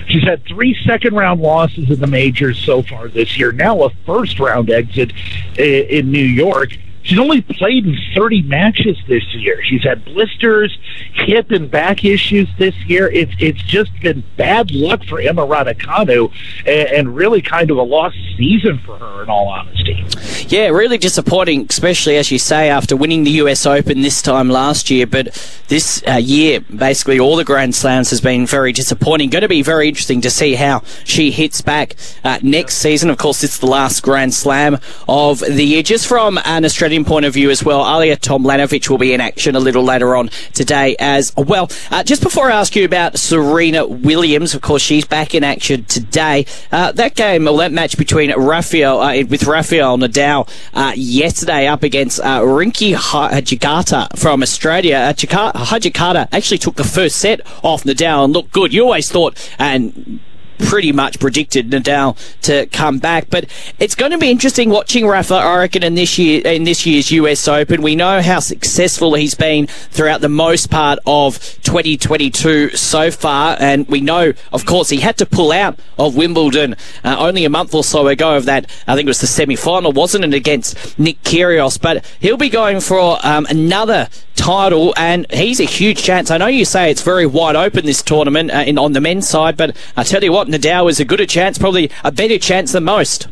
She's 0.08 0.24
had 0.24 0.46
three 0.46 0.78
second 0.86 1.16
round 1.16 1.42
losses 1.42 1.90
in 1.90 2.00
the 2.00 2.08
majors 2.08 2.60
so 2.60 2.82
far 2.82 3.08
this 3.08 3.38
year. 3.38 3.52
Now 3.52 3.84
a 3.84 3.90
first 4.06 4.40
round 4.40 4.70
exit 4.70 5.14
in 5.58 6.12
New 6.12 6.26
York. 6.26 6.78
She's 7.08 7.20
only 7.20 7.40
played 7.40 7.86
in 7.86 7.98
30 8.14 8.42
matches 8.42 8.98
this 9.08 9.24
year. 9.34 9.64
She's 9.64 9.82
had 9.82 10.04
blisters, 10.04 10.78
hip 11.14 11.52
and 11.52 11.72
back 11.72 12.04
issues 12.04 12.50
this 12.60 12.76
year. 12.86 13.10
It's 13.10 13.32
it's 13.40 13.64
just 13.64 13.98
been 14.02 14.26
bad 14.36 14.72
luck 14.72 15.06
for 15.06 15.22
Emma 15.22 15.48
Raducanu 15.48 16.30
and, 16.66 16.90
and 16.90 17.16
really 17.16 17.42
kind 17.42 17.72
of 17.72 17.78
a 17.78 17.82
lost 17.82 18.18
season 18.36 18.80
for 18.80 18.98
her, 18.98 19.24
in 19.24 19.30
all 19.30 19.48
honesty. 19.48 20.04
Yeah, 20.48 20.68
really 20.68 20.98
disappointing, 20.98 21.68
especially 21.70 22.18
as 22.18 22.32
you 22.32 22.40
say 22.40 22.70
after 22.70 22.96
winning 22.96 23.24
the 23.24 23.32
US 23.32 23.66
Open 23.66 24.02
this 24.02 24.22
time 24.22 24.50
last 24.50 24.90
year. 24.90 25.08
But 25.08 25.28
this 25.68 26.04
uh, 26.08 26.14
year, 26.14 26.62
basically 26.62 27.20
all 27.20 27.36
the 27.36 27.44
Grand 27.44 27.76
Slams 27.76 28.10
has 28.12 28.22
been 28.22 28.46
very 28.46 28.72
disappointing. 28.72 29.30
Going 29.30 29.42
to 29.42 29.48
be 29.48 29.62
very 29.62 29.88
interesting 29.88 30.22
to 30.22 30.30
see 30.30 30.56
how 30.56 30.84
she 31.04 31.32
hits 31.32 31.62
back 31.62 31.96
uh, 32.24 32.40
next 32.42 32.76
season. 32.76 33.10
Of 33.10 33.18
course, 33.18 33.44
it's 33.44 33.58
the 33.58 33.66
last 33.66 34.04
Grand 34.04 34.34
Slam 34.34 34.78
of 35.10 35.40
the 35.40 35.64
year. 35.64 35.84
Just 35.84 36.08
from 36.08 36.40
an 36.46 36.66
Australian 36.66 37.04
point 37.04 37.26
of 37.26 37.34
view 37.34 37.50
as 37.50 37.64
well, 37.64 37.84
Ajla 37.84 38.18
Tomljanovic 38.18 38.90
will 38.90 38.98
be 38.98 39.14
in 39.14 39.22
action 39.22 39.56
a 39.56 39.60
little 39.60 39.84
later 39.84 40.16
on 40.16 40.30
today 40.54 40.96
as 41.00 41.34
well. 41.36 41.70
Uh, 41.92 42.04
just 42.04 42.22
before 42.22 42.52
I 42.52 42.60
ask 42.60 42.76
you 42.76 42.86
about 42.86 43.18
Serena 43.18 43.86
Williams, 43.86 44.54
of 44.54 44.62
course, 44.62 44.82
she's 44.82 45.06
back 45.06 45.34
in 45.34 45.44
action 45.44 45.84
today. 45.86 46.46
Uh, 46.72 46.92
that 46.94 47.16
game, 47.16 47.46
well, 47.46 47.58
that 47.58 47.72
match 47.72 47.98
between 47.98 48.32
Rafael 48.34 49.02
uh, 49.02 49.24
with 49.26 49.44
Rafael 49.44 49.98
Nadal 49.98 50.27
uh, 50.74 50.94
yesterday 50.96 51.68
up 51.68 51.84
against 51.84 52.20
uh, 52.20 52.42
Rinky 52.42 52.96
Hijikata 52.96 54.18
from 54.18 54.42
Australia. 54.42 54.98
Uh, 54.98 55.14
Hijikata 55.14 56.28
actually 56.32 56.58
took 56.58 56.76
the 56.76 56.84
first 56.84 57.18
set 57.18 57.42
off 57.64 57.84
Nadal 57.84 58.26
and 58.26 58.34
looked 58.34 58.52
good. 58.52 58.74
You 58.74 58.84
always 58.84 59.12
thought, 59.12 59.38
and 59.58 60.20
pretty 60.60 60.92
much 60.92 61.20
predicted 61.20 61.70
Nadal 61.70 62.18
to 62.42 62.66
come 62.68 63.00
back. 63.00 63.30
But 63.30 63.46
it's 63.80 63.96
going 63.96 64.12
to 64.12 64.18
be 64.18 64.30
interesting 64.30 64.70
watching 64.70 65.08
Rafa, 65.08 65.36
I 65.36 65.58
reckon, 65.60 65.84
in 65.84 65.96
this 65.96 66.18
year 66.18 66.42
in 66.46 66.64
this 66.64 66.86
year's 66.86 67.12
US 67.12 67.48
Open. 67.48 67.82
We 67.82 67.96
know 67.96 68.22
how 68.22 68.40
successful 68.40 69.14
he's 69.16 69.36
been 69.36 69.68
throughout 69.68 70.22
the 70.22 70.30
most 70.30 70.70
part 70.70 71.00
of 71.06 71.40
2022 71.64 72.72
so 72.72 73.12
far, 73.12 73.58
and 73.60 73.88
we 73.88 74.02
know, 74.02 74.34
of 74.52 74.66
course, 74.66 74.90
he 74.90 74.98
had 74.98 75.18
to 75.18 75.26
pull 75.26 75.52
out 75.52 75.80
of 75.98 76.16
Wimbledon 76.16 76.76
uh, 77.04 77.16
only 77.20 77.46
a 77.46 77.50
month 77.50 77.74
or 77.74 77.84
so 77.84 78.08
ago 78.08 78.36
of 78.36 78.46
that. 78.46 78.70
I 78.88 78.96
think 78.96 79.08
it 79.08 79.10
was 79.10 79.22
the 79.22 79.28
semi-final, 79.28 79.92
wasn't 79.92 80.26
it, 80.26 80.34
against 80.34 80.98
Nick 81.00 81.22
Kyrgios? 81.24 81.80
But 81.82 82.06
he'll 82.20 82.38
be 82.38 82.50
going 82.50 82.80
for 82.80 83.20
um, 83.24 83.46
another 83.50 84.10
title, 84.36 84.94
and 84.96 85.30
he's 85.32 85.60
a 85.60 85.66
huge 85.66 86.02
chance. 86.02 86.32
I 86.32 86.38
know 86.38 86.48
you 86.48 86.64
say 86.64 86.90
it's 86.90 87.02
very 87.02 87.26
wide 87.26 87.56
open 87.56 87.86
this 87.86 88.02
tournament 88.02 88.52
uh, 88.52 88.60
in, 88.60 88.78
on 88.78 88.94
the 88.94 89.02
men's 89.02 89.28
side, 89.28 89.58
but 89.58 89.76
I 89.98 90.04
tell 90.04 90.24
you 90.24 90.32
what, 90.32 90.47
Nadal 90.48 90.90
is 90.90 91.00
a 91.00 91.06
gooder 91.06 91.26
chance, 91.26 91.58
probably 91.58 91.90
a 92.04 92.12
better 92.12 92.38
chance 92.38 92.72
than 92.72 92.84
most. 92.84 93.28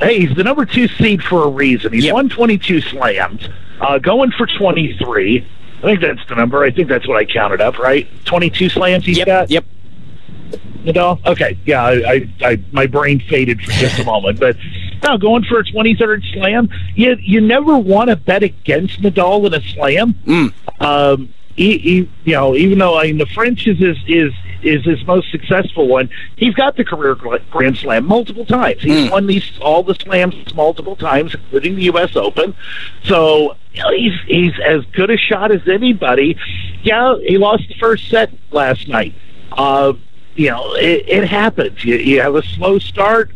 Hey, 0.00 0.20
he's 0.26 0.34
the 0.36 0.42
number 0.44 0.64
two 0.66 0.88
seed 0.88 1.22
for 1.22 1.44
a 1.44 1.48
reason. 1.48 1.92
He's 1.92 2.04
Yep. 2.06 2.14
won 2.14 2.28
22 2.28 2.80
slams, 2.80 3.48
uh, 3.80 3.98
going 3.98 4.32
for 4.32 4.46
23. 4.58 5.46
I 5.78 5.80
think 5.82 6.00
that's 6.00 6.20
the 6.28 6.34
number. 6.34 6.62
I 6.64 6.70
think 6.70 6.88
that's 6.88 7.06
what 7.06 7.16
I 7.16 7.24
counted 7.24 7.60
up, 7.60 7.78
right? 7.78 8.06
22 8.24 8.68
slams 8.68 9.04
he's 9.04 9.18
Yep, 9.18 9.26
got. 9.26 9.50
yep. 9.50 9.64
Nadal. 10.84 11.24
Okay, 11.24 11.56
yeah, 11.64 11.82
I, 11.84 11.92
I, 11.92 12.28
I 12.44 12.58
my 12.72 12.86
brain 12.86 13.20
faded 13.28 13.60
for 13.62 13.70
just 13.72 14.00
a 14.00 14.04
moment, 14.12 14.40
but 14.40 14.56
no, 15.04 15.16
going 15.16 15.44
for 15.44 15.60
a 15.60 15.64
23rd 15.64 16.22
slam. 16.32 16.68
You 16.96 17.16
you 17.20 17.40
never 17.40 17.78
want 17.78 18.10
to 18.10 18.16
bet 18.16 18.42
against 18.42 19.00
Nadal 19.00 19.46
in 19.46 19.54
a 19.54 19.60
slam. 19.62 20.14
Mm. 20.26 20.52
Um, 20.80 21.28
he, 21.56 21.78
he, 21.78 22.10
you 22.24 22.32
know, 22.32 22.54
even 22.54 22.78
though 22.78 22.98
I 22.98 23.04
mean 23.04 23.18
the 23.18 23.26
French 23.26 23.66
is 23.66 23.78
his 23.78 23.96
is 24.06 24.32
is 24.62 24.84
his 24.84 25.04
most 25.06 25.30
successful 25.30 25.88
one, 25.88 26.08
he's 26.36 26.54
got 26.54 26.76
the 26.76 26.84
career 26.84 27.14
Grand 27.14 27.76
Slam 27.76 28.06
multiple 28.06 28.46
times. 28.46 28.82
He's 28.82 29.10
won 29.10 29.26
these 29.26 29.50
all 29.60 29.82
the 29.82 29.94
slams 29.94 30.54
multiple 30.54 30.96
times, 30.96 31.34
including 31.34 31.76
the 31.76 31.82
U.S. 31.84 32.16
Open. 32.16 32.54
So 33.04 33.56
you 33.72 33.82
know, 33.82 33.90
he's 33.90 34.20
he's 34.26 34.52
as 34.64 34.84
good 34.92 35.10
a 35.10 35.16
shot 35.16 35.50
as 35.50 35.66
anybody. 35.68 36.36
Yeah, 36.82 37.16
he 37.20 37.38
lost 37.38 37.68
the 37.68 37.74
first 37.74 38.08
set 38.08 38.30
last 38.50 38.88
night. 38.88 39.14
Uh, 39.52 39.94
you 40.34 40.50
know, 40.50 40.74
it, 40.74 41.08
it 41.08 41.28
happens. 41.28 41.84
You, 41.84 41.96
you 41.96 42.20
have 42.22 42.34
a 42.34 42.42
slow 42.42 42.78
start, 42.78 43.32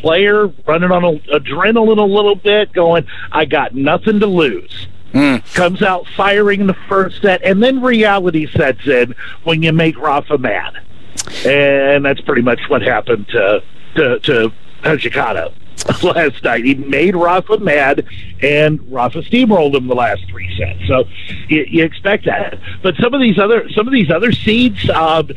player 0.00 0.46
running 0.66 0.90
on 0.90 1.04
a, 1.04 1.18
adrenaline 1.38 1.98
a 1.98 2.02
little 2.02 2.36
bit, 2.36 2.72
going, 2.72 3.06
I 3.32 3.44
got 3.44 3.74
nothing 3.74 4.20
to 4.20 4.26
lose. 4.26 4.88
Comes 5.54 5.82
out 5.82 6.06
firing 6.16 6.60
in 6.60 6.66
the 6.66 6.76
first 6.88 7.22
set, 7.22 7.42
and 7.42 7.62
then 7.62 7.80
reality 7.80 8.46
sets 8.50 8.86
in 8.86 9.14
when 9.44 9.62
you 9.62 9.72
make 9.72 9.98
Rafa 9.98 10.38
mad. 10.38 10.82
And 11.44 12.04
that's 12.04 12.20
pretty 12.20 12.42
much 12.42 12.60
what 12.68 12.82
happened 12.82 13.26
to, 13.28 13.62
to, 13.96 14.18
to 14.20 14.52
Hijikata 14.82 15.52
last 16.02 16.42
night. 16.44 16.64
He 16.64 16.74
made 16.74 17.16
Rafa 17.16 17.58
mad, 17.58 18.06
and 18.42 18.80
Rafa 18.92 19.22
steamrolled 19.22 19.74
him 19.74 19.86
the 19.86 19.94
last 19.94 20.24
three 20.28 20.54
sets. 20.56 20.86
So 20.86 21.04
you, 21.48 21.64
you 21.68 21.84
expect 21.84 22.26
that. 22.26 22.58
But 22.82 22.96
some 22.96 23.14
of 23.14 23.20
these 23.20 23.38
other 23.38 23.68
some 23.70 23.86
of 23.86 23.92
these 23.92 24.10
other 24.10 24.32
seeds, 24.32 24.88
um, 24.90 25.30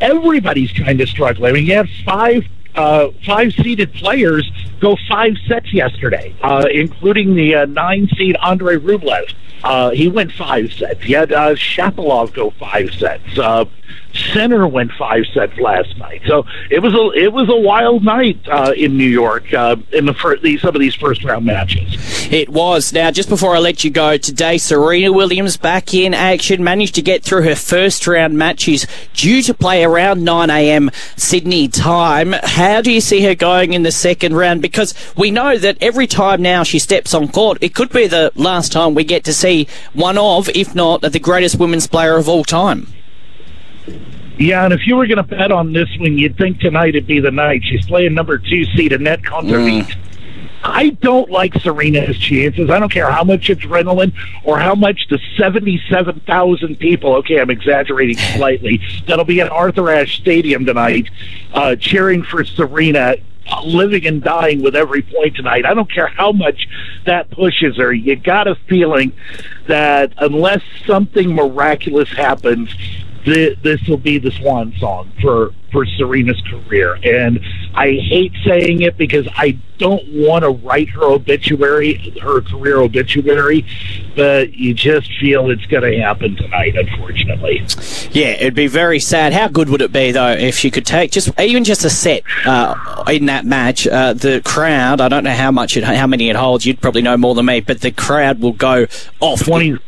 everybody's 0.00 0.72
kind 0.72 1.00
of 1.00 1.08
struggling. 1.08 1.50
I 1.50 1.52
mean, 1.52 1.66
you 1.66 1.74
have 1.74 1.88
five 2.04 2.44
uh, 2.74 3.08
five 3.26 3.52
seeded 3.52 3.92
players 3.94 4.50
go 4.80 4.96
five 5.08 5.34
sets 5.46 5.72
yesterday, 5.72 6.34
uh, 6.42 6.64
including 6.72 7.34
the 7.34 7.54
uh, 7.54 7.64
nine 7.66 8.08
seed 8.16 8.36
Andre 8.36 8.76
Rublev. 8.76 9.34
Uh, 9.62 9.90
he 9.90 10.08
went 10.08 10.32
five 10.32 10.72
sets. 10.72 11.02
He 11.02 11.12
had 11.12 11.32
uh, 11.32 11.54
Shapovalov 11.54 12.32
go 12.32 12.50
five 12.50 12.92
sets. 12.94 13.38
Center 14.32 14.66
went 14.66 14.92
five 14.92 15.24
sets 15.32 15.56
last 15.58 15.96
night. 15.98 16.22
So 16.26 16.44
it 16.70 16.80
was 16.80 16.94
a 16.94 17.18
it 17.18 17.32
was 17.32 17.48
a 17.48 17.56
wild 17.56 18.04
night 18.04 18.40
uh, 18.48 18.72
in 18.76 18.96
New 18.96 19.08
York 19.08 19.52
uh, 19.52 19.76
in 19.92 20.06
the 20.06 20.38
these, 20.42 20.60
some 20.60 20.74
of 20.74 20.80
these 20.80 20.94
first 20.94 21.24
round 21.24 21.46
matches. 21.46 21.96
It 22.30 22.48
was. 22.48 22.92
Now, 22.92 23.10
just 23.10 23.28
before 23.28 23.54
I 23.54 23.58
let 23.58 23.84
you 23.84 23.90
go 23.90 24.16
today, 24.16 24.58
Serena 24.58 25.12
Williams 25.12 25.56
back 25.56 25.94
in 25.94 26.14
action, 26.14 26.62
managed 26.62 26.94
to 26.96 27.02
get 27.02 27.24
through 27.24 27.42
her 27.42 27.54
first 27.54 28.06
round 28.06 28.36
matches 28.36 28.86
due 29.14 29.42
to 29.42 29.54
play 29.54 29.84
around 29.84 30.24
9 30.24 30.50
a.m. 30.50 30.90
Sydney 31.16 31.68
time. 31.68 32.32
How 32.32 32.80
do 32.80 32.92
you 32.92 33.00
see 33.00 33.22
her 33.24 33.34
going 33.34 33.72
in 33.72 33.82
the 33.82 33.92
second 33.92 34.34
round? 34.34 34.62
Because 34.62 34.94
we 35.16 35.30
know 35.30 35.56
that 35.58 35.78
every 35.80 36.06
time 36.06 36.42
now 36.42 36.62
she 36.62 36.78
steps 36.78 37.14
on 37.14 37.28
court, 37.28 37.58
it 37.60 37.74
could 37.74 37.90
be 37.90 38.06
the 38.06 38.32
last 38.34 38.72
time 38.72 38.94
we 38.94 39.04
get 39.04 39.24
to 39.24 39.32
see 39.32 39.66
one 39.92 40.18
of, 40.18 40.48
if 40.50 40.74
not 40.74 41.00
the 41.00 41.18
greatest 41.18 41.58
women's 41.58 41.86
player 41.86 42.16
of 42.16 42.28
all 42.28 42.44
time. 42.44 42.86
Yeah, 44.38 44.64
and 44.64 44.72
if 44.72 44.86
you 44.86 44.96
were 44.96 45.06
going 45.06 45.18
to 45.18 45.22
bet 45.22 45.52
on 45.52 45.72
this 45.72 45.88
one, 45.98 46.16
you'd 46.16 46.38
think 46.38 46.60
tonight 46.60 46.94
would 46.94 47.06
be 47.06 47.20
the 47.20 47.30
night. 47.30 47.62
She's 47.64 47.84
playing 47.86 48.14
number 48.14 48.38
two 48.38 48.64
seed 48.74 48.92
Anett 48.92 49.22
Kontaveit. 49.22 49.94
I 50.62 50.90
don't 50.90 51.30
like 51.30 51.54
Serena's 51.54 52.18
chances. 52.18 52.68
I 52.70 52.78
don't 52.78 52.92
care 52.92 53.10
how 53.10 53.24
much 53.24 53.48
adrenaline 53.48 54.12
or 54.44 54.58
how 54.58 54.74
much 54.74 55.06
the 55.08 55.18
77,000 55.36 56.76
people, 56.78 57.14
okay, 57.16 57.40
I'm 57.40 57.50
exaggerating 57.50 58.16
slightly, 58.36 58.80
that'll 59.06 59.24
be 59.24 59.40
at 59.40 59.50
Arthur 59.50 59.90
Ashe 59.90 60.18
Stadium 60.18 60.66
tonight 60.66 61.08
uh, 61.54 61.76
cheering 61.76 62.22
for 62.22 62.44
Serena, 62.44 63.16
living 63.64 64.06
and 64.06 64.22
dying 64.22 64.62
with 64.62 64.76
every 64.76 65.02
point 65.02 65.34
tonight. 65.34 65.64
I 65.64 65.74
don't 65.74 65.90
care 65.90 66.08
how 66.08 66.32
much 66.32 66.68
that 67.06 67.30
pushes 67.30 67.76
her. 67.78 67.92
You 67.92 68.16
got 68.16 68.46
a 68.46 68.54
feeling 68.68 69.12
that 69.66 70.12
unless 70.18 70.62
something 70.86 71.34
miraculous 71.34 72.10
happens, 72.10 72.74
th- 73.24 73.58
this 73.62 73.80
will 73.88 73.96
be 73.96 74.18
the 74.18 74.30
swan 74.32 74.72
song 74.78 75.12
for 75.20 75.52
for 75.72 75.86
Serena's 75.86 76.40
career. 76.50 76.94
And 77.04 77.40
I 77.74 77.92
hate 77.92 78.32
saying 78.44 78.82
it 78.82 78.96
because 78.96 79.28
I 79.36 79.58
don't 79.78 80.02
want 80.08 80.42
to 80.44 80.50
write 80.50 80.88
her 80.90 81.04
obituary, 81.04 82.12
her 82.20 82.40
career 82.42 82.80
obituary, 82.80 83.64
but 84.16 84.52
you 84.54 84.74
just 84.74 85.10
feel 85.20 85.50
it's 85.50 85.64
going 85.66 85.90
to 85.90 85.98
happen 86.00 86.36
tonight, 86.36 86.76
unfortunately. 86.76 87.64
Yeah, 88.10 88.30
it'd 88.32 88.54
be 88.54 88.66
very 88.66 89.00
sad. 89.00 89.32
How 89.32 89.48
good 89.48 89.68
would 89.68 89.80
it 89.80 89.92
be 89.92 90.12
though 90.12 90.32
if 90.32 90.56
she 90.56 90.70
could 90.70 90.86
take 90.86 91.12
just 91.12 91.30
even 91.38 91.64
just 91.64 91.84
a 91.84 91.90
set 91.90 92.22
uh, 92.44 93.04
in 93.08 93.26
that 93.26 93.44
match? 93.44 93.86
Uh, 93.86 94.12
the 94.12 94.42
crowd, 94.44 95.00
I 95.00 95.08
don't 95.08 95.24
know 95.24 95.34
how 95.34 95.50
much 95.50 95.76
it, 95.76 95.84
how 95.84 96.06
many 96.06 96.28
it 96.28 96.36
holds. 96.36 96.66
You'd 96.66 96.80
probably 96.80 97.02
know 97.02 97.16
more 97.16 97.34
than 97.34 97.46
me, 97.46 97.60
but 97.60 97.80
the 97.80 97.92
crowd 97.92 98.40
will 98.40 98.52
go 98.52 98.86
off. 99.20 99.44
20, 99.44 99.78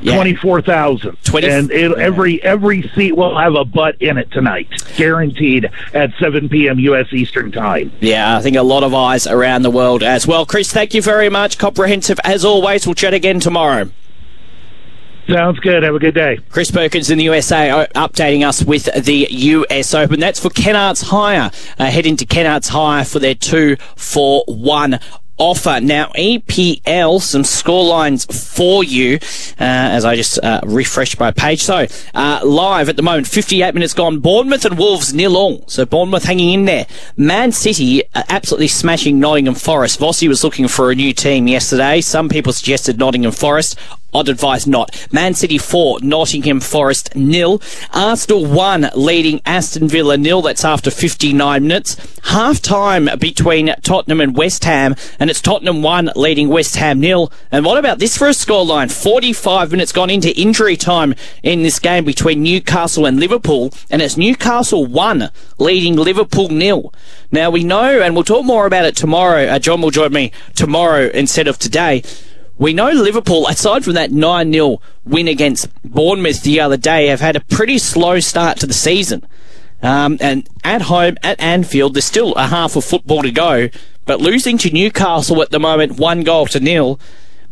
Yeah. 0.00 0.14
24,000. 0.14 1.16
20 1.24 1.48
and 1.48 1.70
it, 1.70 1.98
every 1.98 2.42
every 2.42 2.88
seat 2.94 3.16
will 3.16 3.36
have 3.36 3.54
a 3.54 3.64
butt 3.64 4.00
in 4.00 4.16
it 4.16 4.30
tonight, 4.30 4.68
guaranteed 4.96 5.68
at 5.92 6.12
7 6.20 6.48
p.m. 6.48 6.78
U.S. 6.78 7.12
Eastern 7.12 7.50
Time. 7.50 7.92
Yeah, 8.00 8.36
I 8.36 8.40
think 8.40 8.56
a 8.56 8.62
lot 8.62 8.84
of 8.84 8.94
eyes 8.94 9.26
around 9.26 9.62
the 9.62 9.70
world 9.70 10.02
as 10.02 10.26
well. 10.26 10.46
Chris, 10.46 10.72
thank 10.72 10.94
you 10.94 11.02
very 11.02 11.28
much. 11.28 11.58
Comprehensive 11.58 12.20
as 12.24 12.44
always. 12.44 12.86
We'll 12.86 12.94
chat 12.94 13.14
again 13.14 13.40
tomorrow. 13.40 13.90
Sounds 15.28 15.60
good. 15.60 15.82
Have 15.82 15.94
a 15.94 15.98
good 15.98 16.14
day. 16.14 16.38
Chris 16.48 16.70
Perkins 16.70 17.10
in 17.10 17.18
the 17.18 17.24
USA 17.24 17.68
uh, 17.68 17.86
updating 17.88 18.48
us 18.48 18.64
with 18.64 18.88
the 19.04 19.26
US 19.30 19.92
Open. 19.92 20.20
That's 20.20 20.40
for 20.40 20.48
Kennards 20.48 21.02
Hire. 21.02 21.50
Uh, 21.78 21.84
head 21.90 22.06
into 22.06 22.24
Kennards 22.24 22.68
Hire 22.68 23.04
for 23.04 23.18
their 23.18 23.34
two 23.34 23.76
for 23.94 24.42
one 24.46 25.00
offer. 25.38 25.80
Now, 25.80 26.06
EPL, 26.16 27.20
some 27.20 27.44
score 27.44 27.84
lines 27.84 28.24
for 28.24 28.84
you 28.84 29.18
uh, 29.60 29.64
as 29.64 30.04
I 30.04 30.16
just 30.16 30.38
uh, 30.42 30.60
refreshed 30.64 31.18
my 31.18 31.30
page. 31.30 31.62
So, 31.62 31.86
uh, 32.14 32.40
live 32.44 32.88
at 32.88 32.96
the 32.96 33.02
moment, 33.02 33.26
58 33.26 33.74
minutes 33.74 33.94
gone. 33.94 34.20
Bournemouth 34.20 34.64
and 34.64 34.78
Wolves 34.78 35.14
nil 35.14 35.36
all. 35.36 35.64
So, 35.68 35.86
Bournemouth 35.86 36.24
hanging 36.24 36.52
in 36.52 36.64
there. 36.64 36.86
Man 37.16 37.52
City 37.52 38.02
uh, 38.14 38.22
absolutely 38.28 38.68
smashing 38.68 39.18
Nottingham 39.18 39.54
Forest. 39.54 40.00
Vossi 40.00 40.28
was 40.28 40.44
looking 40.44 40.68
for 40.68 40.90
a 40.90 40.94
new 40.94 41.12
team 41.12 41.48
yesterday. 41.48 42.00
Some 42.00 42.28
people 42.28 42.52
suggested 42.52 42.98
Nottingham 42.98 43.32
Forest. 43.32 43.78
I'd 44.14 44.28
advise 44.28 44.66
not. 44.66 45.06
Man 45.12 45.34
City 45.34 45.58
4, 45.58 46.00
Nottingham 46.00 46.60
Forest 46.60 47.14
nil. 47.14 47.60
Arsenal 47.92 48.46
1, 48.46 48.90
leading 48.94 49.42
Aston 49.44 49.86
Villa 49.86 50.16
nil. 50.16 50.40
That's 50.40 50.64
after 50.64 50.90
59 50.90 51.62
minutes. 51.62 51.96
Half 52.24 52.62
time 52.62 53.10
between 53.18 53.74
Tottenham 53.82 54.22
and 54.22 54.34
West 54.34 54.64
Ham, 54.64 54.96
and 55.20 55.28
it's 55.28 55.42
Tottenham 55.42 55.82
1, 55.82 56.12
leading 56.16 56.48
West 56.48 56.76
Ham 56.76 57.00
nil. 57.00 57.30
And 57.52 57.66
what 57.66 57.78
about 57.78 57.98
this 57.98 58.16
for 58.16 58.26
a 58.26 58.30
scoreline? 58.30 58.90
45 58.90 59.72
minutes 59.72 59.92
gone 59.92 60.10
into 60.10 60.34
injury 60.40 60.76
time 60.76 61.14
in 61.42 61.62
this 61.62 61.78
game 61.78 62.06
between 62.06 62.42
Newcastle 62.42 63.04
and 63.04 63.20
Liverpool, 63.20 63.72
and 63.90 64.00
it's 64.00 64.16
Newcastle 64.16 64.86
1, 64.86 65.30
leading 65.58 65.96
Liverpool 65.96 66.48
nil. 66.48 66.94
Now 67.30 67.50
we 67.50 67.62
know, 67.62 68.00
and 68.00 68.14
we'll 68.14 68.24
talk 68.24 68.46
more 68.46 68.64
about 68.64 68.86
it 68.86 68.96
tomorrow. 68.96 69.46
Uh, 69.46 69.58
John 69.58 69.82
will 69.82 69.90
join 69.90 70.12
me 70.12 70.32
tomorrow 70.54 71.10
instead 71.12 71.46
of 71.46 71.58
today. 71.58 72.02
We 72.58 72.72
know 72.72 72.90
Liverpool, 72.90 73.46
aside 73.46 73.84
from 73.84 73.94
that 73.94 74.10
9 74.10 74.52
0 74.52 74.80
win 75.04 75.28
against 75.28 75.68
Bournemouth 75.84 76.42
the 76.42 76.60
other 76.60 76.76
day, 76.76 77.06
have 77.06 77.20
had 77.20 77.36
a 77.36 77.40
pretty 77.40 77.78
slow 77.78 78.18
start 78.18 78.58
to 78.58 78.66
the 78.66 78.74
season. 78.74 79.24
Um, 79.80 80.18
and 80.20 80.48
at 80.64 80.82
home 80.82 81.16
at 81.22 81.40
Anfield, 81.40 81.94
there's 81.94 82.04
still 82.04 82.34
a 82.34 82.48
half 82.48 82.74
of 82.74 82.84
football 82.84 83.22
to 83.22 83.30
go. 83.30 83.68
But 84.06 84.20
losing 84.20 84.58
to 84.58 84.70
Newcastle 84.70 85.40
at 85.40 85.50
the 85.50 85.60
moment, 85.60 85.98
one 85.98 86.24
goal 86.24 86.46
to 86.46 86.58
nil, 86.58 86.98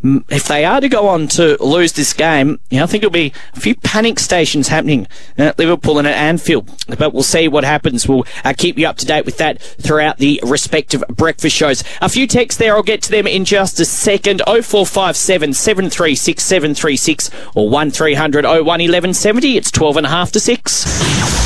if 0.02 0.46
they 0.46 0.64
are 0.64 0.80
to 0.80 0.88
go 0.88 1.08
on 1.08 1.28
to 1.28 1.62
lose 1.62 1.92
this 1.92 2.12
game, 2.12 2.60
you 2.70 2.78
know, 2.78 2.84
I 2.84 2.86
think 2.86 3.02
it'll 3.02 3.10
be 3.10 3.32
a 3.54 3.60
few 3.60 3.74
panic 3.74 4.18
stations 4.18 4.68
happening 4.68 5.06
at 5.36 5.58
Liverpool 5.58 5.98
and 5.98 6.06
at 6.06 6.14
Anfield. 6.14 6.70
But 6.98 7.12
we'll 7.12 7.22
see 7.22 7.48
what 7.48 7.64
happens. 7.64 8.08
We'll 8.08 8.26
uh, 8.44 8.54
keep 8.56 8.78
you 8.78 8.86
up 8.86 8.96
to 8.98 9.06
date 9.06 9.24
with 9.24 9.38
that 9.38 9.60
throughout 9.60 10.18
the 10.18 10.40
respective 10.44 11.02
breakfast 11.08 11.56
shows. 11.56 11.82
A 12.00 12.08
few 12.08 12.26
texts 12.26 12.58
there. 12.58 12.76
I'll 12.76 12.82
get 12.82 13.02
to 13.02 13.10
them 13.10 13.26
in 13.26 13.44
just 13.44 13.80
a 13.80 13.84
second. 13.84 14.42
0457 14.46 15.54
736 15.54 16.42
736 16.42 17.30
or 17.54 17.68
1300 17.68 18.44
01 18.44 18.64
1170. 18.64 19.56
It's 19.56 19.70
12 19.70 19.96
and 19.96 20.06
a 20.06 20.10
half 20.10 20.32
to 20.32 20.40
6. 20.40 21.45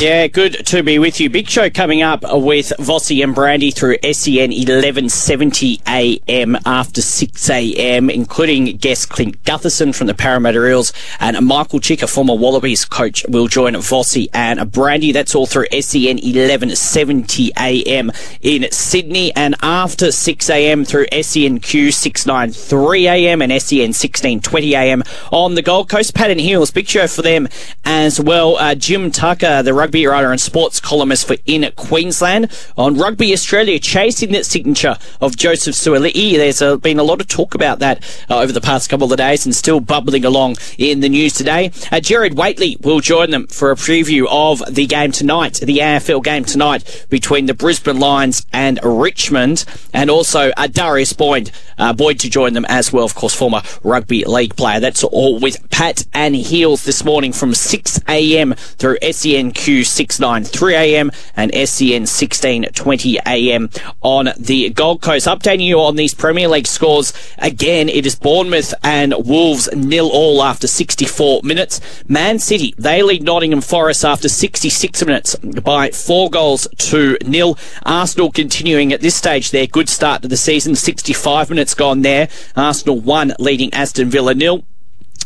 Yeah, 0.00 0.28
good 0.28 0.64
to 0.66 0.84
be 0.84 1.00
with 1.00 1.18
you. 1.18 1.28
Big 1.28 1.48
show 1.48 1.68
coming 1.68 2.02
up 2.02 2.22
with 2.22 2.72
Vossi 2.78 3.20
and 3.24 3.34
Brandy 3.34 3.72
through 3.72 3.96
SEN 4.04 4.50
1170 4.50 5.82
AM 5.88 6.56
after 6.64 7.02
6 7.02 7.50
AM, 7.50 8.08
including 8.08 8.76
guest 8.76 9.08
Clint 9.08 9.42
Gutherson 9.42 9.92
from 9.92 10.06
the 10.06 10.14
Parramatta 10.14 10.64
Eels 10.64 10.92
and 11.18 11.44
Michael 11.44 11.80
Cheika, 11.80 12.04
a 12.04 12.06
former 12.06 12.36
Wallabies 12.36 12.84
coach, 12.84 13.24
will 13.28 13.48
join 13.48 13.74
Vossi 13.74 14.28
and 14.32 14.70
Brandy. 14.70 15.10
That's 15.10 15.34
all 15.34 15.46
through 15.46 15.66
SEN 15.72 16.18
1170 16.18 17.52
AM 17.56 18.12
in 18.40 18.70
Sydney 18.70 19.34
and 19.34 19.56
after 19.62 20.12
6 20.12 20.50
AM 20.50 20.84
through 20.84 21.08
SENQ 21.08 21.92
693 21.92 23.08
AM 23.08 23.42
and 23.42 23.50
SEN 23.60 23.88
1620 23.88 24.76
AM 24.76 25.02
on 25.32 25.56
the 25.56 25.62
Gold 25.62 25.88
Coast. 25.88 26.14
Pat 26.14 26.30
and 26.30 26.38
Heels, 26.38 26.70
big 26.70 26.86
show 26.86 27.08
for 27.08 27.22
them 27.22 27.48
as 27.84 28.20
well. 28.20 28.56
Uh, 28.58 28.76
Jim 28.76 29.10
Tucker, 29.10 29.64
the 29.64 29.74
rugby 29.74 29.87
writer 29.92 30.30
and 30.30 30.40
sports 30.40 30.80
columnist 30.80 31.26
for 31.26 31.36
In 31.46 31.70
Queensland. 31.76 32.50
On 32.76 32.96
Rugby 32.96 33.32
Australia, 33.32 33.78
chasing 33.78 34.32
that 34.32 34.46
signature 34.46 34.96
of 35.20 35.36
Joseph 35.36 35.74
Suaalii. 35.74 36.36
There's 36.36 36.62
uh, 36.62 36.76
been 36.76 36.98
a 36.98 37.02
lot 37.02 37.20
of 37.20 37.28
talk 37.28 37.54
about 37.54 37.78
that 37.78 38.02
uh, 38.30 38.40
over 38.40 38.52
the 38.52 38.60
past 38.60 38.90
couple 38.90 39.10
of 39.12 39.18
days 39.18 39.44
and 39.44 39.54
still 39.54 39.80
bubbling 39.80 40.24
along 40.24 40.56
in 40.76 41.00
the 41.00 41.08
news 41.08 41.32
today. 41.32 41.70
Uh, 41.90 42.00
Gerard 42.00 42.34
Whateley 42.34 42.76
will 42.80 43.00
join 43.00 43.30
them 43.30 43.46
for 43.46 43.70
a 43.70 43.74
preview 43.76 44.26
of 44.30 44.62
the 44.72 44.86
game 44.86 45.12
tonight, 45.12 45.54
the 45.54 45.78
AFL 45.78 46.22
game 46.22 46.44
tonight 46.44 47.06
between 47.08 47.46
the 47.46 47.54
Brisbane 47.54 47.98
Lions 47.98 48.46
and 48.52 48.78
Richmond, 48.82 49.64
and 49.92 50.10
also 50.10 50.50
uh, 50.56 50.66
Darius 50.66 51.12
Boyd, 51.12 51.50
uh, 51.78 51.92
Boyd 51.92 52.20
to 52.20 52.30
join 52.30 52.52
them 52.52 52.66
as 52.68 52.92
well, 52.92 53.04
of 53.04 53.14
course, 53.14 53.34
former 53.34 53.62
rugby 53.82 54.24
league 54.24 54.56
player. 54.56 54.80
That's 54.80 55.04
all 55.04 55.38
with 55.38 55.70
Pat 55.70 56.06
and 56.12 56.34
Heels 56.34 56.84
this 56.84 57.04
morning 57.04 57.32
from 57.32 57.54
6 57.54 58.00
a.m. 58.08 58.54
through 58.54 58.98
SENQ 58.98 59.77
693 59.84 60.74
AM 60.74 61.10
and 61.36 61.52
SEN 61.52 62.02
1620 62.02 63.18
AM 63.26 63.70
on 64.00 64.30
the 64.38 64.70
Gold 64.70 65.02
Coast. 65.02 65.26
Updating 65.26 65.64
you 65.64 65.80
on 65.80 65.96
these 65.96 66.14
Premier 66.14 66.48
League 66.48 66.66
scores 66.66 67.12
again, 67.38 67.88
it 67.88 68.06
is 68.06 68.14
Bournemouth 68.14 68.74
and 68.82 69.14
Wolves 69.18 69.68
nil 69.74 70.08
all 70.08 70.42
after 70.42 70.66
64 70.66 71.42
minutes. 71.42 71.80
Man 72.08 72.38
City, 72.38 72.74
they 72.78 73.02
lead 73.02 73.22
Nottingham 73.22 73.60
Forest 73.60 74.04
after 74.04 74.28
66 74.28 75.04
minutes 75.04 75.36
by 75.36 75.90
four 75.90 76.30
goals 76.30 76.68
to 76.78 77.16
nil. 77.24 77.58
Arsenal 77.84 78.30
continuing 78.30 78.92
at 78.92 79.00
this 79.00 79.14
stage 79.14 79.50
their 79.50 79.66
good 79.66 79.88
start 79.88 80.22
to 80.22 80.28
the 80.28 80.36
season, 80.36 80.74
65 80.74 81.50
minutes 81.50 81.74
gone 81.74 82.02
there. 82.02 82.28
Arsenal 82.56 83.00
1 83.00 83.34
leading 83.38 83.72
Aston 83.74 84.10
Villa 84.10 84.34
nil. 84.34 84.64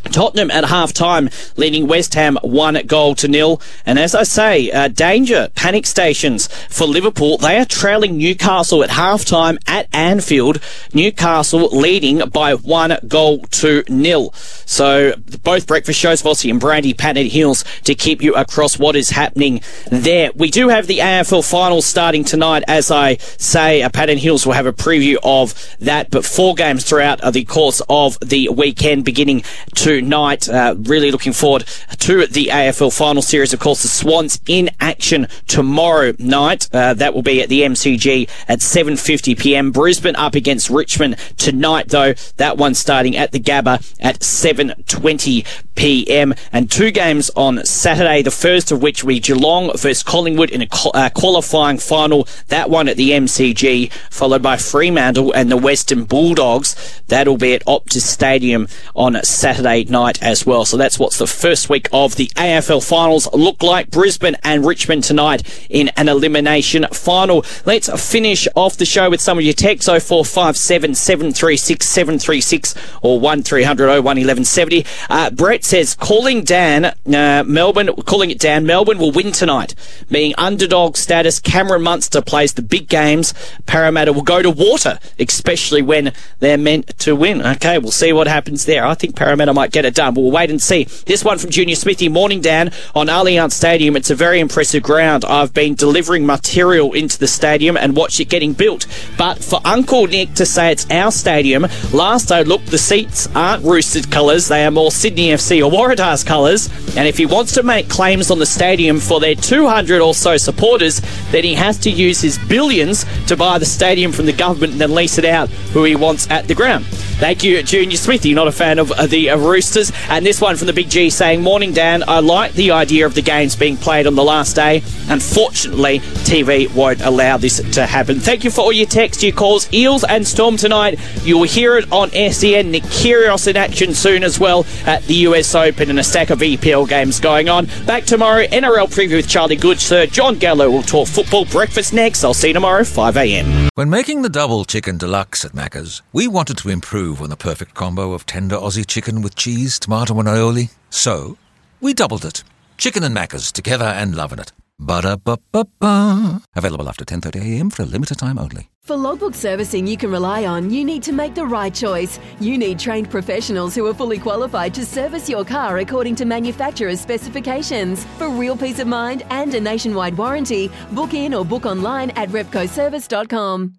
Tottenham 0.04 0.50
at 0.50 0.64
half 0.64 0.92
time 0.92 1.30
leading 1.56 1.86
West 1.86 2.14
Ham 2.14 2.38
one 2.42 2.78
goal 2.86 3.14
to 3.16 3.28
nil. 3.28 3.60
And 3.86 3.98
as 3.98 4.14
I 4.14 4.24
say, 4.24 4.70
uh, 4.70 4.88
danger, 4.88 5.48
panic 5.54 5.86
stations 5.86 6.48
for 6.68 6.86
Liverpool. 6.86 7.38
They 7.38 7.58
are 7.58 7.64
trailing 7.64 8.16
Newcastle 8.18 8.82
at 8.82 8.90
half 8.90 9.24
time 9.24 9.58
at 9.66 9.88
Anfield. 9.92 10.60
Newcastle 10.92 11.68
leading 11.68 12.18
by 12.30 12.54
one 12.54 12.96
goal 13.06 13.40
to 13.52 13.84
nil. 13.88 14.32
So 14.66 15.14
both 15.42 15.66
breakfast 15.66 15.98
shows, 15.98 16.22
Vossi 16.22 16.50
and 16.50 16.60
Brandy, 16.60 16.94
Pat 16.94 17.16
and 17.16 17.28
Heels 17.28 17.64
to 17.84 17.94
keep 17.94 18.22
you 18.22 18.34
across 18.34 18.78
what 18.78 18.96
is 18.96 19.10
happening 19.10 19.60
there. 19.90 20.30
We 20.34 20.50
do 20.50 20.68
have 20.68 20.86
the 20.86 20.98
AFL 20.98 21.48
finals 21.48 21.86
starting 21.86 22.24
tonight. 22.24 22.64
As 22.66 22.90
I 22.90 23.16
say, 23.16 23.82
uh, 23.82 23.90
Pat 23.90 24.10
and 24.10 24.18
Heels 24.18 24.46
will 24.46 24.54
have 24.54 24.66
a 24.66 24.72
preview 24.72 25.16
of 25.22 25.54
that, 25.80 26.10
but 26.10 26.24
four 26.24 26.54
games 26.54 26.84
throughout 26.84 27.20
the 27.32 27.44
course 27.44 27.82
of 27.88 28.18
the 28.20 28.48
weekend 28.48 29.04
beginning 29.04 29.42
to 29.76 29.91
tonight. 30.00 30.48
Uh, 30.48 30.74
really 30.78 31.10
looking 31.10 31.32
forward 31.32 31.64
to 31.98 32.26
the 32.26 32.46
AFL 32.46 32.96
final 32.96 33.22
series. 33.22 33.52
Of 33.52 33.60
course, 33.60 33.82
the 33.82 33.88
Swans 33.88 34.40
in 34.46 34.70
action 34.80 35.28
tomorrow 35.46 36.14
night. 36.18 36.68
Uh, 36.72 36.94
that 36.94 37.14
will 37.14 37.22
be 37.22 37.42
at 37.42 37.48
the 37.48 37.62
MCG 37.62 38.28
at 38.48 38.60
7:50 38.60 39.38
p.m. 39.38 39.72
Brisbane 39.72 40.16
up 40.16 40.34
against 40.34 40.70
Richmond 40.70 41.16
tonight, 41.36 41.88
though. 41.88 42.14
That 42.36 42.56
one 42.56 42.74
starting 42.74 43.16
at 43.16 43.32
the 43.32 43.40
Gabba 43.40 43.94
at 44.00 44.20
7:20 44.20 45.46
p.m. 45.74 46.34
and 46.52 46.70
two 46.70 46.90
games 46.90 47.30
on 47.36 47.64
Saturday. 47.64 48.22
The 48.22 48.30
first 48.30 48.70
of 48.72 48.82
which 48.82 49.02
will 49.02 49.08
be 49.08 49.20
Geelong 49.20 49.70
versus 49.72 50.02
Collingwood 50.02 50.50
in 50.50 50.62
a 50.62 50.68
uh, 50.94 51.10
qualifying 51.10 51.78
final. 51.78 52.26
That 52.48 52.70
one 52.70 52.88
at 52.88 52.96
the 52.96 53.10
MCG, 53.10 53.92
followed 54.10 54.42
by 54.42 54.56
Fremantle 54.56 55.32
and 55.32 55.50
the 55.50 55.56
Western 55.56 56.04
Bulldogs. 56.04 57.02
That'll 57.08 57.36
be 57.36 57.54
at 57.54 57.64
Optus 57.66 58.02
Stadium 58.02 58.68
on 58.94 59.22
Saturday 59.22 59.84
night 59.84 60.22
as 60.22 60.46
well. 60.46 60.64
So 60.64 60.76
that's 60.76 60.98
what's 60.98 61.18
the 61.18 61.26
first 61.26 61.68
week 61.68 61.88
of 61.92 62.16
the 62.16 62.28
AFL 62.28 62.86
finals 62.86 63.28
look 63.32 63.62
like. 63.62 63.90
Brisbane 63.90 64.36
and 64.42 64.64
Richmond 64.64 65.04
tonight 65.04 65.66
in 65.68 65.88
an 65.96 66.08
elimination 66.08 66.86
final. 66.92 67.44
Let's 67.64 67.88
finish 68.10 68.48
off 68.54 68.76
the 68.76 68.84
show 68.84 69.10
with 69.10 69.20
some 69.20 69.38
of 69.38 69.44
your 69.44 69.54
texts 69.54 69.88
0457 69.88 70.94
736 70.94 71.86
736 71.86 72.74
or 73.02 73.20
1300 73.20 73.86
01 73.86 74.02
1170. 74.04 74.86
Uh, 75.08 75.30
Brett 75.30 75.61
says, 75.64 75.94
calling 75.94 76.44
Dan, 76.44 76.84
uh, 76.84 77.44
Melbourne, 77.46 77.90
calling 78.04 78.30
it 78.30 78.38
Dan, 78.38 78.66
Melbourne 78.66 78.98
will 78.98 79.12
win 79.12 79.32
tonight. 79.32 79.74
Being 80.10 80.34
underdog 80.36 80.96
status, 80.96 81.38
Cameron 81.40 81.82
Munster 81.82 82.20
plays 82.20 82.54
the 82.54 82.62
big 82.62 82.88
games. 82.88 83.34
Parramatta 83.66 84.12
will 84.12 84.22
go 84.22 84.42
to 84.42 84.50
water, 84.50 84.98
especially 85.18 85.82
when 85.82 86.12
they're 86.40 86.58
meant 86.58 86.98
to 87.00 87.14
win. 87.14 87.44
Okay, 87.44 87.78
we'll 87.78 87.90
see 87.90 88.12
what 88.12 88.26
happens 88.26 88.64
there. 88.66 88.84
I 88.84 88.94
think 88.94 89.16
Parramatta 89.16 89.52
might 89.52 89.72
get 89.72 89.84
it 89.84 89.94
done. 89.94 90.14
We'll 90.14 90.30
wait 90.30 90.50
and 90.50 90.60
see. 90.60 90.84
This 90.84 91.24
one 91.24 91.38
from 91.38 91.50
Junior 91.50 91.76
Smithy. 91.76 92.08
Morning, 92.08 92.40
Dan. 92.40 92.72
On 92.94 93.06
Allianz 93.06 93.52
Stadium, 93.52 93.96
it's 93.96 94.10
a 94.10 94.14
very 94.14 94.40
impressive 94.40 94.82
ground. 94.82 95.24
I've 95.24 95.54
been 95.54 95.74
delivering 95.74 96.26
material 96.26 96.92
into 96.92 97.18
the 97.18 97.28
stadium 97.28 97.76
and 97.76 97.96
watched 97.96 98.20
it 98.20 98.28
getting 98.28 98.52
built. 98.52 98.86
But 99.16 99.42
for 99.42 99.60
Uncle 99.64 100.06
Nick 100.06 100.34
to 100.34 100.46
say 100.46 100.72
it's 100.72 100.90
our 100.90 101.12
stadium, 101.12 101.66
last 101.92 102.32
I 102.32 102.42
looked, 102.42 102.66
the 102.66 102.78
seats 102.78 103.28
aren't 103.34 103.64
Roosters 103.64 104.06
colours. 104.06 104.48
They 104.48 104.64
are 104.64 104.70
more 104.70 104.90
Sydney 104.90 105.28
FC 105.28 105.51
or 105.60 105.70
Waratahs 105.70 106.24
colours. 106.24 106.68
And 106.96 107.08
if 107.08 107.18
he 107.18 107.26
wants 107.26 107.52
to 107.54 107.62
make 107.62 107.88
claims 107.88 108.30
on 108.30 108.38
the 108.38 108.46
stadium 108.46 109.00
for 109.00 109.20
their 109.20 109.34
200 109.34 110.00
or 110.00 110.14
so 110.14 110.36
supporters, 110.36 111.02
then 111.30 111.44
he 111.44 111.54
has 111.54 111.76
to 111.78 111.90
use 111.90 112.20
his 112.20 112.38
billions 112.38 113.04
to 113.26 113.36
buy 113.36 113.58
the 113.58 113.66
stadium 113.66 114.12
from 114.12 114.26
the 114.26 114.32
government 114.32 114.72
and 114.72 114.80
then 114.80 114.94
lease 114.94 115.18
it 115.18 115.24
out 115.24 115.50
who 115.74 115.84
he 115.84 115.96
wants 115.96 116.30
at 116.30 116.48
the 116.48 116.54
ground. 116.54 116.86
Thank 117.22 117.44
you, 117.44 117.62
Junior 117.62 117.96
Smith. 117.96 118.26
You're 118.26 118.34
not 118.34 118.48
a 118.48 118.52
fan 118.52 118.80
of 118.80 118.90
uh, 118.90 119.06
the 119.06 119.30
uh, 119.30 119.38
Roosters. 119.38 119.92
And 120.08 120.26
this 120.26 120.40
one 120.40 120.56
from 120.56 120.66
the 120.66 120.72
Big 120.72 120.90
G 120.90 121.08
saying, 121.08 121.40
Morning, 121.40 121.72
Dan. 121.72 122.02
I 122.08 122.18
like 122.18 122.54
the 122.54 122.72
idea 122.72 123.06
of 123.06 123.14
the 123.14 123.22
games 123.22 123.54
being 123.54 123.76
played 123.76 124.08
on 124.08 124.16
the 124.16 124.24
last 124.24 124.56
day. 124.56 124.82
Unfortunately, 125.08 126.00
TV 126.00 126.68
won't 126.74 127.00
allow 127.00 127.36
this 127.36 127.60
to 127.74 127.86
happen. 127.86 128.18
Thank 128.18 128.42
you 128.42 128.50
for 128.50 128.62
all 128.62 128.72
your 128.72 128.88
texts, 128.88 129.22
your 129.22 129.32
calls. 129.32 129.72
Eels 129.72 130.02
and 130.02 130.26
Storm 130.26 130.56
tonight. 130.56 130.98
You 131.22 131.38
will 131.38 131.44
hear 131.44 131.76
it 131.76 131.92
on 131.92 132.10
SEN. 132.10 132.72
Nick 132.72 132.82
Kyrgios 132.82 133.46
in 133.46 133.56
action 133.56 133.94
soon 133.94 134.24
as 134.24 134.40
well 134.40 134.66
at 134.84 135.04
the 135.04 135.14
US 135.14 135.54
Open 135.54 135.90
and 135.90 136.00
a 136.00 136.04
stack 136.04 136.30
of 136.30 136.40
EPL 136.40 136.88
games 136.88 137.20
going 137.20 137.48
on. 137.48 137.68
Back 137.86 138.02
tomorrow, 138.02 138.46
NRL 138.46 138.92
preview 138.92 139.14
with 139.14 139.28
Charlie 139.28 139.54
Good. 139.54 139.78
Sir 139.78 140.06
John 140.06 140.38
Gallo 140.38 140.68
will 140.68 140.82
talk 140.82 141.06
football 141.06 141.44
breakfast 141.44 141.92
next. 141.92 142.24
I'll 142.24 142.34
see 142.34 142.48
you 142.48 142.54
tomorrow, 142.54 142.82
5 142.82 143.16
a.m. 143.16 143.61
When 143.74 143.88
making 143.88 144.20
the 144.20 144.28
double 144.28 144.66
chicken 144.66 144.98
deluxe 144.98 145.46
at 145.46 145.52
Macca's, 145.52 146.02
we 146.12 146.28
wanted 146.28 146.58
to 146.58 146.68
improve 146.68 147.22
on 147.22 147.30
the 147.30 147.38
perfect 147.38 147.72
combo 147.72 148.12
of 148.12 148.26
tender 148.26 148.56
Aussie 148.56 148.86
chicken 148.86 149.22
with 149.22 149.34
cheese, 149.34 149.78
tomato, 149.78 150.18
and 150.18 150.28
aioli. 150.28 150.68
So, 150.90 151.38
we 151.80 151.94
doubled 151.94 152.26
it. 152.26 152.44
Chicken 152.76 153.02
and 153.02 153.16
Macca's 153.16 153.50
together 153.50 153.86
and 153.86 154.14
loving 154.14 154.40
it. 154.40 154.52
Ba-da-ba-ba-ba. 154.86 156.42
Available 156.56 156.88
after 156.88 157.04
10.30am 157.04 157.72
for 157.72 157.82
a 157.82 157.86
limited 157.86 158.18
time 158.18 158.38
only. 158.38 158.68
For 158.82 158.96
logbook 158.96 159.34
servicing 159.36 159.86
you 159.86 159.96
can 159.96 160.10
rely 160.10 160.44
on, 160.44 160.68
you 160.70 160.84
need 160.84 161.04
to 161.04 161.12
make 161.12 161.36
the 161.36 161.46
right 161.46 161.72
choice. 161.72 162.18
You 162.40 162.58
need 162.58 162.80
trained 162.80 163.10
professionals 163.10 163.76
who 163.76 163.86
are 163.86 163.94
fully 163.94 164.18
qualified 164.18 164.74
to 164.74 164.84
service 164.84 165.28
your 165.28 165.44
car 165.44 165.78
according 165.78 166.16
to 166.16 166.24
manufacturer's 166.24 167.00
specifications. 167.00 168.04
For 168.18 168.28
real 168.28 168.56
peace 168.56 168.80
of 168.80 168.88
mind 168.88 169.22
and 169.30 169.54
a 169.54 169.60
nationwide 169.60 170.18
warranty, 170.18 170.68
book 170.90 171.14
in 171.14 171.32
or 171.32 171.44
book 171.44 171.64
online 171.64 172.10
at 172.10 172.28
repcoservice.com. 172.30 173.74